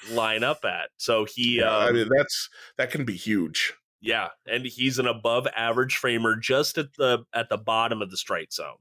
line 0.03 0.43
up 0.43 0.65
at. 0.65 0.89
So 0.97 1.25
he, 1.25 1.61
Yeah, 1.61 1.75
I 1.77 1.91
um, 1.91 1.91
mean 1.91 2.07
that's 2.09 2.49
that 2.77 2.91
can 2.91 3.05
be 3.05 3.15
huge. 3.15 3.73
yeah, 3.99 4.29
and 4.47 4.65
he's 4.65 4.97
an 4.99 5.07
above 5.07 5.47
average 5.55 5.95
framer 5.97 6.35
just 6.35 6.77
at 6.77 6.93
the 6.97 7.23
at 7.33 7.49
the 7.49 7.57
bottom 7.57 8.01
of 8.01 8.09
the 8.09 8.17
strike 8.17 8.51
zone. 8.51 8.77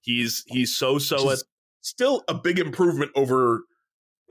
He's 0.00 0.44
he's 0.48 0.76
so 0.76 0.98
so 0.98 1.30
at 1.30 1.40
still 1.80 2.24
a 2.28 2.34
big 2.34 2.58
improvement 2.58 3.12
over 3.14 3.62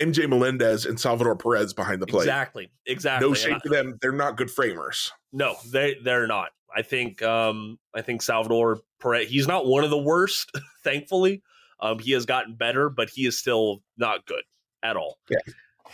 MJ 0.01 0.27
Melendez 0.27 0.85
and 0.85 0.99
Salvador 0.99 1.35
Perez 1.35 1.73
behind 1.73 2.01
the 2.01 2.07
plate. 2.07 2.23
exactly 2.23 2.71
exactly. 2.85 3.27
No 3.27 3.33
shame 3.33 3.59
to 3.63 3.69
them; 3.69 3.97
they're 4.01 4.11
not 4.11 4.37
good 4.37 4.49
framers. 4.51 5.11
no, 5.31 5.55
they 5.71 5.95
they're 6.03 6.27
not. 6.27 6.49
I 6.75 6.81
think 6.81 7.21
um 7.21 7.77
I 7.93 8.01
think 8.01 8.21
Salvador 8.23 8.79
Perez 8.99 9.29
he's 9.29 9.47
not 9.47 9.65
one 9.67 9.83
of 9.83 9.89
the 9.91 9.97
worst, 10.01 10.51
thankfully. 10.83 11.43
Um 11.79 11.99
he 11.99 12.11
has 12.13 12.25
gotten 12.25 12.55
better, 12.55 12.89
but 12.89 13.09
he 13.09 13.25
is 13.27 13.37
still 13.37 13.83
not 13.97 14.25
good 14.25 14.43
at 14.81 14.97
all. 14.97 15.19
Yeah. 15.29 15.37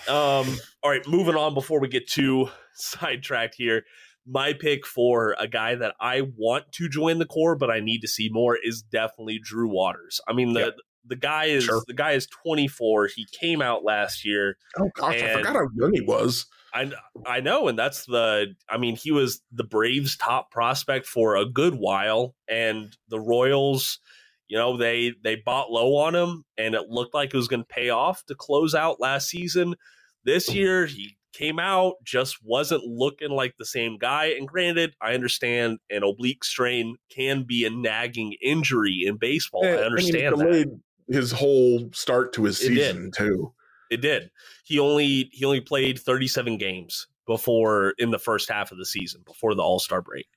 Um 0.07 0.57
all 0.81 0.89
right, 0.91 1.05
moving 1.07 1.35
on 1.35 1.53
before 1.53 1.79
we 1.81 1.89
get 1.89 2.07
too 2.07 2.47
sidetracked 2.75 3.55
here. 3.55 3.83
My 4.25 4.53
pick 4.53 4.85
for 4.85 5.35
a 5.39 5.47
guy 5.47 5.75
that 5.75 5.95
I 5.99 6.21
want 6.37 6.71
to 6.73 6.87
join 6.87 7.17
the 7.19 7.25
core, 7.25 7.55
but 7.55 7.71
I 7.71 7.79
need 7.79 7.99
to 8.01 8.07
see 8.07 8.29
more 8.31 8.57
is 8.61 8.81
definitely 8.81 9.39
Drew 9.43 9.67
Waters. 9.67 10.21
I 10.27 10.33
mean 10.33 10.53
the 10.53 10.59
Yeah. 10.59 10.69
The 11.09 11.15
guy 11.15 11.45
is 11.45 11.65
Sure. 11.65 11.83
the 11.87 11.93
guy 11.93 12.11
is 12.11 12.27
24. 12.27 13.07
He 13.07 13.27
came 13.31 13.61
out 13.61 13.83
last 13.83 14.25
year. 14.25 14.57
Oh 14.77 14.89
gosh, 14.95 15.21
I 15.21 15.33
forgot 15.33 15.55
how 15.55 15.67
young 15.75 15.93
he 15.93 16.01
was. 16.01 16.45
I 16.73 16.91
I 17.25 17.39
know, 17.41 17.67
and 17.67 17.77
that's 17.77 18.05
the. 18.05 18.55
I 18.69 18.77
mean, 18.77 18.95
he 18.95 19.11
was 19.11 19.41
the 19.51 19.63
Braves' 19.63 20.15
top 20.15 20.51
prospect 20.51 21.07
for 21.07 21.35
a 21.35 21.45
good 21.45 21.75
while, 21.75 22.35
and 22.47 22.95
the 23.09 23.19
Royals, 23.19 23.99
you 24.47 24.57
know, 24.57 24.77
they 24.77 25.13
they 25.23 25.35
bought 25.35 25.71
low 25.71 25.95
on 25.97 26.15
him, 26.15 26.45
and 26.57 26.75
it 26.75 26.89
looked 26.89 27.13
like 27.13 27.33
it 27.33 27.37
was 27.37 27.47
going 27.47 27.63
to 27.63 27.67
pay 27.67 27.89
off 27.89 28.23
to 28.25 28.35
close 28.35 28.75
out 28.75 29.01
last 29.01 29.29
season. 29.29 29.75
This 30.23 30.49
mm. 30.49 30.55
year, 30.55 30.85
he 30.85 31.17
came 31.33 31.59
out, 31.59 31.95
just 32.03 32.37
wasn't 32.43 32.83
looking 32.83 33.29
like 33.29 33.55
the 33.57 33.65
same 33.65 33.97
guy. 33.97 34.25
And 34.37 34.47
granted, 34.47 34.95
I 35.01 35.13
understand 35.13 35.79
an 35.89 36.03
oblique 36.03 36.43
strain 36.43 36.97
can 37.09 37.43
be 37.43 37.65
a 37.65 37.69
nagging 37.69 38.35
injury 38.41 39.03
in 39.05 39.17
baseball. 39.17 39.63
Yeah, 39.63 39.71
I 39.71 39.73
eh, 39.73 39.85
and 39.85 39.99
he 39.99 40.07
understand 40.07 40.39
that. 40.39 40.79
His 41.09 41.31
whole 41.31 41.89
start 41.93 42.33
to 42.33 42.43
his 42.45 42.61
It 42.61 42.69
did. 42.69 42.95
season 42.95 43.11
too. 43.11 43.53
It 43.89 44.01
did. 44.01 44.31
He 44.63 44.79
only 44.79 45.29
he 45.33 45.45
only 45.45 45.61
played 45.61 45.99
37 45.99 46.57
games 46.57 47.07
before 47.25 47.93
in 47.97 48.11
the 48.11 48.19
first 48.19 48.49
half 48.49 48.71
of 48.71 48.77
the 48.77 48.85
season 48.85 49.21
before 49.25 49.55
the 49.55 49.63
All-Star 49.63 50.01
break. 50.01 50.27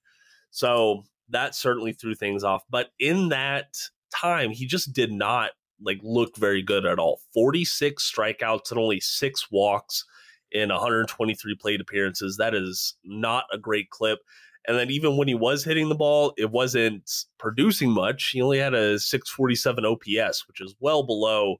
So 0.50 1.04
that 1.28 1.54
certainly 1.54 1.92
threw 1.92 2.14
things 2.14 2.44
off, 2.44 2.62
but 2.70 2.90
in 2.98 3.28
that 3.30 3.76
time 4.14 4.50
he 4.50 4.66
just 4.66 4.92
did 4.92 5.12
not 5.12 5.50
like 5.80 6.00
look 6.02 6.36
very 6.36 6.62
good 6.62 6.86
at 6.86 6.98
all. 6.98 7.20
46 7.34 8.10
strikeouts 8.10 8.70
and 8.70 8.78
only 8.78 9.00
6 9.00 9.50
walks 9.50 10.04
in 10.50 10.68
123 10.68 11.56
plate 11.56 11.80
appearances. 11.80 12.36
That 12.36 12.54
is 12.54 12.94
not 13.04 13.44
a 13.52 13.58
great 13.58 13.90
clip. 13.90 14.20
And 14.66 14.78
then 14.78 14.90
even 14.90 15.16
when 15.16 15.28
he 15.28 15.34
was 15.34 15.64
hitting 15.64 15.88
the 15.88 15.94
ball, 15.94 16.32
it 16.38 16.50
wasn't 16.50 17.10
producing 17.38 17.90
much. 17.90 18.30
He 18.30 18.40
only 18.40 18.58
had 18.58 18.74
a 18.74 18.98
647 18.98 19.84
OPS, 19.84 20.46
which 20.46 20.60
is 20.60 20.74
well 20.78 21.02
below 21.02 21.56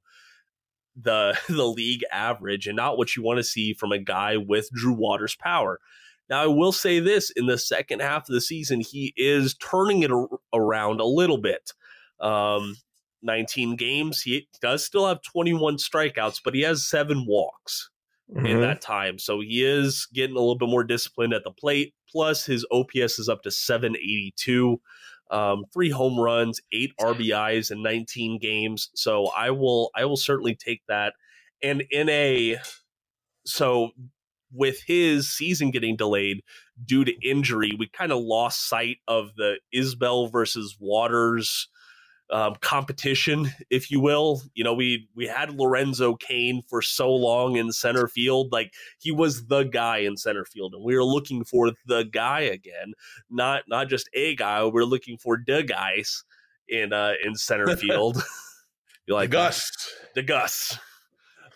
the 0.95 1.37
the 1.49 1.65
league 1.65 2.03
average 2.11 2.67
and 2.67 2.75
not 2.75 2.97
what 2.97 3.15
you 3.15 3.23
want 3.23 3.37
to 3.37 3.43
see 3.43 3.73
from 3.73 3.91
a 3.91 3.99
guy 3.99 4.37
with 4.37 4.69
Drew 4.71 4.93
Waters 4.93 5.35
power. 5.35 5.79
Now 6.29 6.43
I 6.43 6.47
will 6.47 6.71
say 6.71 6.99
this 6.99 7.29
in 7.31 7.47
the 7.47 7.57
second 7.57 8.01
half 8.01 8.29
of 8.29 8.33
the 8.33 8.41
season 8.41 8.79
he 8.79 9.13
is 9.17 9.55
turning 9.55 10.03
it 10.03 10.11
around 10.53 10.99
a 10.99 11.05
little 11.05 11.37
bit. 11.37 11.71
Um 12.19 12.77
19 13.25 13.77
games 13.77 14.21
he 14.21 14.49
does 14.61 14.83
still 14.83 15.07
have 15.07 15.21
21 15.21 15.77
strikeouts 15.77 16.41
but 16.43 16.53
he 16.53 16.59
has 16.59 16.85
7 16.85 17.25
walks 17.25 17.89
in 18.45 18.57
Mhm. 18.57 18.61
that 18.61 18.81
time. 18.81 19.19
So 19.19 19.39
he 19.41 19.63
is 19.63 20.07
getting 20.13 20.35
a 20.35 20.39
little 20.39 20.57
bit 20.57 20.69
more 20.69 20.83
disciplined 20.83 21.33
at 21.33 21.43
the 21.43 21.51
plate. 21.51 21.93
Plus, 22.09 22.45
his 22.45 22.65
OPS 22.71 23.19
is 23.19 23.29
up 23.29 23.43
to 23.43 23.51
782. 23.51 24.81
Um, 25.31 25.65
three 25.73 25.89
home 25.89 26.19
runs, 26.19 26.59
eight 26.71 26.93
RBIs 26.99 27.71
in 27.71 27.81
19 27.81 28.39
games. 28.39 28.89
So 28.95 29.27
I 29.35 29.51
will 29.51 29.89
I 29.95 30.05
will 30.05 30.17
certainly 30.17 30.55
take 30.55 30.81
that. 30.87 31.13
And 31.61 31.83
in 31.91 32.09
a 32.09 32.57
so 33.45 33.91
with 34.51 34.81
his 34.85 35.29
season 35.29 35.71
getting 35.71 35.95
delayed 35.95 36.41
due 36.85 37.03
to 37.05 37.13
injury, 37.27 37.71
we 37.77 37.87
kind 37.87 38.11
of 38.11 38.19
lost 38.21 38.69
sight 38.69 38.97
of 39.07 39.35
the 39.35 39.59
Isbel 39.73 40.27
versus 40.31 40.77
Waters 40.79 41.67
um, 42.33 42.55
competition, 42.61 43.51
if 43.69 43.89
you 43.91 43.99
will. 44.01 44.41
You 44.55 44.63
know, 44.65 44.73
we 44.73 45.07
we 45.15 45.27
had 45.27 45.53
Lorenzo 45.53 46.15
Cain 46.15 46.63
for 46.67 46.81
so 46.81 47.09
long 47.13 47.55
in 47.55 47.71
center 47.71 48.07
field, 48.07 48.51
like 48.51 48.73
he 48.99 49.11
was 49.11 49.45
the 49.45 49.63
guy 49.63 49.99
in 49.99 50.17
center 50.17 50.43
field, 50.43 50.73
and 50.73 50.83
we 50.83 50.95
were 50.97 51.03
looking 51.05 51.45
for 51.45 51.71
the 51.85 52.03
guy 52.03 52.41
again, 52.41 52.93
not 53.29 53.63
not 53.69 53.87
just 53.87 54.09
a 54.13 54.35
guy. 54.35 54.65
We're 54.65 54.83
looking 54.83 55.17
for 55.17 55.37
the 55.45 55.63
guys 55.63 56.23
in 56.67 56.91
uh 56.91 57.13
in 57.23 57.35
center 57.35 57.77
field. 57.77 58.21
you 59.05 59.13
like 59.15 59.29
Gus. 59.29 59.71
the 60.15 60.23
Gus. 60.23 60.77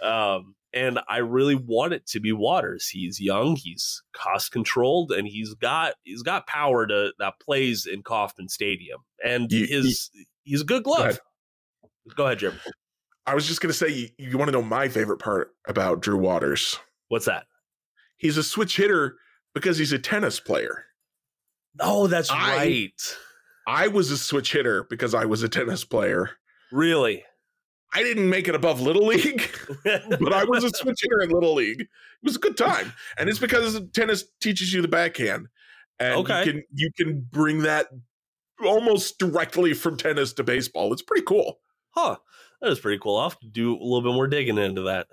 Um, 0.01 0.53
and 0.73 0.99
I 1.07 1.17
really 1.17 1.55
want 1.55 1.93
it 1.93 2.05
to 2.07 2.19
be 2.19 2.31
Waters. 2.33 2.87
He's 2.87 3.19
young, 3.19 3.55
he's 3.55 4.03
cost 4.13 4.51
controlled, 4.51 5.11
and 5.11 5.27
he's 5.27 5.55
got 5.55 5.93
he's 6.03 6.21
got 6.21 6.45
power 6.45 6.85
to 6.85 7.13
that 7.17 7.39
plays 7.39 7.87
in 7.87 8.03
Kauffman 8.03 8.47
Stadium. 8.49 8.99
And 9.23 9.51
You- 9.51 9.65
his 9.65 10.11
he's 10.47 10.61
a 10.61 10.65
good 10.65 10.83
glove. 10.83 10.99
ahead. 11.01 11.19
Go 12.15 12.25
ahead, 12.25 12.39
Jim. 12.39 12.53
I 13.25 13.35
was 13.35 13.45
just 13.47 13.61
gonna 13.61 13.73
say 13.73 13.89
you, 13.89 14.09
you 14.17 14.37
want 14.37 14.47
to 14.47 14.51
know 14.53 14.61
my 14.61 14.87
favorite 14.87 15.17
part 15.19 15.51
about 15.67 16.01
Drew 16.01 16.17
Waters. 16.17 16.79
What's 17.09 17.25
that? 17.25 17.45
He's 18.17 18.37
a 18.37 18.43
switch 18.43 18.77
hitter 18.77 19.15
because 19.53 19.77
he's 19.77 19.91
a 19.91 19.99
tennis 19.99 20.39
player. 20.39 20.85
Oh, 21.79 22.07
that's 22.07 22.31
I- 22.31 22.55
right. 22.57 23.15
I 23.67 23.89
was 23.89 24.09
a 24.11 24.17
switch 24.17 24.53
hitter 24.53 24.85
because 24.89 25.13
I 25.13 25.25
was 25.25 25.43
a 25.43 25.49
tennis 25.49 25.83
player. 25.83 26.31
Really? 26.71 27.23
I 27.93 28.01
didn't 28.03 28.29
make 28.29 28.47
it 28.47 28.55
above 28.55 28.79
little 28.81 29.05
league, 29.07 29.49
but 29.83 30.33
I 30.33 30.43
was 30.45 30.63
a 30.63 30.69
switch 30.69 30.99
hitter 31.01 31.21
in 31.21 31.29
little 31.29 31.53
league. 31.53 31.81
It 31.81 31.87
was 32.23 32.35
a 32.37 32.39
good 32.39 32.57
time, 32.57 32.93
and 33.17 33.29
it's 33.29 33.39
because 33.39 33.79
tennis 33.93 34.25
teaches 34.41 34.73
you 34.73 34.81
the 34.81 34.87
backhand, 34.87 35.47
and 35.99 36.15
Okay. 36.19 36.39
you 36.45 36.51
can 36.53 36.63
you 36.73 36.91
can 36.97 37.27
bring 37.31 37.59
that 37.63 37.87
almost 38.65 39.19
directly 39.19 39.73
from 39.73 39.97
tennis 39.97 40.33
to 40.33 40.43
baseball. 40.43 40.91
It's 40.93 41.01
pretty 41.01 41.23
cool. 41.25 41.59
huh 41.91 42.15
that 42.61 42.71
is 42.71 42.79
pretty 42.79 42.97
cool 42.99 43.17
i'll 43.17 43.29
have 43.29 43.39
to 43.39 43.47
do 43.47 43.73
a 43.73 43.83
little 43.83 44.01
bit 44.01 44.13
more 44.15 44.27
digging 44.27 44.57
into 44.57 44.81
that 44.83 45.07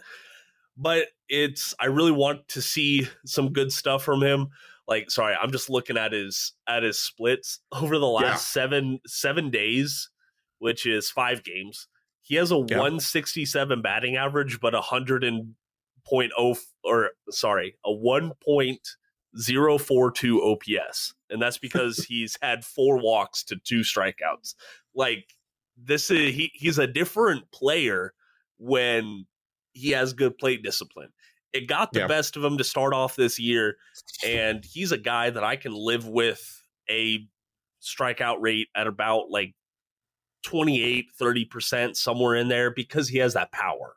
but 0.79 1.09
it's 1.29 1.75
i 1.79 1.85
really 1.87 2.11
want 2.13 2.47
to 2.49 2.63
see 2.63 3.07
some 3.27 3.53
good 3.53 3.71
stuff 3.71 4.03
from 4.03 4.23
him 4.23 4.49
like 4.89 5.11
sorry 5.11 5.35
i'm 5.41 5.53
just 5.53 5.69
looking 5.69 5.97
at 5.99 6.13
his 6.13 6.53
at 6.67 6.83
his 6.83 6.99
splits 6.99 7.61
over 7.73 7.99
the 7.99 8.07
last 8.07 8.25
Yeah. 8.25 8.37
seven 8.63 8.99
seven 9.07 9.51
days 9.51 10.09
which 10.59 10.87
is 10.87 11.11
five 11.11 11.45
games 11.45 11.87
he 12.23 12.37
has 12.37 12.51
a 12.51 12.55
Yeah. 12.57 12.79
167 12.79 13.83
batting 13.83 14.17
average 14.17 14.59
but 14.61 14.73
a 14.75 14.79
100 14.79 15.25
point 16.07 16.33
oh 16.39 16.57
or 16.83 17.11
sorry 17.31 17.77
a 17.85 17.93
1.042 19.37 20.39
ops 20.41 21.15
and 21.31 21.41
that's 21.43 21.59
because 21.59 21.99
he's 22.09 22.37
had 22.43 22.65
four 22.65 22.99
walks 22.99 23.43
to 23.45 23.57
two 23.65 23.81
strikeouts 23.81 24.55
like 24.95 25.35
this 25.77 26.11
is 26.11 26.35
he, 26.35 26.51
he's 26.55 26.79
a 26.79 26.87
different 26.87 27.51
player 27.51 28.15
when 28.59 29.27
he 29.73 29.91
has 29.91 30.13
good 30.13 30.39
plate 30.39 30.63
discipline. 30.63 31.09
It 31.53 31.67
got 31.67 31.93
the 31.93 32.01
Yeah. 32.01 32.07
best 32.07 32.37
of 32.37 32.45
him 32.45 32.59
to 32.59 32.65
start 32.65 32.95
off 32.95 33.17
this 33.17 33.41
year, 33.41 33.77
and 34.25 34.65
he's 34.65 34.93
a 34.93 34.99
guy 34.99 35.31
that 35.31 35.43
I 35.43 35.57
can 35.57 35.73
live 35.73 36.07
with 36.07 36.63
a 36.89 37.27
strikeout 37.83 38.37
rate 38.41 38.69
at 38.77 38.87
about 38.87 39.31
like 39.31 39.55
28, 40.45 41.07
30%, 41.21 41.97
somewhere 41.97 42.37
in 42.37 42.47
there 42.49 42.71
because 42.71 43.09
he 43.09 43.19
has 43.19 43.35
that 43.35 43.51
power. 43.51 43.97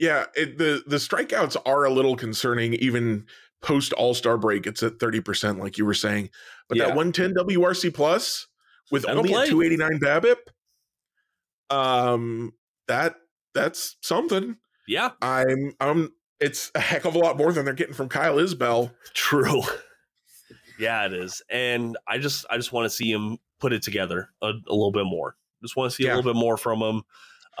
Yeah, 0.00 0.26
it, 0.34 0.58
the 0.58 0.82
the 0.86 0.96
strikeouts 0.96 1.56
are 1.66 1.84
a 1.84 1.90
little 1.90 2.16
concerning. 2.16 2.74
Even 2.74 3.26
post 3.62 3.92
All 3.94 4.14
Star 4.14 4.38
break, 4.38 4.66
it's 4.66 4.82
at 4.82 4.98
thirty 5.00 5.20
percent, 5.20 5.58
like 5.58 5.78
you 5.78 5.84
were 5.84 5.94
saying. 5.94 6.30
But 6.68 6.78
Yeah. 6.78 6.86
that 6.86 6.96
one 6.96 7.12
ten 7.12 7.34
WRC 7.34 7.92
plus 7.92 8.46
with 8.90 9.02
That'll 9.02 9.18
only 9.18 9.32
play. 9.32 9.44
a 9.46 9.48
two 9.48 9.62
eighty 9.62 9.76
nine 9.76 9.98
BABIP, 10.00 10.36
um, 11.70 12.52
that 12.88 13.16
that's 13.54 13.96
something. 14.02 14.56
Yeah. 14.86 15.10
I'm 15.22 15.74
I'm 15.80 16.12
it's 16.40 16.70
a 16.74 16.80
heck 16.80 17.04
of 17.04 17.14
a 17.14 17.18
lot 17.18 17.36
more 17.36 17.52
than 17.52 17.64
they're 17.64 17.74
getting 17.74 17.94
from 17.94 18.08
Kyle 18.08 18.36
Isbel. 18.36 18.92
True. 19.14 19.62
yeah, 20.78 21.06
it 21.06 21.12
is, 21.12 21.42
and 21.50 21.96
I 22.08 22.18
just 22.18 22.46
I 22.50 22.56
just 22.56 22.72
want 22.72 22.86
to 22.86 22.90
see 22.90 23.10
him 23.10 23.38
put 23.60 23.72
it 23.72 23.82
together 23.82 24.30
a, 24.42 24.46
a 24.48 24.72
little 24.72 24.92
bit 24.92 25.04
more. 25.04 25.36
Just 25.62 25.76
want 25.76 25.90
to 25.90 25.94
see 25.94 26.04
yeah. 26.04 26.14
a 26.14 26.16
little 26.16 26.32
bit 26.32 26.38
more 26.38 26.56
from 26.56 26.80
him. 26.80 27.02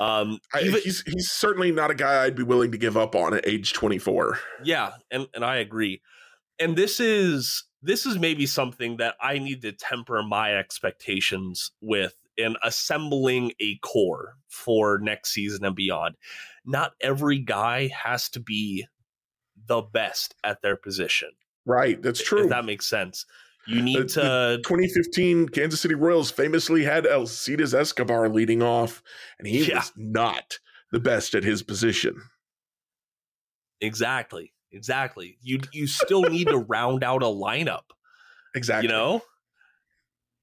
Um, 0.00 0.40
I, 0.54 0.62
even, 0.62 0.80
he's 0.80 1.02
he's 1.02 1.30
certainly 1.30 1.70
not 1.70 1.90
a 1.90 1.94
guy 1.94 2.24
I'd 2.24 2.34
be 2.34 2.42
willing 2.42 2.72
to 2.72 2.78
give 2.78 2.96
up 2.96 3.14
on 3.14 3.34
at 3.34 3.46
age 3.46 3.74
24. 3.74 4.38
Yeah, 4.64 4.92
and 5.10 5.28
and 5.34 5.44
I 5.44 5.56
agree. 5.56 6.00
And 6.58 6.74
this 6.74 7.00
is 7.00 7.64
this 7.82 8.06
is 8.06 8.18
maybe 8.18 8.46
something 8.46 8.96
that 8.96 9.14
I 9.20 9.38
need 9.38 9.60
to 9.62 9.72
temper 9.72 10.22
my 10.22 10.56
expectations 10.56 11.72
with 11.82 12.14
in 12.38 12.56
assembling 12.64 13.52
a 13.60 13.76
core 13.78 14.36
for 14.48 14.98
next 14.98 15.32
season 15.32 15.66
and 15.66 15.76
beyond. 15.76 16.16
Not 16.64 16.92
every 17.02 17.38
guy 17.38 17.88
has 17.88 18.30
to 18.30 18.40
be 18.40 18.86
the 19.66 19.82
best 19.82 20.34
at 20.42 20.62
their 20.62 20.76
position. 20.76 21.30
Right, 21.66 22.00
that's 22.00 22.22
true. 22.22 22.44
If 22.44 22.50
that 22.50 22.64
makes 22.64 22.88
sense. 22.88 23.26
You 23.66 23.82
need 23.82 23.98
uh, 23.98 24.04
to. 24.04 24.20
The 24.20 24.60
2015 24.64 25.48
Kansas 25.50 25.80
City 25.80 25.94
Royals 25.94 26.30
famously 26.30 26.84
had 26.84 27.06
Alcides 27.06 27.74
Escobar 27.74 28.28
leading 28.28 28.62
off, 28.62 29.02
and 29.38 29.46
he 29.46 29.64
yeah. 29.64 29.76
was 29.76 29.92
not 29.96 30.58
the 30.92 31.00
best 31.00 31.34
at 31.34 31.44
his 31.44 31.62
position. 31.62 32.20
Exactly. 33.80 34.52
Exactly. 34.72 35.36
You 35.42 35.60
you 35.72 35.86
still 35.86 36.22
need 36.22 36.48
to 36.48 36.58
round 36.68 37.02
out 37.02 37.22
a 37.22 37.26
lineup. 37.26 37.82
Exactly. 38.54 38.88
You 38.88 38.94
know? 38.94 39.22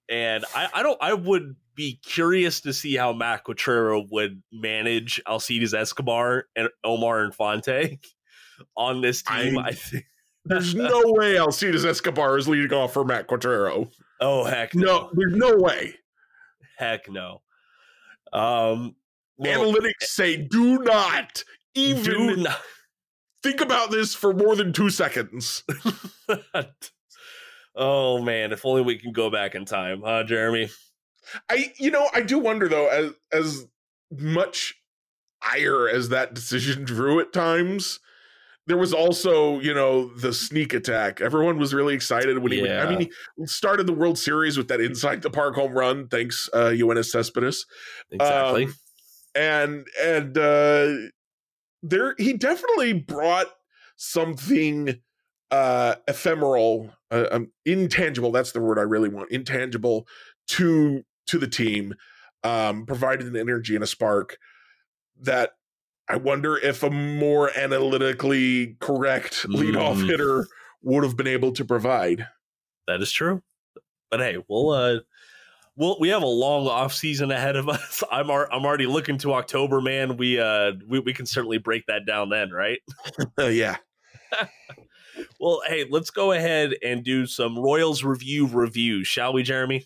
And 0.10 0.46
I, 0.56 0.70
I 0.74 0.84
don't 0.84 0.98
I 1.02 1.14
would 1.14 1.56
be 1.76 2.00
curious 2.04 2.62
to 2.62 2.74
see 2.74 2.96
how 2.96 3.14
Matt 3.14 3.46
Quatraro 3.46 4.06
would 4.10 4.42
manage 4.52 5.22
Alcides 5.28 5.74
Escobar 5.74 6.46
and 6.56 6.70
Omar 6.84 7.24
Infante 7.24 8.00
on 8.78 9.02
this 9.02 9.22
team. 9.22 9.58
I, 9.58 9.68
I 9.68 9.72
think 9.74 10.06
there's 10.48 10.76
no 10.76 11.02
way 11.06 11.38
Alcides 11.38 11.86
Escobar 11.86 12.38
is 12.38 12.48
leading 12.48 12.74
off 12.74 12.94
for 12.94 13.04
Matt 13.04 13.28
Quatraro. 13.28 13.92
Oh 14.20 14.44
heck 14.44 14.74
no. 14.76 14.86
no 14.86 15.10
there's 15.14 15.36
no 15.36 15.56
way. 15.58 15.96
Heck 16.78 17.10
no. 17.10 17.42
Um 18.34 18.96
well, 19.38 19.74
analytics 19.74 20.04
say 20.04 20.38
do 20.38 20.80
not 20.80 21.44
even 21.76 22.04
do 22.04 22.36
not. 22.38 22.60
think 23.44 23.62
about 23.62 23.92
this 23.92 24.16
for 24.16 24.34
more 24.34 24.56
than 24.56 24.74
two 24.74 24.90
seconds. 24.90 25.64
oh 27.76 28.22
man, 28.22 28.52
if 28.52 28.66
only 28.66 28.82
we 28.82 28.98
can 28.98 29.12
go 29.12 29.30
back 29.30 29.56
in 29.56 29.66
time, 29.66 30.02
huh, 30.04 30.24
Jeremy? 30.24 30.70
I 31.50 31.74
you 31.78 31.92
know, 31.92 32.10
I 32.14 32.22
do 32.22 32.40
wonder 32.40 32.68
though, 32.68 32.88
as 32.88 33.12
as 33.32 33.68
much 34.12 34.76
ire 35.42 35.88
as 35.88 36.10
that 36.10 36.34
decision 36.34 36.84
drew 36.84 37.20
at 37.20 37.34
times, 37.34 38.00
there 38.68 38.78
was 38.78 38.94
also, 38.94 39.60
you 39.60 39.74
know, 39.74 40.14
the 40.16 40.34
sneak 40.34 40.74
attack. 40.74 41.22
Everyone 41.22 41.58
was 41.58 41.74
really 41.74 41.96
excited 41.96 42.38
when 42.38 42.52
he. 42.52 42.64
Yeah. 42.64 42.84
I 42.84 42.90
mean, 42.90 43.10
he 43.38 43.46
started 43.46 43.88
the 43.88 43.94
World 43.94 44.20
Series 44.20 44.58
with 44.58 44.68
that 44.68 44.82
inside 44.82 45.22
the 45.22 45.30
park 45.30 45.56
home 45.56 45.72
run. 45.72 46.10
Thanks, 46.10 46.50
uh, 46.54 46.72
Yoenis 46.72 47.06
Cespedes. 47.06 47.66
Exactly. 48.12 48.66
Um, 48.66 48.74
and 49.36 49.88
and 50.02 50.38
uh, 50.38 50.94
there, 51.82 52.14
he 52.18 52.34
definitely 52.34 52.94
brought 52.94 53.48
something 53.96 55.00
uh 55.50 55.96
ephemeral 56.10 56.92
uh, 57.10 57.26
um, 57.32 57.50
intangible 57.66 58.34
that's 58.34 58.52
the 58.52 58.60
word 58.60 58.78
i 58.78 58.82
really 58.82 59.08
want 59.08 59.32
intangible 59.32 60.06
to 60.46 61.04
to 61.26 61.40
the 61.40 61.48
team 61.48 61.96
um 62.44 62.86
provided 62.86 63.26
an 63.26 63.38
energy 63.38 63.74
and 63.74 63.84
a 63.84 63.88
spark 63.88 64.38
that 65.20 65.52
I 66.10 66.16
wonder 66.16 66.58
if 66.58 66.84
a 66.84 66.90
more 66.90 67.52
analytically 67.58 68.78
correct 68.80 69.46
leadoff 69.48 70.02
mm. 70.02 70.08
hitter 70.08 70.48
would 70.82 71.04
have 71.04 71.18
been 71.18 71.28
able 71.28 71.52
to 71.54 71.66
provide. 71.66 72.28
That 72.88 73.02
is 73.02 73.12
true. 73.12 73.42
But 74.10 74.22
hey, 74.22 74.38
we'll 74.48 74.70
uh 74.70 75.00
well 75.76 75.98
we 76.00 76.10
have 76.10 76.24
a 76.24 76.28
long 76.28 76.68
off 76.68 76.94
season 76.94 77.32
ahead 77.32 77.58
of 77.58 77.68
us. 77.70 78.04
I'm 78.10 78.32
ar- 78.32 78.52
I'm 78.52 78.66
already 78.66 78.86
looking 78.86 79.18
to 79.20 79.34
October, 79.34 79.82
man. 79.82 80.16
We 80.18 80.40
uh 80.40 80.74
we, 80.88 81.00
we 81.00 81.14
can 81.14 81.26
certainly 81.26 81.58
break 81.58 81.86
that 81.88 82.06
down 82.06 82.30
then, 82.30 82.52
right? 82.52 82.80
uh, 83.38 83.46
yeah. 83.48 83.78
well, 85.40 85.62
hey, 85.68 85.86
let's 85.90 86.10
go 86.10 86.32
ahead 86.32 86.76
and 86.84 87.04
do 87.04 87.26
some 87.26 87.58
Royals 87.58 88.04
review 88.04 88.48
review, 88.48 89.04
shall 89.04 89.34
we, 89.34 89.44
Jeremy? 89.44 89.86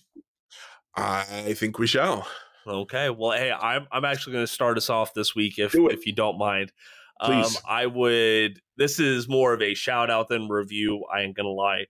I 0.96 1.54
think 1.54 1.80
we 1.80 1.88
shall. 1.88 2.28
Okay. 2.68 3.10
Well, 3.10 3.32
hey, 3.32 3.52
I'm 3.52 3.88
I'm 3.92 4.06
actually 4.06 4.34
going 4.34 4.46
to 4.46 4.52
start 4.52 4.78
us 4.78 4.90
off 4.90 5.14
this 5.14 5.36
week 5.36 5.58
if 5.58 5.74
if 5.76 6.06
you 6.06 6.14
don't 6.14 6.38
mind. 6.38 6.72
Um, 7.20 7.44
Please. 7.44 7.58
Um, 7.58 7.64
I 7.68 7.86
would. 7.86 8.62
This 8.78 9.00
is 9.00 9.28
more 9.28 9.54
of 9.54 9.62
a 9.62 9.74
shout 9.74 10.10
out 10.10 10.30
than 10.30 10.48
review. 10.50 11.06
I 11.14 11.22
ain't 11.22 11.36
gonna 11.36 11.50
lie. 11.50 11.86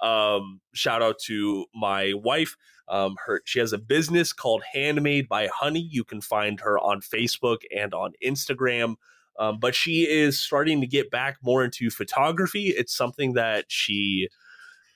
Um, 0.00 0.60
shout 0.74 1.02
out 1.02 1.18
to 1.26 1.66
my 1.74 2.12
wife. 2.14 2.56
Um, 2.88 3.16
her 3.26 3.42
she 3.44 3.58
has 3.58 3.72
a 3.72 3.78
business 3.78 4.32
called 4.32 4.62
Handmade 4.72 5.28
by 5.28 5.48
Honey. 5.48 5.88
You 5.90 6.04
can 6.04 6.20
find 6.20 6.60
her 6.60 6.78
on 6.78 7.00
Facebook 7.00 7.58
and 7.76 7.92
on 7.94 8.12
Instagram. 8.24 8.96
Um, 9.38 9.58
but 9.58 9.74
she 9.74 10.08
is 10.08 10.40
starting 10.40 10.80
to 10.80 10.86
get 10.86 11.10
back 11.10 11.36
more 11.42 11.64
into 11.64 11.90
photography. 11.90 12.68
It's 12.68 12.96
something 12.96 13.34
that 13.34 13.66
she 13.68 14.28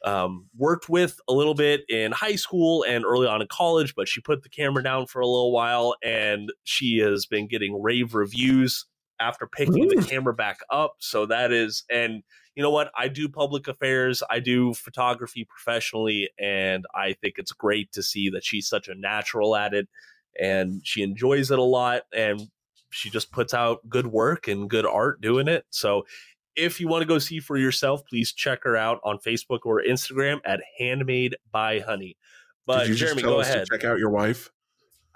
um, 0.04 0.46
worked 0.56 0.88
with 0.88 1.18
a 1.28 1.32
little 1.32 1.54
bit 1.54 1.82
in 1.88 2.12
high 2.12 2.36
school 2.36 2.84
and 2.84 3.04
early 3.04 3.26
on 3.26 3.42
in 3.42 3.48
college, 3.48 3.94
but 3.94 4.08
she 4.08 4.20
put 4.20 4.42
the 4.42 4.48
camera 4.48 4.82
down 4.82 5.06
for 5.06 5.20
a 5.20 5.26
little 5.26 5.52
while 5.52 5.94
and 6.02 6.52
she 6.64 6.98
has 6.98 7.26
been 7.26 7.46
getting 7.46 7.80
rave 7.80 8.14
reviews 8.14 8.86
after 9.20 9.46
picking 9.46 9.84
Ooh. 9.84 10.00
the 10.00 10.06
camera 10.06 10.34
back 10.34 10.60
up. 10.70 10.94
So 10.98 11.26
that 11.26 11.52
is, 11.52 11.84
and 11.90 12.22
you 12.54 12.62
know 12.62 12.70
what? 12.70 12.90
I 12.96 13.08
do 13.08 13.28
public 13.28 13.68
affairs, 13.68 14.22
I 14.30 14.40
do 14.40 14.74
photography 14.74 15.44
professionally, 15.44 16.30
and 16.38 16.86
I 16.94 17.12
think 17.12 17.34
it's 17.36 17.52
great 17.52 17.92
to 17.92 18.02
see 18.02 18.30
that 18.30 18.44
she's 18.44 18.68
such 18.68 18.88
a 18.88 18.94
natural 18.94 19.54
at 19.54 19.74
it 19.74 19.88
and 20.38 20.80
she 20.84 21.02
enjoys 21.02 21.50
it 21.50 21.58
a 21.58 21.62
lot. 21.62 22.02
And 22.14 22.48
she 22.90 23.08
just 23.08 23.30
puts 23.30 23.54
out 23.54 23.88
good 23.88 24.08
work 24.08 24.48
and 24.48 24.68
good 24.68 24.86
art 24.86 25.20
doing 25.20 25.48
it. 25.48 25.64
So 25.70 26.06
if 26.56 26.80
you 26.80 26.88
want 26.88 27.02
to 27.02 27.06
go 27.06 27.18
see 27.18 27.40
for 27.40 27.56
yourself, 27.56 28.02
please 28.08 28.32
check 28.32 28.64
her 28.64 28.76
out 28.76 29.00
on 29.04 29.18
Facebook 29.18 29.60
or 29.64 29.82
Instagram 29.82 30.40
at 30.44 30.60
Handmade 30.78 31.36
by 31.50 31.80
Honey. 31.80 32.16
But 32.66 32.86
Jeremy, 32.88 33.22
go 33.22 33.40
ahead. 33.40 33.66
check 33.70 33.84
out 33.84 33.98
your 33.98 34.10
wife. 34.10 34.50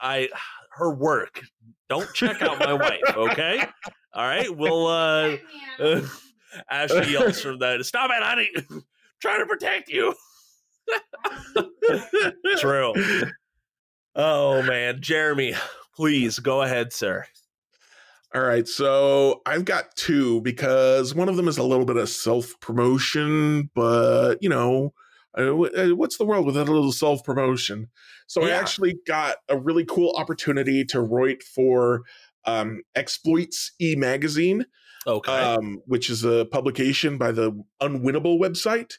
I 0.01 0.29
her 0.73 0.93
work. 0.93 1.41
Don't 1.89 2.13
check 2.15 2.43
out 2.43 2.59
my 2.59 2.73
wife, 2.73 3.03
okay? 3.17 3.65
All 4.13 4.27
right. 4.27 4.55
We'll 4.55 4.87
uh, 4.87 5.37
uh 5.79 6.01
Ashley 6.71 7.13
yells 7.13 7.41
from 7.41 7.59
that. 7.61 7.85
Stop 7.85 8.11
it, 8.11 8.23
honey. 8.23 8.51
trying 9.21 9.41
to 9.41 9.47
protect 9.47 9.89
you. 9.89 10.15
True. 12.59 12.93
Oh 14.15 14.63
man, 14.63 15.01
Jeremy, 15.01 15.55
please 15.97 16.39
go 16.39 16.63
ahead, 16.63 16.93
sir. 16.93 17.27
All 18.35 18.43
right, 18.43 18.67
so 18.67 19.43
I've 19.47 19.65
got 19.65 19.95
two 19.95 20.41
because 20.41 21.15
one 21.15 21.29
of 21.29 21.37
them 21.37 21.47
is 21.47 21.57
a 21.57 21.63
little 21.63 21.85
bit 21.85 21.97
of 21.97 22.09
self 22.09 22.59
promotion, 22.59 23.71
but 23.77 24.39
you 24.41 24.49
know, 24.49 24.93
uh, 25.39 25.57
uh, 25.61 25.89
what's 25.91 26.19
the 26.19 26.25
world 26.25 26.45
without 26.45 26.69
a 26.69 26.73
little 26.73 26.91
self 26.91 27.23
promotion? 27.23 27.89
So 28.27 28.45
yeah. 28.45 28.55
I 28.55 28.59
actually 28.59 28.97
got 29.07 29.37
a 29.49 29.57
really 29.57 29.85
cool 29.85 30.15
opportunity 30.17 30.85
to 30.87 31.01
write 31.01 31.45
for 31.45 32.03
um, 32.45 32.83
Exploits 32.97 33.71
E 33.81 33.95
Magazine, 33.95 34.67
okay, 35.07 35.31
um, 35.31 35.81
which 35.87 36.11
is 36.11 36.25
a 36.25 36.45
publication 36.47 37.19
by 37.19 37.31
the 37.31 37.53
Unwinnable 37.81 38.41
website. 38.41 38.95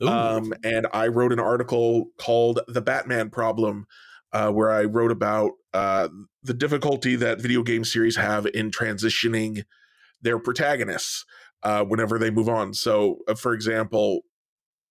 Um, 0.00 0.54
and 0.64 0.86
I 0.94 1.08
wrote 1.08 1.32
an 1.32 1.40
article 1.40 2.06
called 2.16 2.60
"The 2.68 2.80
Batman 2.80 3.28
Problem," 3.28 3.86
uh, 4.32 4.50
where 4.50 4.70
I 4.70 4.84
wrote 4.84 5.10
about 5.10 5.52
uh, 5.74 6.08
the 6.42 6.54
difficulty 6.54 7.16
that 7.16 7.40
video 7.40 7.62
game 7.62 7.84
series 7.84 8.16
have 8.16 8.46
in 8.46 8.70
transitioning 8.70 9.64
their 10.22 10.38
protagonists 10.38 11.24
uh, 11.62 11.84
whenever 11.84 12.18
they 12.18 12.30
move 12.30 12.48
on. 12.48 12.74
So, 12.74 13.18
uh, 13.28 13.34
for 13.34 13.52
example, 13.52 14.22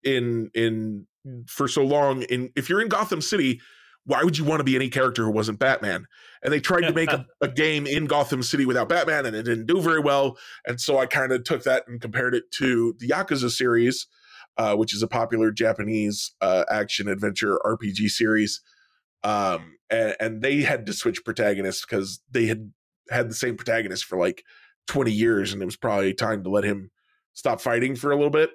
in 0.03 0.49
in 0.53 1.07
for 1.47 1.67
so 1.67 1.83
long, 1.83 2.23
in 2.23 2.51
if 2.55 2.69
you're 2.69 2.81
in 2.81 2.89
Gotham 2.89 3.21
City, 3.21 3.59
why 4.05 4.23
would 4.23 4.37
you 4.37 4.45
want 4.45 4.59
to 4.59 4.63
be 4.63 4.75
any 4.75 4.89
character 4.89 5.23
who 5.23 5.31
wasn't 5.31 5.59
Batman? 5.59 6.05
And 6.43 6.53
they 6.53 6.59
tried 6.59 6.81
to 6.81 6.93
make 6.93 7.11
a, 7.11 7.25
a, 7.41 7.47
game 7.47 7.85
in 7.87 8.05
Gotham 8.05 8.43
City 8.43 8.65
without 8.65 8.87
Batman, 8.87 9.25
and 9.25 9.35
it 9.35 9.43
didn't 9.43 9.65
do 9.65 9.81
very 9.81 9.99
well. 9.99 10.37
And 10.65 10.79
so 10.79 10.97
I 10.97 11.07
kind 11.07 11.31
of 11.31 11.43
took 11.43 11.63
that 11.63 11.83
and 11.87 11.99
compared 11.99 12.35
it 12.35 12.49
to 12.59 12.95
the 12.99 13.09
Yakuza 13.09 13.49
series, 13.49 14.07
uh, 14.57 14.75
which 14.75 14.93
is 14.93 15.01
a 15.01 15.07
popular 15.07 15.51
Japanese 15.51 16.33
uh, 16.39 16.63
action 16.69 17.09
adventure 17.09 17.59
RPG 17.65 18.09
series 18.09 18.61
um, 19.23 19.76
and, 19.89 20.15
and 20.19 20.41
they 20.41 20.61
had 20.61 20.85
to 20.85 20.93
switch 20.93 21.23
protagonists 21.23 21.85
because 21.85 22.21
they 22.29 22.45
had 22.47 22.71
had 23.09 23.29
the 23.29 23.35
same 23.35 23.55
protagonist 23.55 24.05
for 24.05 24.17
like 24.17 24.43
20 24.87 25.11
years, 25.11 25.53
and 25.53 25.61
it 25.61 25.65
was 25.65 25.77
probably 25.77 26.13
time 26.13 26.43
to 26.43 26.49
let 26.49 26.63
him 26.63 26.91
stop 27.33 27.61
fighting 27.61 27.95
for 27.95 28.11
a 28.11 28.15
little 28.15 28.29
bit. 28.29 28.51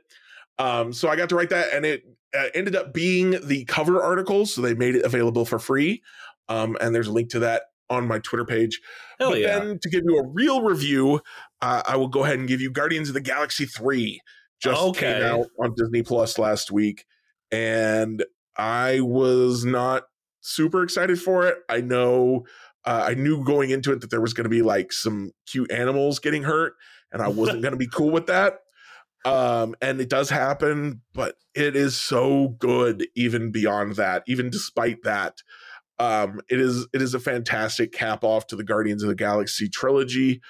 Um, 0.58 0.92
so 0.92 1.08
I 1.08 1.16
got 1.16 1.28
to 1.30 1.36
write 1.36 1.50
that, 1.50 1.72
and 1.72 1.84
it 1.84 2.04
uh, 2.36 2.46
ended 2.54 2.76
up 2.76 2.92
being 2.92 3.36
the 3.42 3.64
cover 3.66 4.02
article. 4.02 4.46
So 4.46 4.60
they 4.60 4.74
made 4.74 4.94
it 4.94 5.04
available 5.04 5.44
for 5.44 5.58
free. 5.58 6.02
Um, 6.48 6.76
and 6.80 6.94
there's 6.94 7.08
a 7.08 7.12
link 7.12 7.30
to 7.30 7.38
that 7.40 7.62
on 7.88 8.06
my 8.06 8.18
Twitter 8.18 8.44
page. 8.44 8.80
Hell 9.18 9.30
but 9.30 9.40
yeah. 9.40 9.58
then 9.58 9.78
to 9.80 9.88
give 9.88 10.02
you 10.04 10.18
a 10.18 10.26
real 10.26 10.62
review, 10.62 11.20
uh, 11.60 11.82
I 11.86 11.96
will 11.96 12.08
go 12.08 12.24
ahead 12.24 12.38
and 12.38 12.48
give 12.48 12.60
you 12.60 12.70
Guardians 12.70 13.08
of 13.08 13.14
the 13.14 13.20
Galaxy 13.20 13.66
3. 13.66 14.20
Just 14.60 14.80
Okay. 14.80 15.12
came 15.12 15.22
out 15.22 15.46
on 15.62 15.74
Disney 15.76 16.02
Plus 16.02 16.38
last 16.38 16.70
week. 16.70 17.04
And 17.50 18.24
I 18.56 19.00
was 19.00 19.64
not 19.64 20.04
super 20.42 20.82
excited 20.82 21.20
for 21.20 21.46
it. 21.46 21.56
I 21.68 21.80
know 21.80 22.44
uh, 22.84 23.06
I 23.08 23.14
knew 23.14 23.44
going 23.44 23.70
into 23.70 23.92
it 23.92 24.00
that 24.02 24.10
there 24.10 24.20
was 24.20 24.34
going 24.34 24.44
to 24.44 24.50
be 24.50 24.62
like 24.62 24.92
some 24.92 25.32
cute 25.46 25.70
animals 25.70 26.18
getting 26.18 26.42
hurt, 26.42 26.74
and 27.12 27.22
I 27.22 27.28
wasn't 27.28 27.62
going 27.62 27.72
to 27.72 27.78
be 27.78 27.88
cool 27.88 28.10
with 28.10 28.26
that. 28.26 28.58
Um, 29.24 29.74
and 29.80 30.00
it 30.00 30.08
does 30.08 30.30
happen, 30.30 31.00
but 31.14 31.36
it 31.54 31.76
is 31.76 31.96
so 31.96 32.56
good 32.58 33.06
even 33.14 33.52
beyond 33.52 33.96
that, 33.96 34.24
even 34.26 34.50
despite 34.50 35.02
that. 35.04 35.38
Um, 35.98 36.40
it 36.50 36.60
is 36.60 36.88
it 36.92 37.00
is 37.00 37.14
a 37.14 37.20
fantastic 37.20 37.92
cap 37.92 38.24
off 38.24 38.48
to 38.48 38.56
the 38.56 38.64
Guardians 38.64 39.02
of 39.02 39.08
the 39.08 39.14
Galaxy 39.14 39.68
trilogy. 39.68 40.40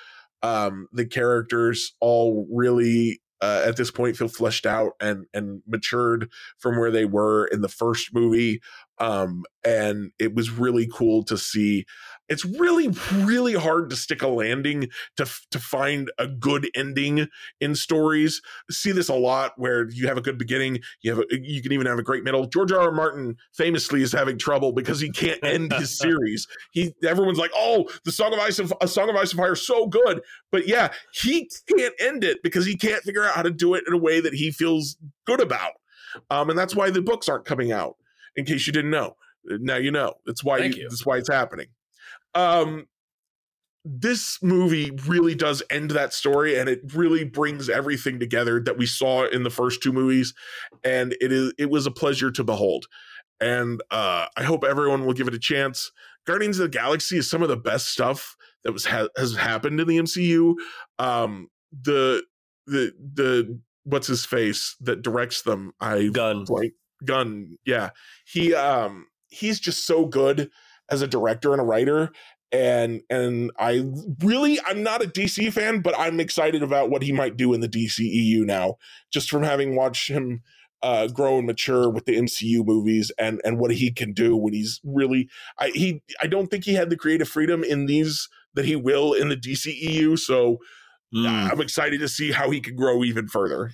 Um, 0.43 0.89
the 0.93 1.07
characters 1.07 1.95
all 2.01 2.49
really 2.51 3.21
uh, 3.43 3.63
at 3.67 3.77
this 3.77 3.91
point 3.91 4.17
feel 4.17 4.29
fleshed 4.29 4.67
out 4.67 4.93
and 5.01 5.27
and 5.35 5.63
matured 5.67 6.31
from 6.59 6.79
where 6.79 6.91
they 6.91 7.05
were 7.05 7.47
in 7.47 7.61
the 7.61 7.69
first 7.69 8.15
movie. 8.15 8.61
Um, 8.99 9.45
and 9.65 10.13
it 10.19 10.35
was 10.35 10.51
really 10.51 10.89
cool 10.93 11.25
to 11.25 11.37
see. 11.37 11.85
It's 12.33 12.45
really 12.45 12.89
really 13.13 13.55
hard 13.55 13.91
to 13.91 13.97
stick 13.97 14.23
a 14.23 14.29
landing 14.29 14.89
to 15.17 15.29
to 15.51 15.59
find 15.59 16.11
a 16.19 16.27
good 16.27 16.69
ending 16.75 17.29
in 17.61 17.75
stories. 17.75 18.41
See 18.71 18.91
this 18.91 19.09
a 19.09 19.15
lot 19.15 19.53
where 19.57 19.91
you 19.91 20.09
have 20.09 20.17
a 20.17 20.23
good 20.23 20.39
beginning, 20.39 20.81
you 21.03 21.15
have 21.15 21.21
a, 21.21 21.41
you 21.41 21.63
can 21.63 21.73
even 21.73 21.87
have 21.87 21.99
a 21.99 22.03
great 22.03 22.25
middle. 22.25 22.47
George 22.47 22.73
R. 22.73 22.81
R. 22.81 22.91
Martin 22.91 23.37
famously 23.53 24.03
is 24.03 24.13
having 24.13 24.39
trouble 24.39 24.73
because 24.73 24.99
he 24.99 25.11
can't 25.11 25.45
end 25.45 25.73
his 25.75 25.99
series. 25.99 26.49
He 26.73 26.95
everyone's 27.05 27.39
like, 27.39 27.53
"Oh, 27.55 27.89
the 28.05 28.13
Song 28.13 28.33
of 28.33 28.41
Ice 28.41 28.59
and 28.59 28.73
a 28.81 28.89
Song 28.89 29.11
of 29.11 29.17
Ice 29.17 29.33
and 29.33 29.39
Fire 29.39 29.53
is 29.53 29.67
so 29.67 29.87
good," 29.87 30.23
but 30.51 30.67
yeah, 30.67 30.89
he 31.13 31.51
can't 31.69 31.95
end 32.01 32.25
it 32.25 32.43
because 32.43 32.65
he 32.65 32.77
can't 32.77 33.03
figure 33.03 33.25
out 33.25 33.35
how 33.35 33.43
to 33.43 33.51
do 33.51 33.75
it 33.75 33.85
in 33.87 33.93
a 33.93 33.99
way 33.99 34.21
that 34.21 34.33
he 34.35 34.51
feels 34.51 34.97
good 35.27 35.41
about. 35.41 35.73
Um, 36.31 36.51
and 36.51 36.59
that's 36.59 36.75
why 36.75 36.91
the 36.91 37.03
books 37.03 37.29
aren't 37.29 37.45
coming 37.45 37.73
out. 37.73 37.97
In 38.37 38.47
case 38.47 38.67
you 38.67 38.73
didn't 38.73 38.91
know, 38.91 39.17
now 39.45 39.77
you 39.77 39.91
know. 39.91 40.15
That's 40.25 40.43
why 40.43 40.59
you, 40.59 40.73
you. 40.73 40.89
that's 40.89 41.05
why 41.05 41.19
it's 41.19 41.29
happening. 41.29 41.67
Um, 42.35 42.87
this 43.85 44.39
movie 44.43 44.91
really 45.07 45.35
does 45.35 45.63
end 45.71 45.91
that 45.91 46.13
story 46.15 46.57
and 46.59 46.69
it 46.69 46.81
really 46.95 47.25
brings 47.25 47.69
everything 47.69 48.21
together 48.21 48.61
that 48.61 48.79
we 48.79 48.87
saw 48.87 49.27
in 49.27 49.43
the 49.43 49.51
first 49.51 49.83
two 49.83 49.93
movies 49.93 50.33
and 50.85 51.17
it 51.21 51.33
is 51.33 51.53
it 51.59 51.69
was 51.69 51.85
a 51.87 51.91
pleasure 51.91 52.31
to 52.31 52.45
behold. 52.45 52.87
And 53.41 53.83
uh 53.91 54.27
i 54.37 54.45
hope 54.45 54.63
everyone 54.63 55.05
will 55.05 55.15
give 55.15 55.27
it 55.27 55.35
a 55.35 55.39
chance. 55.39 55.91
Guardians 56.27 56.61
of 56.61 56.71
the 56.71 56.79
galaxy 56.79 57.19
is 57.19 57.29
some 57.29 57.43
of 57.43 57.49
the 57.49 57.57
best 57.57 57.89
stuff 57.89 58.37
that 58.63 58.71
was 58.73 58.85
ha- 58.87 59.09
has 59.17 59.35
happened 59.35 59.81
in 59.81 59.89
the 59.89 59.99
mcu 59.99 60.55
um 61.01 61.49
the 61.73 62.23
the 62.69 62.93
the 63.15 63.59
what's 63.83 64.07
his 64.07 64.25
face 64.25 64.77
that 64.81 65.03
directs 65.03 65.43
them 65.43 65.73
i 65.81 66.07
Gunn. 66.07 66.45
like 66.49 66.75
Gunn 67.05 67.59
yeah. 67.65 67.91
He 68.27 68.55
um 68.55 69.07
he's 69.29 69.59
just 69.59 69.87
so 69.87 70.07
good 70.07 70.51
as 70.93 71.03
a 71.03 71.07
director 71.09 71.53
and 71.53 71.61
a 71.61 71.65
writer 71.65 72.11
and 72.53 73.01
and 73.09 73.51
i 73.59 73.83
really 74.21 74.61
i'm 74.67 74.83
not 74.83 75.03
a 75.03 75.09
dc 75.09 75.53
fan 75.53 75.81
but 75.81 75.99
i'm 75.99 76.21
excited 76.21 76.63
about 76.63 76.91
what 76.91 77.03
he 77.03 77.11
might 77.13 77.37
do 77.37 77.55
in 77.55 77.61
the 77.61 77.69
dceu 77.69 78.45
now 78.45 78.77
just 79.13 79.31
from 79.31 79.43
having 79.43 79.75
watched 79.75 80.09
him 80.11 80.43
uh 80.83 81.07
grow 81.09 81.39
and 81.39 81.47
mature 81.47 81.89
with 81.89 82.05
the 82.05 82.17
mcu 82.17 82.65
movies 82.65 83.11
and 83.19 83.41
and 83.45 83.59
what 83.59 83.71
he 83.73 83.91
can 83.91 84.13
do 84.13 84.37
when 84.37 84.53
he's 84.53 84.81
really 84.85 85.29
i 85.59 85.69
he 85.71 86.03
i 86.21 86.27
don't 86.27 86.49
think 86.49 86.65
he 86.65 86.75
had 86.75 86.91
the 86.91 86.97
creative 86.97 87.29
freedom 87.29 87.65
in 87.65 87.87
these 87.87 88.29
that 88.55 88.67
he 88.67 88.77
will 88.77 89.15
in 89.15 89.29
the 89.31 89.37
dceu 89.37 90.19
so 90.19 90.59
Mm. 91.15 91.53
i'm 91.53 91.61
excited 91.61 92.01
to 92.01 92.09
see 92.09 92.33
how 92.33 92.51
he 92.51 92.59
can 92.59 92.75
grow 92.75 93.05
even 93.05 93.29
further 93.29 93.73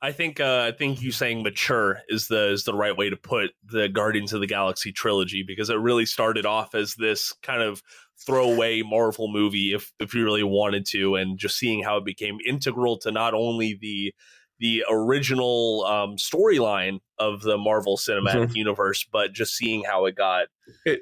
I 0.00 0.12
think 0.12 0.38
uh, 0.38 0.64
I 0.68 0.76
think 0.76 1.02
you 1.02 1.10
saying 1.10 1.42
mature 1.42 2.00
is 2.08 2.28
the 2.28 2.52
is 2.52 2.64
the 2.64 2.74
right 2.74 2.96
way 2.96 3.10
to 3.10 3.16
put 3.16 3.50
the 3.64 3.88
Guardians 3.88 4.32
of 4.32 4.40
the 4.40 4.46
Galaxy 4.46 4.92
trilogy 4.92 5.42
because 5.42 5.70
it 5.70 5.74
really 5.74 6.06
started 6.06 6.46
off 6.46 6.74
as 6.74 6.94
this 6.94 7.32
kind 7.42 7.62
of 7.62 7.82
throwaway 8.16 8.82
Marvel 8.82 9.28
movie 9.28 9.72
if 9.74 9.92
if 9.98 10.14
you 10.14 10.24
really 10.24 10.44
wanted 10.44 10.86
to, 10.86 11.16
and 11.16 11.38
just 11.38 11.58
seeing 11.58 11.82
how 11.82 11.96
it 11.96 12.04
became 12.04 12.38
integral 12.46 12.98
to 12.98 13.10
not 13.10 13.34
only 13.34 13.76
the 13.80 14.14
the 14.60 14.84
original 14.88 15.84
um, 15.84 16.16
storyline 16.16 17.00
of 17.18 17.42
the 17.42 17.58
Marvel 17.58 17.96
Cinematic 17.96 18.54
Universe, 18.54 19.04
but 19.10 19.32
just 19.32 19.56
seeing 19.56 19.82
how 19.84 20.04
it 20.06 20.14
got 20.14 20.46
it 20.84 21.00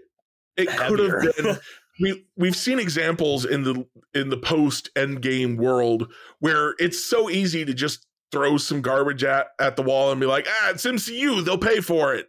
could 0.56 0.98
heavier. 0.98 1.20
have 1.20 1.36
been 1.36 1.58
we 2.00 2.26
we've 2.36 2.56
seen 2.56 2.78
examples 2.78 3.44
in 3.44 3.64
the 3.64 3.86
in 4.14 4.30
the 4.30 4.36
post 4.36 4.90
endgame 4.94 5.58
world 5.58 6.10
where 6.38 6.74
it's 6.78 7.02
so 7.02 7.28
easy 7.28 7.64
to 7.64 7.74
just 7.74 8.06
throw 8.32 8.56
some 8.56 8.82
garbage 8.82 9.24
at 9.24 9.48
at 9.60 9.76
the 9.76 9.82
wall 9.82 10.10
and 10.10 10.20
be 10.20 10.26
like 10.26 10.46
ah 10.48 10.70
it's 10.70 10.84
MCU 10.84 11.44
they'll 11.44 11.58
pay 11.58 11.80
for 11.80 12.14
it. 12.14 12.28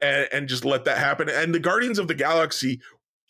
And 0.00 0.28
and 0.32 0.48
just 0.48 0.64
let 0.64 0.84
that 0.84 0.98
happen. 0.98 1.28
And 1.28 1.54
the 1.54 1.60
Guardians 1.60 1.98
of 1.98 2.08
the 2.08 2.14
Galaxy 2.14 2.80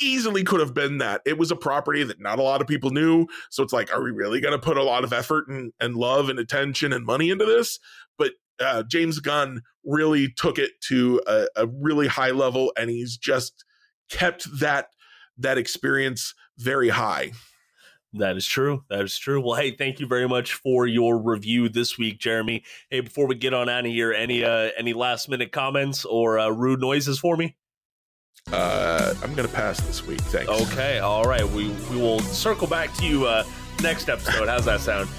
easily 0.01 0.45
could 0.45 0.61
have 0.61 0.75
been 0.75 0.99
that. 0.99 1.23
It 1.27 1.39
was 1.39 1.51
a 1.51 1.57
property 1.57 2.05
that 2.05 2.21
not 2.21 2.39
a 2.39 2.43
lot 2.43 2.61
of 2.61 2.67
people 2.67 2.91
knew. 2.91 3.27
So 3.51 3.63
it's 3.63 3.73
like 3.73 3.93
are 3.93 4.03
we 4.03 4.11
really 4.11 4.41
going 4.41 4.53
to 4.53 4.59
put 4.59 4.77
a 4.77 4.83
lot 4.83 5.05
of 5.05 5.13
effort 5.13 5.49
and, 5.49 5.73
and 5.81 5.95
love 5.95 6.29
and 6.29 6.39
attention 6.39 6.93
and 6.93 7.05
money 7.05 7.31
into 7.31 7.45
this? 7.45 7.79
But 8.17 8.33
uh, 8.61 8.83
James 8.85 9.21
Gunn 9.21 9.63
really 9.85 10.29
took 10.37 10.59
it 10.59 10.73
to 10.89 11.23
a, 11.27 11.47
a 11.57 11.67
really 11.67 12.09
high 12.09 12.31
level 12.31 12.73
and 12.77 12.91
he's 12.91 13.17
just 13.17 13.65
kept 14.11 14.47
that 14.61 14.89
that 15.39 15.59
experience 15.59 16.35
very 16.59 16.89
high. 16.89 17.33
That 18.15 18.37
is 18.37 18.47
true. 18.47 18.85
That 18.89 19.03
is 19.03 19.19
true. 19.19 19.41
Well, 19.41 19.57
hey, 19.57 19.71
thank 19.71 20.01
you 20.01 20.07
very 20.07 20.27
much 20.27 20.55
for 20.55 20.87
your 20.87 21.19
review 21.19 21.69
this 21.69 21.99
week, 21.99 22.19
Jeremy. 22.19 22.65
Hey, 22.89 23.01
before 23.01 23.27
we 23.27 23.35
get 23.35 23.53
on 23.53 23.69
out 23.69 23.85
of 23.85 23.93
here, 23.93 24.13
any 24.13 24.45
uh, 24.45 24.71
any 24.79 24.95
last 24.95 25.29
minute 25.29 25.53
comments 25.53 26.05
or 26.07 26.39
uh, 26.39 26.49
rude 26.49 26.81
noises 26.81 27.19
for 27.19 27.37
me? 27.37 27.57
Uh, 28.51 29.13
I'm 29.23 29.35
gonna 29.35 29.47
pass 29.47 29.81
this 29.81 30.07
week. 30.07 30.21
Thanks. 30.23 30.49
Okay, 30.49 31.01
all 31.01 31.25
right. 31.25 31.47
We 31.47 31.69
we 31.91 31.97
will 31.97 32.21
circle 32.21 32.67
back 32.67 32.95
to 32.95 33.05
you 33.05 33.27
uh, 33.27 33.45
next 33.83 34.09
episode. 34.09 34.49
How's 34.49 34.65
that 34.65 34.81
sound? 34.81 35.11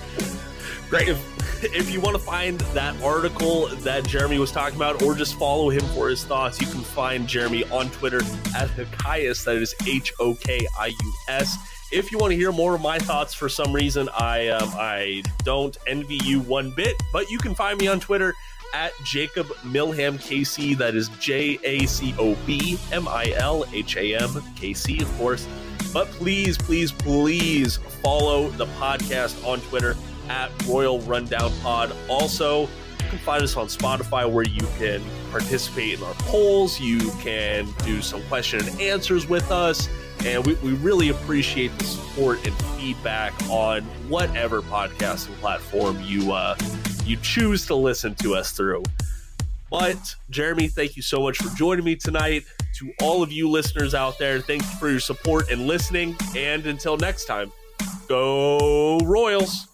Great. 0.89 1.09
If 1.09 1.63
if 1.63 1.93
you 1.93 2.01
want 2.01 2.17
to 2.17 2.23
find 2.23 2.59
that 2.73 2.99
article 3.03 3.67
that 3.67 4.07
Jeremy 4.07 4.39
was 4.39 4.51
talking 4.51 4.77
about, 4.77 5.03
or 5.03 5.13
just 5.13 5.37
follow 5.37 5.69
him 5.69 5.85
for 5.93 6.09
his 6.09 6.23
thoughts, 6.23 6.59
you 6.59 6.65
can 6.65 6.81
find 6.81 7.27
Jeremy 7.27 7.65
on 7.65 7.91
Twitter 7.91 8.21
at 8.55 8.69
Hokius. 8.69 9.43
That 9.43 9.57
is 9.57 9.75
H 9.85 10.11
O 10.19 10.33
K 10.33 10.65
I 10.79 10.87
U 10.87 11.13
S. 11.27 11.55
If 11.91 12.11
you 12.11 12.19
want 12.19 12.31
to 12.31 12.37
hear 12.37 12.51
more 12.51 12.75
of 12.75 12.81
my 12.81 12.99
thoughts, 12.99 13.33
for 13.33 13.49
some 13.49 13.73
reason 13.73 14.09
I 14.15 14.49
um, 14.49 14.69
I 14.75 15.23
don't 15.43 15.75
envy 15.87 16.19
you 16.23 16.39
one 16.41 16.71
bit, 16.75 16.95
but 17.11 17.31
you 17.31 17.39
can 17.39 17.55
find 17.55 17.79
me 17.79 17.87
on 17.87 17.99
Twitter 17.99 18.35
at 18.75 18.91
Jacob 19.03 19.47
Milham 19.63 20.19
KC. 20.19 20.77
That 20.77 20.93
is 20.93 21.09
J 21.19 21.57
A 21.63 21.87
C 21.87 22.13
O 22.19 22.35
B 22.45 22.77
M 22.91 23.07
I 23.07 23.33
L 23.37 23.65
H 23.73 23.97
A 23.97 24.15
M 24.15 24.29
K 24.55 24.73
C, 24.73 25.01
of 25.01 25.11
course. 25.17 25.47
But 25.91 26.07
please, 26.09 26.59
please, 26.59 26.91
please 26.91 27.77
follow 28.03 28.49
the 28.49 28.67
podcast 28.67 29.43
on 29.43 29.59
Twitter 29.61 29.95
at 30.29 30.51
Royal 30.67 30.99
Rundown 31.01 31.51
Pod. 31.63 31.91
Also, 32.07 32.61
you 32.61 33.09
can 33.09 33.17
find 33.17 33.41
us 33.41 33.57
on 33.57 33.65
Spotify 33.65 34.31
where 34.31 34.45
you 34.45 34.67
can 34.77 35.01
participate 35.31 35.97
in 35.97 36.03
our 36.03 36.13
polls. 36.19 36.79
You 36.79 36.99
can 37.19 37.67
do 37.83 38.03
some 38.03 38.21
question 38.23 38.59
and 38.59 38.79
answers 38.79 39.27
with 39.27 39.49
us. 39.49 39.89
And 40.26 40.45
we, 40.45 40.55
we 40.55 40.74
really 40.74 41.09
appreciate 41.09 41.78
the 41.78 41.86
support 41.86 42.45
and 42.45 42.55
feedback 42.78 43.34
on 43.49 43.84
whatever 44.09 44.61
podcasting 44.61 45.36
platform 45.39 45.99
you 46.03 46.34
uh, 46.34 46.55
you 47.05 47.17
choose 47.17 47.65
to 47.67 47.76
listen 47.76 48.15
to 48.15 48.36
us 48.36 48.51
through. 48.51 48.84
But 49.72 50.15
Jeremy, 50.30 50.67
thank 50.67 50.95
you 50.95 51.01
so 51.01 51.22
much 51.22 51.38
for 51.38 51.55
joining 51.55 51.86
me 51.86 51.95
tonight. 51.95 52.43
To 52.76 52.91
all 53.01 53.24
of 53.24 53.32
you 53.32 53.49
listeners 53.49 53.93
out 53.93 54.17
there, 54.17 54.39
thank 54.39 54.61
you 54.63 54.78
for 54.80 54.89
your 54.89 54.99
support 54.99 55.51
and 55.51 55.67
listening. 55.67 56.15
And 56.36 56.65
until 56.65 56.97
next 56.97 57.26
time, 57.26 57.51
go 58.07 58.97
Royals. 58.99 59.68